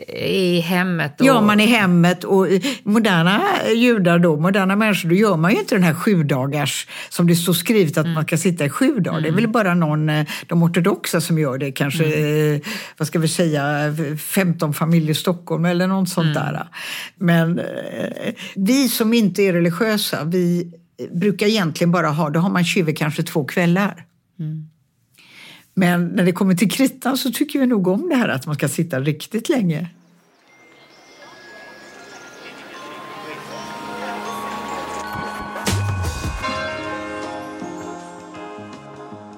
är 0.07 0.27
i 0.27 0.59
hemmet? 0.59 1.21
Och... 1.21 1.27
Ja, 1.27 1.41
man 1.41 1.59
är 1.59 1.63
i 1.63 1.67
hemmet 1.67 2.23
och 2.23 2.47
moderna 2.83 3.41
judar 3.75 4.19
då, 4.19 4.37
moderna 4.37 4.75
människor, 4.75 5.09
då 5.09 5.15
gör 5.15 5.37
man 5.37 5.51
ju 5.51 5.59
inte 5.59 5.75
den 5.75 5.83
här 5.83 5.93
sju 5.93 6.23
dagars 6.23 6.87
som 7.09 7.27
det 7.27 7.35
står 7.35 7.53
skrivet 7.53 7.97
att 7.97 8.05
mm. 8.05 8.13
man 8.13 8.25
ska 8.25 8.37
sitta 8.37 8.65
i 8.65 8.69
sju 8.69 8.99
dagar. 8.99 9.17
Mm. 9.17 9.23
Det 9.23 9.29
är 9.29 9.33
väl 9.33 9.43
mm. 9.43 9.51
bara 9.51 9.73
någon, 9.73 10.09
eh, 10.09 10.25
de 10.47 10.63
ortodoxa 10.63 11.21
som 11.21 11.39
gör 11.39 11.57
det, 11.57 11.71
kanske, 11.71 12.05
mm. 12.05 12.55
Eh, 12.55 12.61
vad 12.97 13.07
ska 13.07 13.19
vi 13.19 13.27
säga, 13.27 13.95
15 14.17 14.73
familjer 14.73 15.11
i 15.11 15.15
Stockholm 15.15 15.65
eller 15.65 15.87
något 15.87 16.09
sånt 16.09 16.37
mm. 16.37 16.53
där. 16.53 16.67
Men 17.15 17.61
vi 18.55 18.89
som 18.89 19.13
inte 19.13 19.41
är 19.41 19.53
religiösa, 19.53 20.23
vi 20.23 20.73
brukar 21.11 21.47
egentligen 21.47 21.91
bara 21.91 22.07
ha, 22.07 22.29
då 22.29 22.39
har 22.39 22.49
man 22.49 22.63
tjuve 22.63 22.93
kanske 22.93 23.23
två 23.23 23.45
kvällar. 23.45 24.05
Mm. 24.39 24.69
Men 25.73 26.07
när 26.07 26.25
det 26.25 26.31
kommer 26.31 26.55
till 26.55 26.71
kritan 26.71 27.17
så 27.17 27.31
tycker 27.31 27.59
vi 27.59 27.67
nog 27.67 27.87
om 27.87 28.09
det 28.09 28.15
här 28.15 28.29
att 28.29 28.45
man 28.45 28.55
ska 28.55 28.67
sitta 28.67 28.99
riktigt 28.99 29.49
länge. 29.49 29.89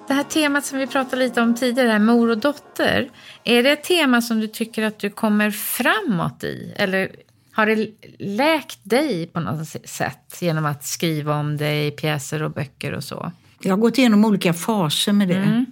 Det 0.07 0.15
här 0.15 0.23
temat 0.23 0.65
som 0.65 0.79
vi 0.79 0.87
pratade 0.87 1.23
lite 1.23 1.41
om 1.41 1.55
tidigare, 1.55 1.99
mor 1.99 2.29
och 2.29 2.37
dotter. 2.37 3.09
Är 3.43 3.63
det 3.63 3.71
ett 3.71 3.83
tema 3.83 4.21
som 4.21 4.39
du 4.39 4.47
tycker 4.47 4.83
att 4.83 4.99
du 4.99 5.09
kommer 5.09 5.51
framåt 5.51 6.43
i? 6.43 6.73
Eller 6.75 7.11
har 7.51 7.65
det 7.65 7.89
läkt 8.19 8.79
dig 8.83 9.27
på 9.27 9.39
något 9.39 9.67
sätt 9.85 10.37
genom 10.39 10.65
att 10.65 10.83
skriva 10.83 11.35
om 11.35 11.57
det 11.57 11.85
i 11.85 11.91
pjäser 11.91 12.43
och 12.43 12.51
böcker 12.51 12.93
och 12.93 13.03
så? 13.03 13.31
Jag 13.61 13.71
har 13.71 13.77
gått 13.77 13.97
igenom 13.97 14.25
olika 14.25 14.53
faser 14.53 15.13
med 15.13 15.27
det. 15.27 15.35
Mm. 15.35 15.65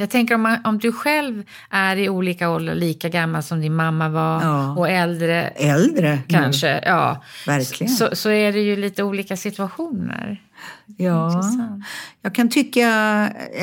Jag 0.00 0.10
tänker 0.10 0.34
om, 0.34 0.42
man, 0.42 0.58
om 0.64 0.78
du 0.78 0.92
själv 0.92 1.44
är 1.70 1.96
i 1.96 2.08
olika 2.08 2.50
åldrar, 2.50 2.74
lika 2.74 3.08
gammal 3.08 3.42
som 3.42 3.60
din 3.60 3.74
mamma 3.74 4.08
var 4.08 4.42
ja. 4.42 4.76
och 4.76 4.88
äldre. 4.88 5.48
Äldre 5.48 6.18
kanske, 6.28 6.74
nu. 6.74 6.80
ja. 6.86 7.22
Verkligen. 7.46 7.92
Så, 7.92 8.08
så 8.12 8.30
är 8.30 8.52
det 8.52 8.60
ju 8.60 8.76
lite 8.76 9.02
olika 9.02 9.36
situationer. 9.36 10.42
Ja, 10.96 11.26
Intressant. 11.26 11.84
jag 12.22 12.34
kan 12.34 12.48
tycka, 12.48 12.80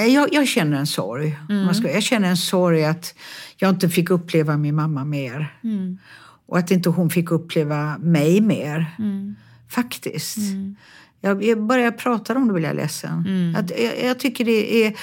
jag, 0.07 0.33
jag 0.33 0.47
känner 0.47 0.77
en 0.77 0.87
sorg. 0.87 1.39
Mm. 1.49 1.69
Jag 1.83 2.03
känner 2.03 2.29
en 2.29 2.37
sorg 2.37 2.85
att 2.85 3.15
jag 3.57 3.69
inte 3.69 3.89
fick 3.89 4.09
uppleva 4.09 4.57
min 4.57 4.75
mamma 4.75 5.05
mer. 5.05 5.53
Mm. 5.63 5.97
Och 6.45 6.57
att 6.57 6.71
inte 6.71 6.89
hon 6.89 7.09
fick 7.09 7.31
uppleva 7.31 7.97
mig 7.97 8.41
mer. 8.41 8.95
Mm. 8.99 9.35
Faktiskt. 9.67 10.37
Mm. 10.37 10.75
Jag, 11.25 11.63
bara 11.63 11.81
jag 11.81 11.97
pratar 11.97 12.35
om 12.35 12.47
det 12.47 12.53
blir 12.53 12.63
jag 12.63 12.75
ledsen. 12.75 13.23
Mm. 13.27 13.55
Att, 13.55 13.79
jag, 13.79 14.03
jag, 14.03 14.19
tycker 14.19 14.45
det 14.45 14.85
är 14.85 14.93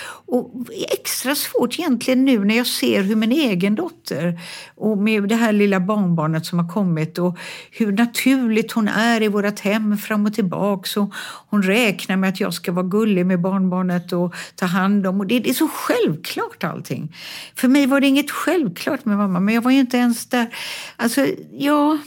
extra 0.92 1.34
svårt 1.34 1.78
egentligen 1.78 2.24
nu 2.24 2.44
när 2.44 2.56
jag 2.56 2.66
ser 2.66 3.02
hur 3.02 3.16
min 3.16 3.32
egen 3.32 3.74
dotter 3.74 4.40
och 4.74 4.98
med 4.98 5.28
det 5.28 5.34
här 5.34 5.52
lilla 5.52 5.80
barnbarnet 5.80 6.46
som 6.46 6.58
har 6.58 6.68
kommit 6.68 7.18
och 7.18 7.38
hur 7.70 7.92
naturligt 7.92 8.72
hon 8.72 8.88
är 8.88 9.22
i 9.22 9.28
vårt 9.28 9.60
hem 9.60 9.98
fram 9.98 10.26
och 10.26 10.34
tillbaks. 10.34 10.96
Och 10.96 11.14
hon 11.50 11.62
räknar 11.62 12.16
med 12.16 12.28
att 12.28 12.40
jag 12.40 12.54
ska 12.54 12.72
vara 12.72 12.86
gullig 12.86 13.26
med 13.26 13.40
barnbarnet 13.40 14.12
och 14.12 14.34
ta 14.56 14.66
hand 14.66 15.06
om. 15.06 15.20
Och 15.20 15.26
det, 15.26 15.38
det 15.38 15.50
är 15.50 15.54
så 15.54 15.68
självklart 15.68 16.64
allting. 16.64 17.16
För 17.54 17.68
mig 17.68 17.86
var 17.86 18.00
det 18.00 18.06
inget 18.06 18.30
självklart 18.30 19.04
med 19.04 19.16
mamma, 19.16 19.40
men 19.40 19.54
jag 19.54 19.62
var 19.62 19.70
ju 19.70 19.80
inte 19.80 19.96
ens 19.96 20.26
där. 20.26 20.54
Alltså, 20.96 21.26
ja... 21.52 21.98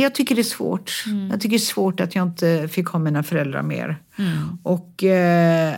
Jag 0.00 0.14
tycker 0.14 0.34
det 0.34 0.40
är 0.40 0.42
svårt. 0.42 1.04
Mm. 1.06 1.30
Jag 1.30 1.40
tycker 1.40 1.56
det 1.56 1.56
är 1.56 1.58
svårt 1.58 2.00
att 2.00 2.14
jag 2.14 2.28
inte 2.28 2.68
fick 2.68 2.86
ha 2.86 2.98
mina 2.98 3.22
föräldrar 3.22 3.62
mer. 3.62 4.02
Mm. 4.18 4.58
Och 4.62 5.04
eh, 5.04 5.74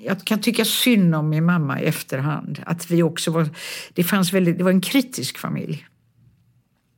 jag 0.00 0.24
kan 0.24 0.40
tycka 0.40 0.64
synd 0.64 1.14
om 1.14 1.28
min 1.28 1.44
mamma 1.44 1.80
i 1.80 1.84
efterhand. 1.84 2.62
Att 2.66 2.90
vi 2.90 3.02
också 3.02 3.30
var, 3.30 3.48
det, 3.92 4.04
fanns 4.04 4.32
väldigt, 4.32 4.58
det 4.58 4.64
var 4.64 4.70
en 4.70 4.80
kritisk 4.80 5.38
familj. 5.38 5.86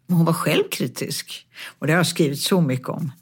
Hon 0.08 0.24
var 0.24 0.32
själv 0.32 0.64
kritisk. 0.70 1.46
Och 1.78 1.86
det 1.86 1.92
har 1.92 1.98
jag 1.98 2.06
skrivit 2.06 2.40
så 2.40 2.60
mycket 2.60 2.88
om. 2.88 3.12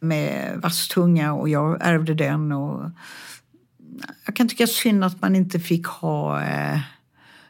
Med 0.00 0.58
vass 0.62 0.88
tunga 0.88 1.32
och 1.32 1.48
jag 1.48 1.78
ärvde 1.80 2.14
den. 2.14 2.52
Och 2.52 2.90
jag 4.26 4.36
kan 4.36 4.48
tycka 4.48 4.66
synd 4.66 5.04
att 5.04 5.20
man 5.20 5.36
inte 5.36 5.60
fick 5.60 5.86
ha 5.86 6.42
eh, 6.42 6.80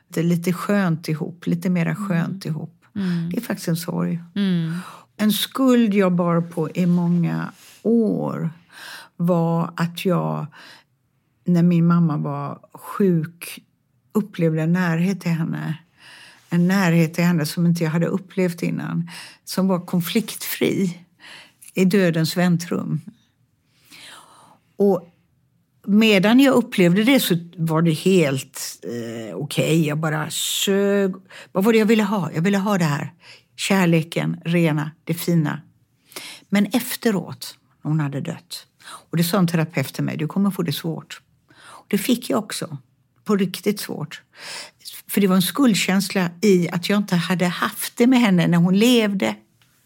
det 0.08 0.22
lite 0.22 0.52
skönt 0.52 1.08
ihop. 1.08 1.46
Lite 1.46 1.70
mera 1.70 1.94
skönt 1.94 2.44
mm. 2.44 2.56
ihop. 2.56 2.77
Mm. 2.96 3.30
Det 3.30 3.36
är 3.36 3.40
faktiskt 3.40 3.68
en 3.68 3.76
sorg. 3.76 4.20
Mm. 4.34 4.74
En 5.16 5.32
skuld 5.32 5.94
jag 5.94 6.12
bar 6.12 6.40
på 6.40 6.70
i 6.70 6.86
många 6.86 7.52
år 7.82 8.50
var 9.16 9.72
att 9.76 10.04
jag, 10.04 10.46
när 11.44 11.62
min 11.62 11.86
mamma 11.86 12.16
var 12.16 12.60
sjuk, 12.72 13.64
upplevde 14.12 14.62
en 14.62 14.72
närhet 14.72 15.20
till 15.20 15.30
henne. 15.30 15.78
En 16.50 16.68
närhet 16.68 17.14
till 17.14 17.24
henne 17.24 17.46
som 17.46 17.66
inte 17.66 17.84
jag 17.84 17.90
hade 17.90 18.06
upplevt 18.06 18.62
innan. 18.62 19.10
Som 19.44 19.68
var 19.68 19.86
konfliktfri 19.86 20.98
i 21.74 21.84
dödens 21.84 22.36
väntrum. 22.36 23.00
Och 24.76 25.08
medan 25.88 26.40
jag 26.40 26.54
upplevde 26.54 27.04
det 27.04 27.20
så 27.20 27.34
var 27.56 27.82
det 27.82 27.90
helt 27.90 28.60
eh, 28.82 29.36
okej. 29.36 29.64
Okay. 29.64 29.86
Jag 29.86 29.98
bara 29.98 30.30
sög. 30.30 31.14
Vad 31.52 31.64
var 31.64 31.72
det 31.72 31.78
jag 31.78 31.86
ville 31.86 32.02
ha? 32.02 32.30
Jag 32.34 32.42
ville 32.42 32.58
ha 32.58 32.78
det 32.78 32.84
här. 32.84 33.12
Kärleken, 33.56 34.40
rena, 34.44 34.90
det 35.04 35.14
fina. 35.14 35.60
Men 36.48 36.66
efteråt, 36.66 37.58
när 37.82 37.90
hon 37.90 38.00
hade 38.00 38.20
dött, 38.20 38.66
och 39.10 39.16
det 39.16 39.24
sa 39.24 39.38
en 39.38 39.46
terapeut 39.46 39.94
till 39.94 40.04
mig, 40.04 40.16
du 40.16 40.26
kommer 40.26 40.50
få 40.50 40.62
det 40.62 40.72
svårt. 40.72 41.20
Och 41.58 41.86
det 41.88 41.98
fick 41.98 42.30
jag 42.30 42.38
också. 42.38 42.78
På 43.24 43.36
riktigt 43.36 43.80
svårt. 43.80 44.22
För 45.08 45.20
det 45.20 45.26
var 45.26 45.36
en 45.36 45.42
skuldkänsla 45.42 46.30
i 46.42 46.68
att 46.68 46.88
jag 46.88 46.96
inte 46.96 47.16
hade 47.16 47.46
haft 47.46 47.96
det 47.96 48.06
med 48.06 48.20
henne 48.20 48.46
när 48.46 48.58
hon 48.58 48.78
levde. 48.78 49.34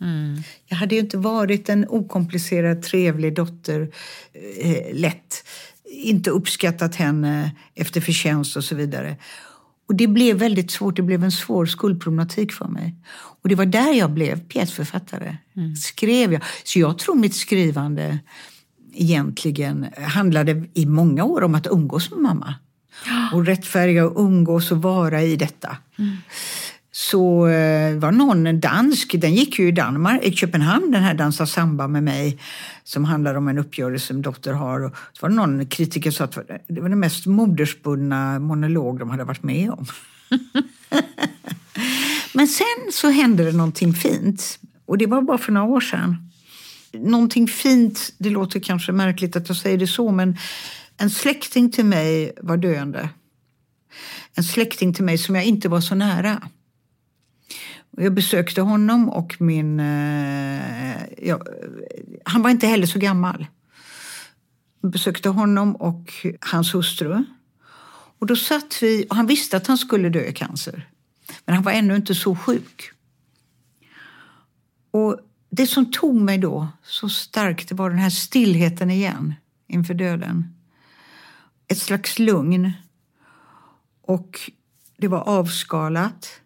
Mm. 0.01 0.43
Jag 0.67 0.77
hade 0.77 0.95
ju 0.95 1.01
inte 1.01 1.17
varit 1.17 1.69
en 1.69 1.89
okomplicerad, 1.89 2.83
trevlig 2.83 3.35
dotter 3.35 3.91
eh, 4.61 4.95
lätt 4.95 5.45
inte 5.93 6.31
uppskattat 6.31 6.95
henne 6.95 7.51
efter 7.75 8.01
förtjänst 8.01 8.57
och 8.57 8.65
så 8.65 8.75
vidare. 8.75 9.17
Och 9.89 9.95
det 9.95 10.07
blev 10.07 10.37
väldigt 10.37 10.71
svårt, 10.71 10.97
det 10.97 11.03
blev 11.03 11.25
en 11.25 11.33
svår 11.33 11.67
skuldproblematik 11.67 12.53
för 12.53 12.69
mig. 12.69 12.95
Och 13.43 13.49
det 13.49 13.55
var 13.55 13.67
där 13.67 13.93
jag 13.93 14.11
blev 14.11 14.41
pjäsförfattare. 14.41 15.37
Mm. 15.57 15.77
Skrev 15.77 16.33
jag. 16.33 16.43
Så 16.65 16.79
jag 16.79 16.99
tror 16.99 17.15
mitt 17.15 17.35
skrivande 17.35 18.19
egentligen 18.95 19.87
handlade 19.99 20.65
i 20.75 20.87
många 20.87 21.25
år 21.25 21.43
om 21.43 21.55
att 21.55 21.67
umgås 21.67 22.11
med 22.11 22.21
mamma. 22.21 22.55
Och 23.33 23.47
rättfärdiga 23.47 24.07
och 24.07 24.25
umgås 24.25 24.73
och 24.73 24.83
vara 24.83 25.23
i 25.23 25.37
detta. 25.37 25.77
Mm 25.99 26.17
så 26.95 27.47
eh, 27.47 27.99
var 27.99 28.13
någon 28.13 28.61
dansk, 28.61 29.15
den 29.19 29.35
gick 29.35 29.59
ju 29.59 29.69
i 29.69 29.73
Danmark, 29.73 30.23
i 30.23 30.33
Köpenhamn, 30.33 30.91
den 30.91 31.03
här 31.03 31.15
Dansa 31.15 31.47
samba 31.47 31.89
med 31.89 32.03
mig 32.03 32.39
som 32.85 33.05
handlar 33.05 33.35
om 33.35 33.49
en 33.49 33.59
uppgörelse 33.59 34.07
som 34.07 34.23
dotter 34.23 34.53
har. 34.53 34.85
Och 34.85 34.97
så 35.13 35.23
var 35.23 35.29
det 35.29 35.35
någon 35.35 35.67
kritiker 35.67 36.11
som 36.11 36.33
sa 36.33 36.41
att 36.41 36.49
det 36.69 36.81
var 36.81 36.89
den 36.89 37.01
mest 37.01 37.27
modersbundna 37.27 38.39
monolog 38.39 38.99
de 38.99 39.11
hade 39.11 39.25
varit 39.25 39.43
med 39.43 39.71
om. 39.71 39.87
Men 42.35 42.49
sen 42.49 42.93
så 42.93 43.11
hände 43.11 43.45
det 43.45 43.53
någonting 43.53 43.95
fint 43.95 44.59
och 44.87 44.99
det 44.99 45.07
var 45.07 45.23
bara 45.23 45.39
för 45.39 45.53
några 45.53 45.67
år 45.67 45.81
sedan. 45.81 46.31
Någonting 46.93 47.49
fint, 47.49 48.13
det 48.19 48.31
låter 48.31 48.61
kanske 48.61 48.93
märkligt 48.93 49.37
att 49.37 49.49
jag 49.49 49.57
säger 49.57 49.79
det 49.79 49.87
så, 49.87 50.13
men 50.13 50.37
en 50.97 51.11
släkting 51.11 51.71
till 51.71 51.85
mig 51.85 52.33
var 52.43 52.57
döende. 52.57 53.09
En 54.35 54.45
släkting 54.45 54.95
till 54.95 55.05
mig 55.05 55.19
som 55.19 55.35
jag 55.35 55.45
inte 55.45 55.69
var 55.69 55.81
så 55.81 55.95
nära. 55.95 56.43
Jag 57.97 58.15
besökte 58.15 58.61
honom 58.61 59.09
och 59.09 59.37
min... 59.41 59.81
Eh, 59.81 61.03
ja, 61.19 61.41
han 62.25 62.43
var 62.43 62.51
inte 62.51 62.67
heller 62.67 62.87
så 62.87 62.99
gammal. 62.99 63.47
Jag 64.81 64.91
besökte 64.91 65.29
honom 65.29 65.77
och 65.77 66.13
hans 66.41 66.75
hustru. 66.75 67.25
Och 68.19 68.27
då 68.27 68.37
satt 68.37 68.79
vi, 68.83 69.07
och 69.11 69.17
han 69.17 69.27
visste 69.27 69.57
att 69.57 69.67
han 69.67 69.79
skulle 69.79 70.09
dö 70.09 70.25
i 70.25 70.33
cancer. 70.33 70.89
Men 71.45 71.55
han 71.55 71.65
var 71.65 71.73
ännu 71.73 71.97
inte 71.97 72.15
så 72.15 72.37
sjuk. 72.37 72.91
Och 74.91 75.21
det 75.51 75.67
som 75.67 75.93
tog 75.93 76.15
mig 76.15 76.39
då 76.39 76.69
så 76.83 77.09
starkt 77.09 77.73
var 77.73 77.91
den 77.91 77.99
här 77.99 78.11
stillheten 78.11 78.91
igen 78.91 79.35
inför 79.67 79.95
döden. 79.95 80.55
Ett 81.69 81.79
slags 81.79 82.19
lugn. 82.19 82.73
Och 84.03 84.51
det 84.97 85.09
var 85.09 85.21
avskalat. 85.21 86.42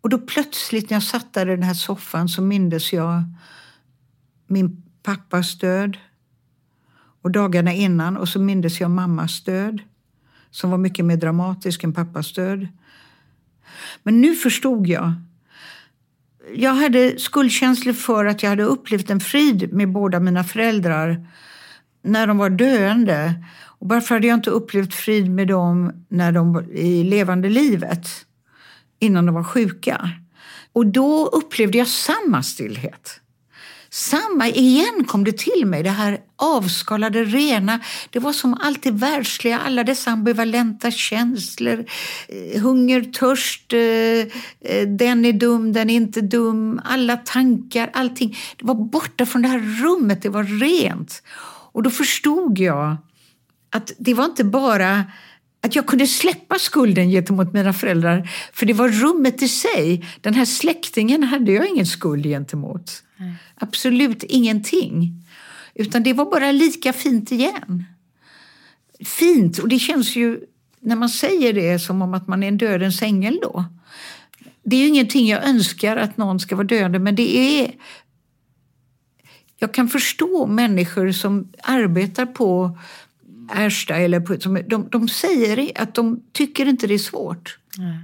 Och 0.00 0.08
då 0.08 0.18
plötsligt 0.18 0.90
när 0.90 0.96
jag 0.96 1.02
satt 1.02 1.32
där 1.32 1.46
i 1.46 1.50
den 1.50 1.62
här 1.62 1.74
soffan 1.74 2.28
så 2.28 2.42
mindes 2.42 2.92
jag 2.92 3.22
min 4.46 4.82
pappas 5.02 5.58
död 5.58 5.96
och 7.22 7.30
dagarna 7.30 7.72
innan 7.72 8.16
och 8.16 8.28
så 8.28 8.40
mindes 8.40 8.80
jag 8.80 8.90
mammas 8.90 9.44
död 9.44 9.82
som 10.50 10.70
var 10.70 10.78
mycket 10.78 11.04
mer 11.04 11.16
dramatisk 11.16 11.84
än 11.84 11.92
pappas 11.92 12.32
död. 12.32 12.68
Men 14.02 14.20
nu 14.20 14.34
förstod 14.34 14.86
jag. 14.86 15.12
Jag 16.54 16.74
hade 16.74 17.18
skuldkänslor 17.18 17.92
för 17.92 18.24
att 18.24 18.42
jag 18.42 18.50
hade 18.50 18.62
upplevt 18.62 19.10
en 19.10 19.20
frid 19.20 19.72
med 19.72 19.92
båda 19.92 20.20
mina 20.20 20.44
föräldrar 20.44 21.26
när 22.02 22.26
de 22.26 22.38
var 22.38 22.50
döende. 22.50 23.44
Och 23.62 23.88
varför 23.88 24.14
hade 24.14 24.26
jag 24.26 24.38
inte 24.38 24.50
upplevt 24.50 24.94
frid 24.94 25.30
med 25.30 25.48
dem 25.48 25.92
när 26.08 26.32
de 26.32 26.52
var 26.52 26.62
i 26.72 27.04
levande 27.04 27.48
livet? 27.48 28.26
Innan 29.00 29.26
de 29.26 29.34
var 29.34 29.44
sjuka. 29.44 30.10
Och 30.72 30.86
då 30.86 31.26
upplevde 31.26 31.78
jag 31.78 31.88
samma 31.88 32.42
stillhet. 32.42 33.20
Samma, 33.92 34.48
igen 34.48 35.04
kom 35.06 35.24
det 35.24 35.38
till 35.38 35.66
mig, 35.66 35.82
det 35.82 35.90
här 35.90 36.18
avskalade, 36.36 37.24
rena. 37.24 37.80
Det 38.10 38.18
var 38.18 38.32
som 38.32 38.54
allt 38.60 38.82
det 38.82 38.90
världsliga, 38.90 39.58
alla 39.58 39.84
dessa 39.84 40.10
ambivalenta 40.10 40.90
känslor. 40.90 41.84
Eh, 42.28 42.62
hunger, 42.62 43.02
törst, 43.02 43.72
eh, 43.72 43.80
eh, 44.70 44.88
den 44.88 45.24
är 45.24 45.32
dum, 45.32 45.72
den 45.72 45.90
är 45.90 45.94
inte 45.94 46.20
dum. 46.20 46.80
Alla 46.84 47.16
tankar, 47.16 47.90
allting. 47.92 48.36
Det 48.56 48.64
var 48.64 48.74
borta 48.74 49.26
från 49.26 49.42
det 49.42 49.48
här 49.48 49.82
rummet, 49.82 50.22
det 50.22 50.28
var 50.28 50.44
rent. 50.44 51.22
Och 51.72 51.82
då 51.82 51.90
förstod 51.90 52.58
jag 52.58 52.96
att 53.70 53.92
det 53.98 54.14
var 54.14 54.24
inte 54.24 54.44
bara 54.44 55.04
att 55.60 55.76
jag 55.76 55.86
kunde 55.86 56.06
släppa 56.06 56.58
skulden 56.58 57.10
gentemot 57.10 57.52
mina 57.52 57.72
föräldrar, 57.72 58.30
för 58.52 58.66
det 58.66 58.72
var 58.72 58.88
rummet 58.88 59.42
i 59.42 59.48
sig. 59.48 60.04
Den 60.20 60.34
här 60.34 60.44
släktingen 60.44 61.22
hade 61.22 61.52
jag 61.52 61.68
ingen 61.68 61.86
skuld 61.86 62.24
gentemot. 62.24 63.02
Mm. 63.18 63.34
Absolut 63.54 64.22
ingenting. 64.22 65.24
Utan 65.74 66.02
det 66.02 66.12
var 66.12 66.30
bara 66.30 66.52
lika 66.52 66.92
fint 66.92 67.32
igen. 67.32 67.84
Fint, 69.04 69.58
och 69.58 69.68
det 69.68 69.78
känns 69.78 70.16
ju 70.16 70.40
när 70.80 70.96
man 70.96 71.08
säger 71.08 71.52
det 71.52 71.78
som 71.78 72.02
om 72.02 72.14
att 72.14 72.28
man 72.28 72.42
är 72.42 72.48
en 72.48 72.58
dödens 72.58 73.02
ängel 73.02 73.38
då. 73.42 73.64
Det 74.62 74.76
är 74.76 74.80
ju 74.80 74.88
ingenting 74.88 75.26
jag 75.26 75.48
önskar 75.48 75.96
att 75.96 76.16
någon 76.16 76.40
ska 76.40 76.56
vara 76.56 76.66
döende, 76.66 76.98
men 76.98 77.14
det 77.14 77.36
är... 77.36 77.74
Jag 79.58 79.74
kan 79.74 79.88
förstå 79.88 80.46
människor 80.46 81.12
som 81.12 81.52
arbetar 81.62 82.26
på 82.26 82.78
Ersta 83.54 83.96
eller 83.96 84.20
på, 84.20 84.40
som, 84.40 84.60
de, 84.66 84.88
de 84.88 85.08
säger 85.08 85.82
att 85.82 85.94
de 85.94 86.22
tycker 86.32 86.66
inte 86.66 86.86
det 86.86 86.94
är 86.94 86.98
svårt. 86.98 87.58
Nej. 87.78 87.98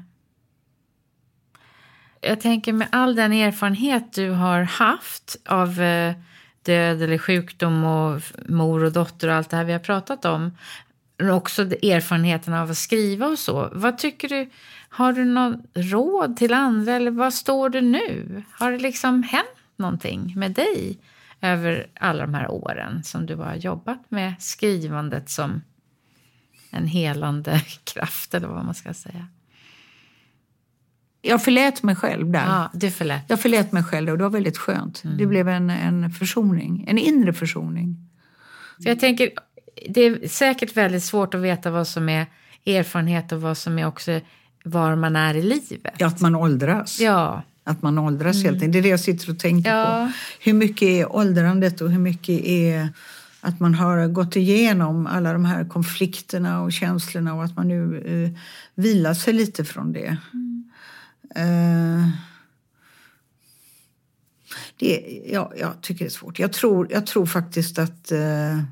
Jag 2.20 2.40
tänker 2.40 2.72
med 2.72 2.88
all 2.92 3.16
den 3.16 3.32
erfarenhet 3.32 4.12
du 4.12 4.30
har 4.30 4.62
haft 4.62 5.36
av 5.44 5.80
eh, 5.80 6.14
död 6.62 7.02
eller 7.02 7.18
sjukdom 7.18 7.84
och 7.84 8.22
mor 8.48 8.84
och 8.84 8.92
dotter 8.92 9.28
och 9.28 9.34
allt 9.34 9.50
det 9.50 9.56
här 9.56 9.64
vi 9.64 9.72
har 9.72 9.78
pratat 9.78 10.24
om. 10.24 10.56
Men 11.18 11.30
Också 11.30 11.62
erfarenheten 11.62 12.54
av 12.54 12.70
att 12.70 12.76
skriva 12.76 13.26
och 13.26 13.38
så. 13.38 13.70
Vad 13.72 13.98
tycker 13.98 14.28
du? 14.28 14.50
Har 14.88 15.12
du 15.12 15.24
något 15.24 15.60
råd 15.74 16.36
till 16.36 16.54
andra 16.54 16.92
eller 16.92 17.10
vad 17.10 17.34
står 17.34 17.68
du 17.68 17.80
nu? 17.80 18.42
Har 18.50 18.72
det 18.72 18.78
liksom 18.78 19.22
hänt 19.22 19.46
någonting 19.76 20.32
med 20.36 20.52
dig 20.52 20.98
över 21.40 21.86
alla 21.94 22.26
de 22.26 22.34
här 22.34 22.50
åren 22.50 23.04
som 23.04 23.26
du 23.26 23.34
har 23.34 23.54
jobbat 23.54 24.10
med 24.10 24.34
skrivandet 24.38 25.30
som 25.30 25.62
en 26.70 26.86
helande 26.86 27.60
kraft 27.84 28.34
eller 28.34 28.48
vad 28.48 28.64
man 28.64 28.74
ska 28.74 28.94
säga? 28.94 29.28
Jag 31.22 31.44
förlät 31.44 31.82
mig 31.82 31.96
själv 31.96 32.30
där. 32.30 32.46
Ja, 32.46 32.70
du 32.74 32.90
förlät. 32.90 33.24
Jag 33.28 33.40
förlät 33.40 33.72
mig 33.72 33.84
själv 33.84 34.12
och 34.12 34.18
det 34.18 34.24
var 34.24 34.30
väldigt 34.30 34.58
skönt. 34.58 35.04
Mm. 35.04 35.16
Det 35.16 35.26
blev 35.26 35.48
en, 35.48 35.70
en 35.70 36.10
försoning, 36.10 36.84
en 36.88 36.98
inre 36.98 37.32
försoning. 37.32 37.96
För 38.82 38.88
jag 38.88 39.00
tänker, 39.00 39.30
det 39.88 40.00
är 40.00 40.28
säkert 40.28 40.76
väldigt 40.76 41.04
svårt 41.04 41.34
att 41.34 41.40
veta 41.40 41.70
vad 41.70 41.88
som 41.88 42.08
är 42.08 42.26
erfarenhet 42.66 43.32
och 43.32 43.40
vad 43.40 43.58
som 43.58 43.78
är 43.78 43.86
också 43.86 44.20
var 44.64 44.96
man 44.96 45.16
är 45.16 45.34
i 45.34 45.42
livet. 45.42 45.94
Ja, 45.98 46.06
att 46.06 46.20
man 46.20 46.34
åldras. 46.34 47.00
Ja. 47.00 47.42
Att 47.68 47.82
man 47.82 47.98
åldras 47.98 48.36
mm. 48.36 48.44
helt 48.44 48.62
enkelt. 48.62 48.72
Det 48.72 48.78
är 48.78 48.82
det 48.82 48.88
jag 48.88 49.00
sitter 49.00 49.30
och 49.30 49.38
tänker 49.38 49.70
ja. 49.70 49.84
på. 49.84 50.12
Hur 50.44 50.52
mycket 50.52 50.88
är 50.88 51.16
åldrandet 51.16 51.80
och 51.80 51.90
hur 51.90 51.98
mycket 51.98 52.44
är 52.44 52.88
att 53.40 53.60
man 53.60 53.74
har 53.74 54.08
gått 54.08 54.36
igenom 54.36 55.06
alla 55.06 55.32
de 55.32 55.44
här 55.44 55.68
konflikterna 55.68 56.62
och 56.62 56.72
känslorna 56.72 57.34
och 57.34 57.44
att 57.44 57.56
man 57.56 57.68
nu 57.68 57.98
eh, 57.98 58.40
vilar 58.74 59.14
sig 59.14 59.32
lite 59.32 59.64
från 59.64 59.92
det. 59.92 60.16
Mm. 60.32 60.70
Eh, 61.34 62.08
det 64.76 65.22
ja, 65.32 65.52
jag 65.58 65.80
tycker 65.80 66.04
det 66.04 66.08
är 66.08 66.10
svårt. 66.10 66.38
Jag 66.38 66.52
tror, 66.52 66.88
jag 66.90 67.06
tror 67.06 67.26
faktiskt 67.26 67.78
att 67.78 68.12
eh, 68.12 68.62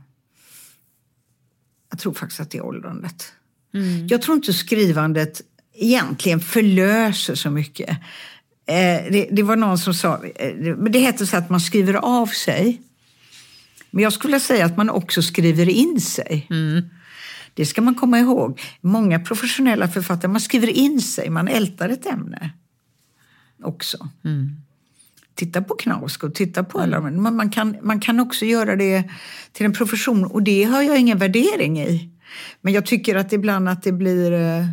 jag 1.91 1.99
tror 1.99 2.15
faktiskt 2.15 2.41
att 2.41 2.51
det 2.51 2.59
är 2.59 2.65
åldrandet. 2.65 3.33
Mm. 3.75 4.07
Jag 4.07 4.23
tror 4.23 4.37
inte 4.37 4.53
skrivandet 4.53 5.41
egentligen 5.75 6.41
förlöser 6.41 7.35
så 7.35 7.51
mycket. 7.51 7.99
Eh, 8.67 9.13
det, 9.13 9.29
det, 9.31 9.43
var 9.43 9.57
någon 9.57 9.79
som 9.79 9.95
sa, 9.95 10.25
eh, 10.25 10.55
men 10.57 10.93
det 10.93 10.99
heter 10.99 11.25
så 11.25 11.37
att 11.37 11.51
man 11.51 11.61
skriver 11.61 11.95
av 11.95 12.27
sig. 12.27 12.83
Men 13.91 14.03
jag 14.03 14.13
skulle 14.13 14.41
säga 14.41 14.67
att 14.67 14.77
man 14.77 14.91
också 14.91 15.23
skriver 15.23 15.69
in 15.69 16.01
sig. 16.01 16.47
Mm. 16.51 16.83
Det 17.55 17.67
ska 17.67 17.83
man 17.83 17.95
komma 17.95 18.19
ihåg. 18.19 18.61
Många 18.81 19.21
professionella 19.21 19.89
författare, 19.89 20.33
man 20.33 20.41
skriver 20.41 20.69
in 20.69 21.01
sig, 21.01 21.31
man 21.31 21.49
ältar 21.49 21.89
ett 21.89 22.07
ämne 22.07 22.51
också. 23.63 24.09
Mm. 24.25 24.57
Titta 25.35 25.63
på 25.63 25.75
Knausgård, 25.75 26.35
titta 26.35 26.65
på 26.65 26.79
alla 26.79 26.97
mm. 26.97 27.23
man, 27.23 27.37
man, 27.37 27.51
kan, 27.51 27.77
man 27.83 28.01
kan 28.01 28.21
också 28.21 28.45
göra 28.45 28.77
det 28.77 29.05
till 29.53 29.67
en 29.67 29.73
profession 29.73 30.25
och 30.25 30.43
det 30.43 30.65
har 30.65 30.83
jag 30.83 31.01
ingen 31.01 31.19
värdering 31.19 31.81
i. 31.81 32.11
Men 32.61 32.73
jag 32.73 32.87
tycker 32.87 33.17
att 33.17 33.33
ibland 33.33 33.69
att 33.69 33.83
det 33.83 33.93
blir 33.93 34.33
eh, 34.33 34.67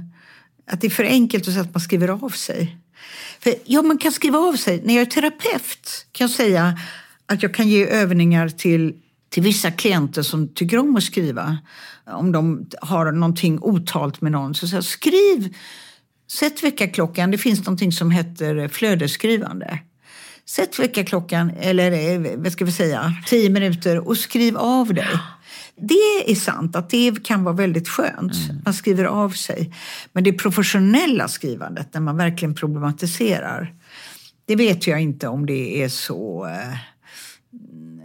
att 0.67 0.81
det 0.81 0.87
är 0.87 0.91
för 0.91 1.03
enkelt 1.03 1.47
att 1.47 1.53
säga 1.53 1.63
att 1.63 1.73
man 1.73 1.81
skriver 1.81 2.07
av 2.07 2.29
sig. 2.29 2.77
För, 3.43 3.53
ja, 3.65 3.81
man 3.81 3.97
kan 3.97 4.11
skriva 4.11 4.39
av 4.39 4.53
sig. 4.53 4.81
När 4.83 4.93
jag 4.93 5.01
är 5.01 5.05
terapeut 5.05 6.05
kan 6.11 6.27
jag 6.27 6.31
säga 6.31 6.79
att 7.25 7.43
jag 7.43 7.53
kan 7.53 7.67
ge 7.67 7.85
övningar 7.85 8.49
till 8.49 8.93
till 9.31 9.43
vissa 9.43 9.71
klienter 9.71 10.21
som 10.21 10.47
tycker 10.47 10.77
om 10.77 10.95
att 10.95 11.03
skriva. 11.03 11.57
Om 12.05 12.31
de 12.31 12.69
har 12.81 13.11
någonting 13.11 13.59
otalt 13.61 14.21
med 14.21 14.31
någon. 14.31 14.55
Så, 14.55 14.67
så 14.67 14.81
skriv, 14.81 15.55
sätt 16.31 16.63
väckarklockan. 16.63 17.31
Det 17.31 17.37
finns 17.37 17.59
någonting 17.59 17.91
som 17.91 18.11
heter 18.11 18.67
flödesskrivande. 18.67 19.79
Sätt 20.45 20.79
väckarklockan, 20.79 21.51
eller 21.59 21.91
eh, 21.91 22.37
vad 22.37 22.51
ska 22.51 22.65
vi 22.65 22.71
säga, 22.71 23.13
tio 23.27 23.49
minuter 23.49 24.07
och 24.07 24.17
skriv 24.17 24.57
av 24.57 24.93
dig. 24.93 25.07
Det 25.81 26.31
är 26.31 26.35
sant 26.35 26.75
att 26.75 26.89
det 26.89 27.23
kan 27.23 27.43
vara 27.43 27.55
väldigt 27.55 27.87
skönt. 27.87 28.33
Mm. 28.49 28.61
Man 28.65 28.73
skriver 28.73 29.03
av 29.05 29.29
sig. 29.29 29.73
Men 30.13 30.23
det 30.23 30.33
professionella 30.33 31.27
skrivandet, 31.27 31.93
när 31.93 32.01
man 32.01 32.17
verkligen 32.17 32.55
problematiserar, 32.55 33.73
det 34.45 34.55
vet 34.55 34.87
jag 34.87 35.01
inte 35.01 35.27
om 35.27 35.45
det 35.45 35.83
är 35.83 35.89
så 35.89 36.45
eh, 36.45 36.77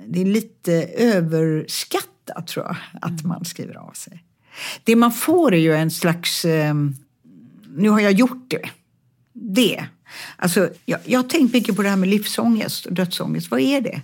det 0.09 0.21
är 0.21 0.25
lite 0.25 0.73
överskattat 0.97 2.47
tror 2.47 2.67
jag, 2.67 2.77
att 3.01 3.21
mm. 3.21 3.29
man 3.29 3.45
skriver 3.45 3.75
av 3.75 3.93
sig. 3.93 4.25
Det 4.85 4.97
man 4.97 5.13
får 5.13 5.55
är 5.55 5.59
ju 5.59 5.75
en 5.75 5.91
slags, 5.91 6.45
eh, 6.45 6.75
nu 7.77 7.89
har 7.89 8.01
jag 8.01 8.13
gjort 8.13 8.51
det. 8.51 8.71
Det. 9.33 9.87
Alltså, 10.37 10.69
jag, 10.85 11.01
jag 11.05 11.19
har 11.19 11.29
tänkt 11.29 11.53
mycket 11.53 11.77
på 11.77 11.83
det 11.83 11.89
här 11.89 11.97
med 11.97 12.09
livsångest 12.09 12.87
och 12.87 12.93
dödsångest. 12.93 13.51
Vad 13.51 13.61
är 13.61 13.81
det? 13.81 14.01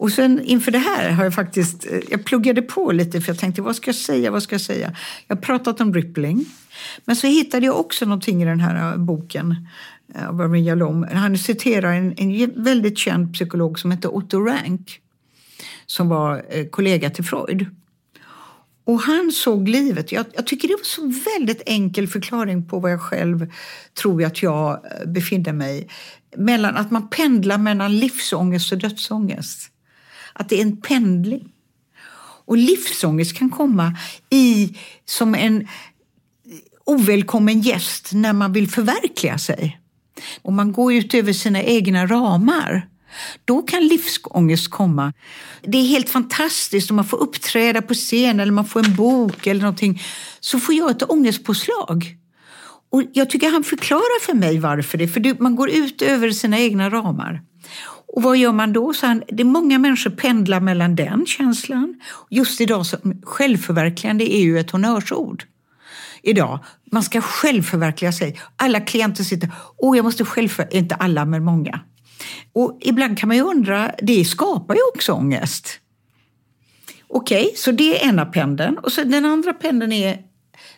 Och 0.00 0.12
sen 0.12 0.40
inför 0.44 0.70
det 0.70 0.78
här 0.78 1.10
har 1.10 1.24
jag 1.24 1.34
faktiskt, 1.34 1.86
eh, 1.90 1.98
jag 2.10 2.24
pluggade 2.24 2.62
på 2.62 2.92
lite 2.92 3.20
för 3.20 3.32
jag 3.32 3.38
tänkte 3.38 3.62
vad 3.62 3.76
ska 3.76 3.88
jag 3.88 3.96
säga, 3.96 4.30
vad 4.30 4.42
ska 4.42 4.54
jag 4.54 4.60
säga? 4.60 4.96
Jag 5.26 5.36
har 5.36 5.42
pratat 5.42 5.80
om 5.80 5.94
rippling. 5.94 6.46
Men 7.04 7.16
så 7.16 7.26
hittade 7.26 7.66
jag 7.66 7.80
också 7.80 8.04
någonting 8.04 8.42
i 8.42 8.44
den 8.44 8.60
här 8.60 8.92
eh, 8.92 8.96
boken 8.98 9.66
eh, 10.14 10.28
av 10.28 10.40
Armin 10.40 10.64
Jalom. 10.64 11.06
Han 11.12 11.38
citerar 11.38 11.92
en, 11.92 12.14
en 12.16 12.62
väldigt 12.64 12.98
känd 12.98 13.32
psykolog 13.34 13.78
som 13.78 13.90
heter 13.90 14.14
Otto 14.14 14.40
Rank 14.40 15.00
som 15.86 16.08
var 16.08 16.44
kollega 16.70 17.10
till 17.10 17.24
Freud. 17.24 17.66
Och 18.84 19.00
han 19.00 19.32
såg 19.32 19.68
livet, 19.68 20.12
jag, 20.12 20.26
jag, 20.34 20.46
tycker 20.46 20.68
det 20.68 20.74
var 20.74 20.84
så 20.84 21.30
väldigt 21.30 21.62
enkel 21.66 22.08
förklaring 22.08 22.68
på 22.68 22.78
vad 22.78 22.92
jag 22.92 23.00
själv 23.00 23.52
tror 24.02 24.24
att 24.24 24.42
jag 24.42 24.72
eh, 24.72 25.08
befinner 25.08 25.52
mig 25.52 25.88
mellan 26.36 26.76
att 26.76 26.90
man 26.90 27.08
pendlar 27.08 27.58
mellan 27.58 27.98
livsångest 27.98 28.72
och 28.72 28.78
dödsångest. 28.78 29.70
Att 30.32 30.48
det 30.48 30.58
är 30.58 30.62
en 30.62 30.76
pendling. 30.76 31.48
Och 32.44 32.56
livsångest 32.56 33.36
kan 33.36 33.50
komma 33.50 33.96
i 34.30 34.76
som 35.04 35.34
en 35.34 35.60
eh, 35.60 35.66
ovälkommen 36.84 37.60
gäst 37.60 38.10
när 38.12 38.32
man 38.32 38.52
vill 38.52 38.70
förverkliga 38.70 39.38
sig. 39.38 39.80
Och 40.42 40.52
man 40.52 40.72
går 40.72 40.94
ut 40.94 41.14
över 41.14 41.32
sina 41.32 41.62
egna 41.62 42.06
ramar. 42.06 42.89
Då 43.44 43.62
kan 43.62 43.86
livsångest 43.86 44.70
komma. 44.70 45.12
Det 45.62 45.78
är 45.78 45.86
helt 45.86 46.08
fantastiskt 46.08 46.90
om 46.90 46.96
man 46.96 47.04
får 47.04 47.16
uppträda 47.16 47.82
på 47.82 47.94
scen 47.94 48.40
eller 48.40 48.52
man 48.52 48.64
får 48.64 48.86
en 48.86 48.94
bok 48.94 49.46
eller 49.46 49.60
någonting. 49.60 50.02
Så 50.40 50.60
får 50.60 50.74
jag 50.74 50.90
ett 50.90 51.10
ångestpåslag. 51.10 52.16
Och 52.92 53.02
jag 53.12 53.30
tycker 53.30 53.50
han 53.50 53.64
förklarar 53.64 54.20
för 54.20 54.34
mig 54.34 54.58
varför 54.58 54.98
det 54.98 55.08
För 55.08 55.42
man 55.42 55.56
går 55.56 55.70
ut 55.70 56.02
över 56.02 56.30
sina 56.30 56.58
egna 56.58 56.90
ramar. 56.90 57.42
Och 58.14 58.22
vad 58.22 58.36
gör 58.36 58.52
man 58.52 58.72
då? 58.72 58.92
Så 58.94 59.06
han, 59.06 59.22
det 59.28 59.42
är 59.42 59.44
många 59.44 59.78
människor 59.78 60.10
pendlar 60.10 60.60
mellan 60.60 60.96
den 60.96 61.26
känslan. 61.26 62.00
Just 62.30 62.60
idag, 62.60 62.86
så, 62.86 62.96
självförverkligande 63.22 64.34
är 64.34 64.40
ju 64.40 64.58
ett 64.58 64.70
honnörsord. 64.70 65.44
Idag. 66.22 66.58
Man 66.92 67.02
ska 67.02 67.20
självförverkliga 67.20 68.12
sig. 68.12 68.40
Alla 68.56 68.80
klienter 68.80 69.24
sitter, 69.24 69.50
åh 69.78 69.96
jag 69.96 70.04
måste 70.04 70.24
självförverkliga, 70.24 70.80
inte 70.82 70.94
alla 70.94 71.24
men 71.24 71.44
många. 71.44 71.80
Och 72.52 72.78
ibland 72.80 73.18
kan 73.18 73.28
man 73.28 73.36
ju 73.36 73.42
undra, 73.42 73.94
det 74.02 74.24
skapar 74.24 74.74
ju 74.74 74.80
också 74.94 75.12
ångest. 75.12 75.80
Okej, 77.08 77.44
okay, 77.44 77.56
så 77.56 77.72
det 77.72 78.02
är 78.02 78.08
ena 78.08 78.26
pendeln. 78.26 78.78
Och 78.78 78.92
så 78.92 79.04
den 79.04 79.24
andra 79.24 79.52
pendeln 79.52 79.92
är 79.92 80.18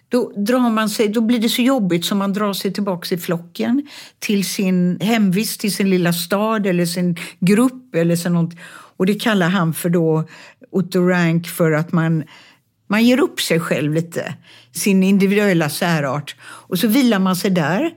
då, 0.09 0.33
drar 0.37 0.71
man 0.71 0.91
sig, 0.91 1.09
då 1.09 1.21
blir 1.21 1.39
det 1.39 1.49
så 1.49 1.63
jobbigt 1.63 2.05
som 2.05 2.19
man 2.19 2.33
drar 2.33 2.53
sig 2.53 2.73
tillbaka 2.73 3.15
i 3.15 3.19
flocken 3.19 3.89
till 4.19 4.49
sin 4.49 5.01
hemvist, 5.01 5.61
till 5.61 5.75
sin 5.75 5.91
lilla 5.91 6.13
stad 6.13 6.67
eller 6.67 6.87
sin 6.87 7.17
grupp. 7.41 7.95
Eller 7.95 8.17
så 8.17 8.29
något. 8.29 8.55
Och 8.97 9.07
det 9.07 9.15
kallar 9.15 9.49
han 9.49 9.75
för 9.75 9.89
då, 9.89 10.25
Otto 10.71 11.01
Rank 11.09 11.49
för 11.49 11.73
att 11.73 11.93
man, 11.93 12.25
man 12.89 13.05
ger 13.05 13.21
upp 13.21 13.41
sig 13.41 13.61
själv 13.61 13.95
lite, 13.95 14.35
sin 14.73 15.03
individuella 15.03 15.69
särart. 15.69 16.37
Och 16.43 16.79
så 16.79 16.89
vilar 16.89 17.19
man 17.19 17.37
sig 17.37 17.51
där. 17.51 17.91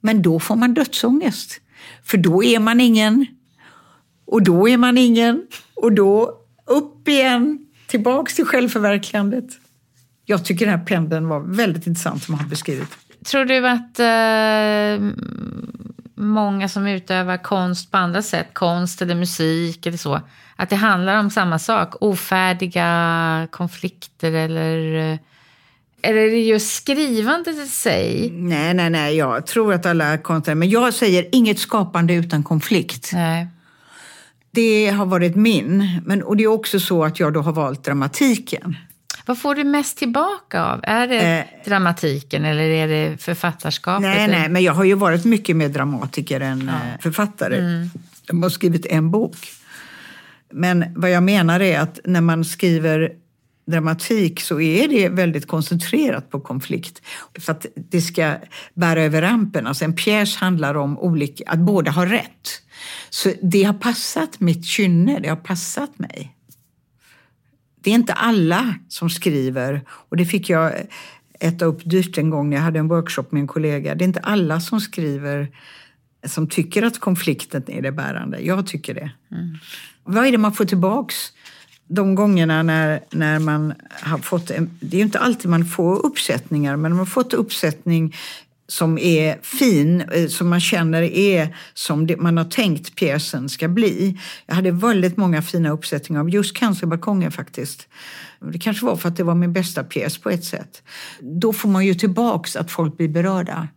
Men 0.00 0.22
då 0.22 0.40
får 0.40 0.56
man 0.56 0.74
dödsångest. 0.74 1.60
För 2.04 2.18
då 2.18 2.44
är 2.44 2.58
man 2.58 2.80
ingen. 2.80 3.26
Och 4.26 4.42
då 4.42 4.68
är 4.68 4.76
man 4.76 4.98
ingen. 4.98 5.46
Och 5.74 5.92
då 5.92 6.40
upp 6.66 7.08
igen, 7.08 7.66
tillbaks 7.86 8.34
till 8.34 8.44
självförverkligandet. 8.44 9.44
Jag 10.24 10.44
tycker 10.44 10.66
den 10.66 10.78
här 10.78 10.86
pendeln 10.86 11.28
var 11.28 11.40
väldigt 11.40 11.86
intressant 11.86 12.22
som 12.22 12.34
han 12.34 12.48
beskrivit. 12.48 12.98
Tror 13.24 13.44
du 13.44 13.68
att 13.68 13.98
eh, 14.00 15.14
många 16.14 16.68
som 16.68 16.86
utövar 16.86 17.36
konst 17.36 17.90
på 17.90 17.96
andra 17.96 18.22
sätt, 18.22 18.48
konst 18.52 19.02
eller 19.02 19.14
musik 19.14 19.86
eller 19.86 19.98
så, 19.98 20.20
att 20.56 20.70
det 20.70 20.76
handlar 20.76 21.18
om 21.18 21.30
samma 21.30 21.58
sak? 21.58 21.94
Ofärdiga 22.00 23.48
konflikter 23.50 24.32
eller 24.32 25.12
eh, 25.12 25.18
eller 26.04 26.18
är 26.18 26.30
det 26.30 26.40
just 26.40 26.74
skrivandet 26.74 27.56
i 27.56 27.66
sig? 27.66 28.30
Nej, 28.32 28.74
nej, 28.74 28.90
nej. 28.90 29.16
Jag 29.16 29.46
tror 29.46 29.72
att 29.74 29.86
alla 29.86 30.18
konstnärer... 30.18 30.54
Men 30.54 30.70
jag 30.70 30.94
säger 30.94 31.26
inget 31.32 31.58
skapande 31.58 32.14
utan 32.14 32.42
konflikt. 32.42 33.10
Nej. 33.12 33.46
Det 34.50 34.88
har 34.88 35.06
varit 35.06 35.36
min. 35.36 36.00
Men, 36.04 36.22
och 36.22 36.36
det 36.36 36.44
är 36.44 36.48
också 36.48 36.80
så 36.80 37.04
att 37.04 37.20
jag 37.20 37.32
då 37.32 37.40
har 37.40 37.52
valt 37.52 37.84
dramatiken. 37.84 38.76
Vad 39.26 39.38
får 39.38 39.54
du 39.54 39.64
mest 39.64 39.98
tillbaka 39.98 40.64
av? 40.64 40.80
Är 40.82 41.08
det 41.08 41.38
eh, 41.38 41.44
dramatiken 41.64 42.44
eller 42.44 42.62
är 42.62 42.88
det 42.88 43.22
författarskapet? 43.22 44.02
Nej, 44.02 44.28
nej, 44.28 44.48
men 44.48 44.62
jag 44.62 44.72
har 44.72 44.84
ju 44.84 44.94
varit 44.94 45.24
mycket 45.24 45.56
mer 45.56 45.68
dramatiker 45.68 46.40
än 46.40 46.70
ja. 46.72 46.72
Eh, 46.72 47.00
författare. 47.00 47.58
Mm. 47.58 47.90
Jag 48.26 48.36
har 48.36 48.50
skrivit 48.50 48.86
en 48.86 49.10
bok. 49.10 49.36
Men 50.52 50.84
vad 50.96 51.10
jag 51.10 51.22
menar 51.22 51.60
är 51.60 51.80
att 51.80 52.00
när 52.04 52.20
man 52.20 52.44
skriver 52.44 53.12
dramatik 53.66 54.40
så 54.40 54.60
är 54.60 54.88
det 54.88 55.08
väldigt 55.08 55.46
koncentrerat 55.46 56.30
på 56.30 56.40
konflikt. 56.40 57.02
För 57.38 57.52
att 57.52 57.66
det 57.74 58.00
ska 58.00 58.36
bära 58.74 59.02
över 59.02 59.22
rampen. 59.22 59.66
Alltså 59.66 59.84
en 59.84 59.94
pjäs 59.94 60.36
handlar 60.36 60.74
om 60.74 60.98
olika, 60.98 61.44
att 61.46 61.58
båda 61.58 61.90
har 61.90 62.06
rätt. 62.06 62.62
Så 63.10 63.32
det 63.42 63.62
har 63.62 63.74
passat 63.74 64.40
mitt 64.40 64.64
kynne, 64.64 65.20
det 65.20 65.28
har 65.28 65.36
passat 65.36 65.98
mig. 65.98 66.36
Det 67.80 67.90
är 67.90 67.94
inte 67.94 68.12
alla 68.12 68.74
som 68.88 69.10
skriver, 69.10 69.84
och 69.88 70.16
det 70.16 70.24
fick 70.24 70.50
jag 70.50 70.72
äta 71.40 71.64
upp 71.64 71.80
dyrt 71.84 72.18
en 72.18 72.30
gång 72.30 72.50
när 72.50 72.56
jag 72.56 72.64
hade 72.64 72.78
en 72.78 72.88
workshop 72.88 73.24
med 73.30 73.40
en 73.40 73.46
kollega. 73.46 73.94
Det 73.94 74.04
är 74.04 74.06
inte 74.06 74.20
alla 74.20 74.60
som 74.60 74.80
skriver 74.80 75.48
som 76.26 76.48
tycker 76.48 76.82
att 76.82 76.98
konflikten 76.98 77.62
är 77.66 77.82
det 77.82 77.92
bärande. 77.92 78.40
Jag 78.40 78.66
tycker 78.66 78.94
det. 78.94 79.10
Mm. 79.30 79.58
Vad 80.04 80.26
är 80.26 80.32
det 80.32 80.38
man 80.38 80.52
får 80.52 80.64
tillbaks 80.64 81.16
de 81.88 82.14
gångerna 82.14 82.62
när, 82.62 83.00
när 83.10 83.38
man 83.38 83.74
har 83.88 84.18
fått... 84.18 84.50
En, 84.50 84.70
det 84.80 84.96
är 84.96 84.98
ju 84.98 85.04
inte 85.04 85.18
alltid 85.18 85.50
man 85.50 85.64
får 85.64 86.06
uppsättningar, 86.06 86.76
men 86.76 86.90
man 86.90 86.98
har 86.98 87.06
fått 87.06 87.34
uppsättning 87.34 88.14
som 88.66 88.98
är 88.98 89.38
fin, 89.42 90.00
eh, 90.00 90.26
som 90.28 90.48
man 90.48 90.60
känner 90.60 91.02
är 91.02 91.56
som 91.74 92.08
man 92.18 92.36
har 92.36 92.44
tänkt 92.44 92.96
pjäsen 92.96 93.48
ska 93.48 93.68
bli. 93.68 94.20
Jag 94.46 94.54
hade 94.54 94.70
väldigt 94.70 95.16
många 95.16 95.42
fina 95.42 95.70
uppsättningar 95.70 96.20
av 96.20 96.30
just 96.30 96.56
Cancerbalkongen 96.56 97.32
faktiskt. 97.32 97.88
Det 98.52 98.58
kanske 98.58 98.86
var 98.86 98.96
för 98.96 99.08
att 99.08 99.16
det 99.16 99.24
var 99.24 99.34
min 99.34 99.52
bästa 99.52 99.84
pjäs 99.84 100.18
på 100.18 100.30
ett 100.30 100.44
sätt. 100.44 100.82
Då 101.20 101.52
får 101.52 101.68
man 101.68 101.86
ju 101.86 101.94
tillbaks 101.94 102.56
att 102.56 102.70
folk 102.70 102.96
blir 102.96 103.08
berörda. 103.08 103.68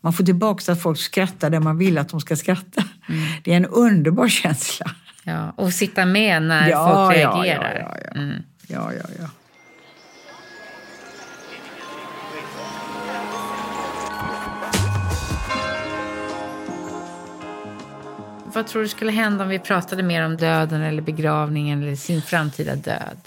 Man 0.00 0.12
får 0.12 0.24
tillbaks 0.24 0.68
att 0.68 0.82
folk 0.82 0.98
skrattar 0.98 1.50
där 1.50 1.60
man 1.60 1.78
vill 1.78 1.98
att 1.98 2.08
de 2.08 2.20
ska 2.20 2.36
skratta. 2.36 2.84
Mm. 3.08 3.22
Det 3.44 3.52
är 3.52 3.56
en 3.56 3.66
underbar 3.66 4.28
känsla. 4.28 4.90
Ja, 5.28 5.52
och 5.56 5.72
sitta 5.72 6.06
med 6.06 6.42
när 6.42 6.68
ja, 6.68 7.06
folk 7.06 7.16
reagerar. 7.16 7.74
Ja, 7.80 7.96
ja, 8.02 8.10
ja. 8.14 8.20
Mm. 8.20 8.42
ja, 8.66 8.92
ja, 8.92 9.04
ja. 9.18 9.28
Vad 18.44 18.66
tror 18.66 18.82
du 18.82 18.88
skulle 18.88 19.12
hända 19.12 19.44
om 19.44 19.50
vi 19.50 19.58
pratade 19.58 20.02
mer 20.02 20.24
om 20.24 20.36
döden 20.36 20.82
eller 20.82 21.02
begravningen 21.02 21.82
eller 21.82 21.96
sin 21.96 22.22
framtida 22.22 22.76
död? 22.76 23.18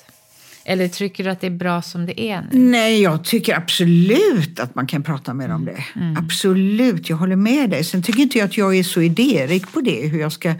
Eller 0.63 0.87
tycker 0.87 1.23
du 1.23 1.29
att 1.29 1.41
det 1.41 1.47
är 1.47 1.51
bra 1.51 1.81
som 1.81 2.05
det 2.05 2.21
är 2.21 2.41
nu? 2.41 2.47
Nej, 2.51 3.01
jag 3.01 3.23
tycker 3.23 3.57
absolut 3.57 4.59
att 4.59 4.75
man 4.75 4.87
kan 4.87 5.03
prata 5.03 5.33
mer 5.33 5.49
om 5.49 5.65
det. 5.65 5.83
Mm. 5.95 6.17
Absolut, 6.17 7.09
jag 7.09 7.17
håller 7.17 7.35
med 7.35 7.69
dig. 7.69 7.83
Sen 7.83 8.03
tycker 8.03 8.19
inte 8.19 8.37
jag 8.37 8.45
att 8.45 8.57
jag 8.57 8.77
är 8.77 8.83
så 8.83 9.01
idérik 9.01 9.73
på 9.73 9.81
det, 9.81 10.07
hur 10.07 10.19
jag 10.19 10.31
ska 10.31 10.53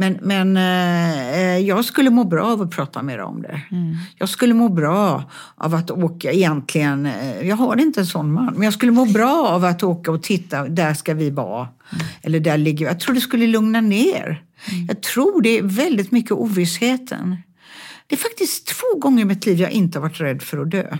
men, 0.00 0.18
men 0.22 0.56
eh, 0.56 1.58
jag 1.58 1.84
skulle 1.84 2.10
må 2.10 2.24
bra 2.24 2.46
av 2.46 2.62
att 2.62 2.70
prata 2.70 3.02
mer 3.02 3.18
om 3.18 3.42
det. 3.42 3.60
Mm. 3.70 3.96
Jag 4.18 4.28
skulle 4.28 4.54
må 4.54 4.68
bra 4.68 5.24
av 5.56 5.74
att 5.74 5.90
åka 5.90 6.32
egentligen, 6.32 7.06
eh, 7.06 7.48
jag 7.48 7.56
har 7.56 7.80
inte 7.80 8.00
en 8.00 8.06
sån 8.06 8.32
man, 8.32 8.54
men 8.54 8.62
jag 8.62 8.72
skulle 8.72 8.92
må 8.92 9.04
bra 9.04 9.48
av 9.48 9.64
att 9.64 9.82
åka 9.82 10.10
och 10.10 10.22
titta, 10.22 10.68
där 10.68 10.94
ska 10.94 11.14
vi 11.14 11.30
vara. 11.30 11.68
Mm. 11.92 12.06
Eller 12.22 12.40
där 12.40 12.58
ligger. 12.58 12.86
Jag 12.86 13.00
tror 13.00 13.14
det 13.14 13.20
skulle 13.20 13.46
lugna 13.46 13.80
ner. 13.80 14.44
Mm. 14.72 14.86
Jag 14.86 15.00
tror 15.02 15.42
det 15.42 15.58
är 15.58 15.62
väldigt 15.62 16.12
mycket 16.12 16.32
ovissheten. 16.32 17.36
Det 18.06 18.14
är 18.14 18.18
faktiskt 18.18 18.66
två 18.66 18.98
gånger 18.98 19.22
i 19.22 19.24
mitt 19.24 19.46
liv 19.46 19.60
jag 19.60 19.70
inte 19.70 19.98
har 19.98 20.02
varit 20.02 20.20
rädd 20.20 20.42
för 20.42 20.58
att 20.58 20.70
dö. 20.70 20.96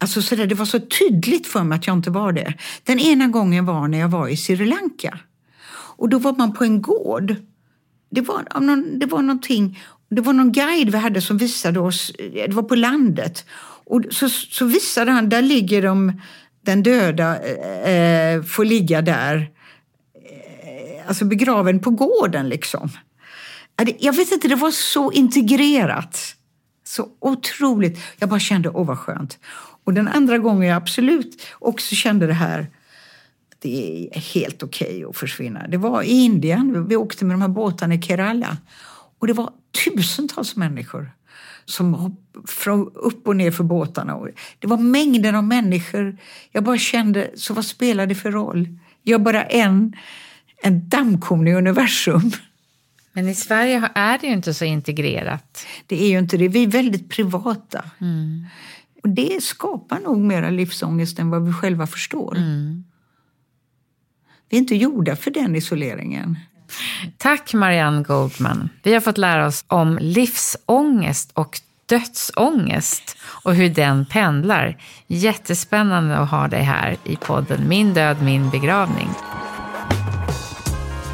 Alltså 0.00 0.22
så 0.22 0.36
där, 0.36 0.46
det 0.46 0.54
var 0.54 0.64
så 0.64 0.80
tydligt 0.80 1.46
för 1.46 1.64
mig 1.64 1.76
att 1.76 1.86
jag 1.86 1.96
inte 1.96 2.10
var 2.10 2.32
det. 2.32 2.54
Den 2.84 2.98
ena 2.98 3.26
gången 3.28 3.66
var 3.66 3.88
när 3.88 3.98
jag 3.98 4.08
var 4.08 4.28
i 4.28 4.36
Sri 4.36 4.66
Lanka. 4.66 5.18
Och 5.98 6.08
då 6.08 6.18
var 6.18 6.32
man 6.32 6.52
på 6.52 6.64
en 6.64 6.82
gård. 6.82 7.36
Det 8.10 8.20
var, 8.20 8.60
någon, 8.60 8.98
det 8.98 9.06
var 9.06 9.22
någonting, 9.22 9.78
det 10.10 10.20
var 10.20 10.32
någon 10.32 10.52
guide 10.52 10.90
vi 10.90 10.98
hade 10.98 11.20
som 11.20 11.38
visade 11.38 11.80
oss, 11.80 12.10
eh, 12.10 12.48
det 12.48 12.54
var 12.54 12.62
på 12.62 12.74
landet. 12.74 13.44
Och 13.84 14.02
så, 14.10 14.28
så 14.28 14.64
visade 14.64 15.10
han, 15.10 15.28
där 15.28 15.42
ligger 15.42 15.82
de, 15.82 16.12
den 16.64 16.82
döda, 16.82 17.38
eh, 17.42 17.92
eh 17.92 18.42
får 18.42 18.64
ligga 18.64 19.02
där. 19.02 19.36
Eh, 20.14 21.08
alltså 21.08 21.24
begraven 21.24 21.80
på 21.80 21.90
gården 21.90 22.48
liksom. 22.48 22.90
Jag 23.98 24.12
vet 24.12 24.32
inte, 24.32 24.48
det 24.48 24.54
var 24.54 24.70
så 24.70 25.12
integrerat. 25.12 26.34
Så 26.84 27.08
otroligt. 27.20 28.00
Jag 28.18 28.28
bara 28.28 28.40
kände, 28.40 28.68
åh 28.68 28.86
vad 28.86 28.98
skönt. 28.98 29.38
Och 29.84 29.94
den 29.94 30.08
andra 30.08 30.38
gången 30.38 30.68
jag 30.68 30.76
absolut 30.76 31.46
också 31.58 31.94
kände 31.94 32.26
det 32.26 32.32
här, 32.32 32.66
det 33.58 34.08
är 34.12 34.20
helt 34.20 34.62
okej 34.62 34.88
okay 34.88 35.04
att 35.04 35.16
försvinna. 35.16 35.68
Det 35.68 35.76
var 35.76 36.02
i 36.02 36.10
Indien, 36.10 36.88
vi 36.88 36.96
åkte 36.96 37.24
med 37.24 37.34
de 37.34 37.40
här 37.42 37.48
båtarna 37.48 37.94
i 37.94 38.02
Kerala 38.02 38.56
och 39.18 39.26
det 39.26 39.32
var 39.32 39.50
tusentals 39.84 40.56
människor 40.56 41.10
som 41.64 42.16
upp 42.94 43.28
och 43.28 43.36
ner 43.36 43.50
för 43.50 43.64
båtarna. 43.64 44.18
Det 44.58 44.66
var 44.66 44.78
mängder 44.78 45.32
av 45.32 45.44
människor. 45.44 46.16
Jag 46.52 46.64
bara 46.64 46.78
kände, 46.78 47.30
så 47.34 47.54
vad 47.54 47.64
spelar 47.64 48.06
det 48.06 48.14
för 48.14 48.30
roll? 48.30 48.78
Jag 49.02 49.20
är 49.20 49.24
bara 49.24 49.42
en, 49.44 49.96
en 50.62 50.88
dammkorn 50.88 51.48
i 51.48 51.54
universum. 51.54 52.30
Men 53.12 53.28
i 53.28 53.34
Sverige 53.34 53.90
är 53.94 54.18
det 54.18 54.26
ju 54.26 54.32
inte 54.32 54.54
så 54.54 54.64
integrerat. 54.64 55.66
Det 55.86 56.04
är 56.04 56.08
ju 56.08 56.18
inte 56.18 56.36
det. 56.36 56.48
Vi 56.48 56.62
är 56.62 56.68
väldigt 56.68 57.08
privata. 57.08 57.84
Mm. 58.00 58.44
Och 59.02 59.08
det 59.08 59.42
skapar 59.42 60.00
nog 60.00 60.18
mera 60.18 60.50
livsångest 60.50 61.18
än 61.18 61.30
vad 61.30 61.46
vi 61.46 61.52
själva 61.52 61.86
förstår. 61.86 62.36
Mm. 62.36 62.84
Vi 64.50 64.56
är 64.56 64.60
inte 64.60 64.76
gjorda 64.76 65.16
för 65.16 65.30
den 65.30 65.56
isoleringen. 65.56 66.38
Tack 67.16 67.54
Marianne 67.54 68.02
Goldman. 68.02 68.68
Vi 68.82 68.94
har 68.94 69.00
fått 69.00 69.18
lära 69.18 69.46
oss 69.46 69.64
om 69.68 69.98
livsångest 70.00 71.30
och 71.34 71.60
dödsångest 71.86 73.16
och 73.44 73.54
hur 73.54 73.68
den 73.68 74.06
pendlar. 74.06 74.76
Jättespännande 75.06 76.18
att 76.18 76.30
ha 76.30 76.48
dig 76.48 76.62
här 76.62 76.96
i 77.04 77.16
podden 77.16 77.68
Min 77.68 77.94
död, 77.94 78.22
min 78.22 78.50
begravning. 78.50 79.08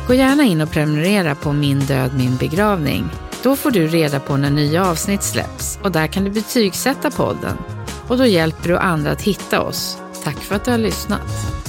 Gå 0.07 0.14
gärna 0.14 0.43
in 0.43 0.61
och 0.61 0.70
prenumerera 0.70 1.35
på 1.35 1.53
Min 1.53 1.80
död, 1.80 2.11
min 2.16 2.37
begravning. 2.37 3.05
Då 3.43 3.57
får 3.57 3.70
du 3.70 3.87
reda 3.87 4.20
på 4.20 4.37
när 4.37 4.51
nya 4.51 4.87
avsnitt 4.87 5.22
släpps 5.22 5.78
och 5.82 5.93
där 5.93 6.07
kan 6.07 6.24
du 6.24 6.30
betygsätta 6.30 7.11
podden. 7.11 7.57
Och 8.09 8.18
då 8.18 8.26
hjälper 8.26 8.68
du 8.68 8.78
andra 8.78 9.11
att 9.11 9.22
hitta 9.22 9.62
oss. 9.62 9.99
Tack 10.24 10.37
för 10.37 10.55
att 10.55 10.64
du 10.64 10.70
har 10.70 10.78
lyssnat. 10.78 11.64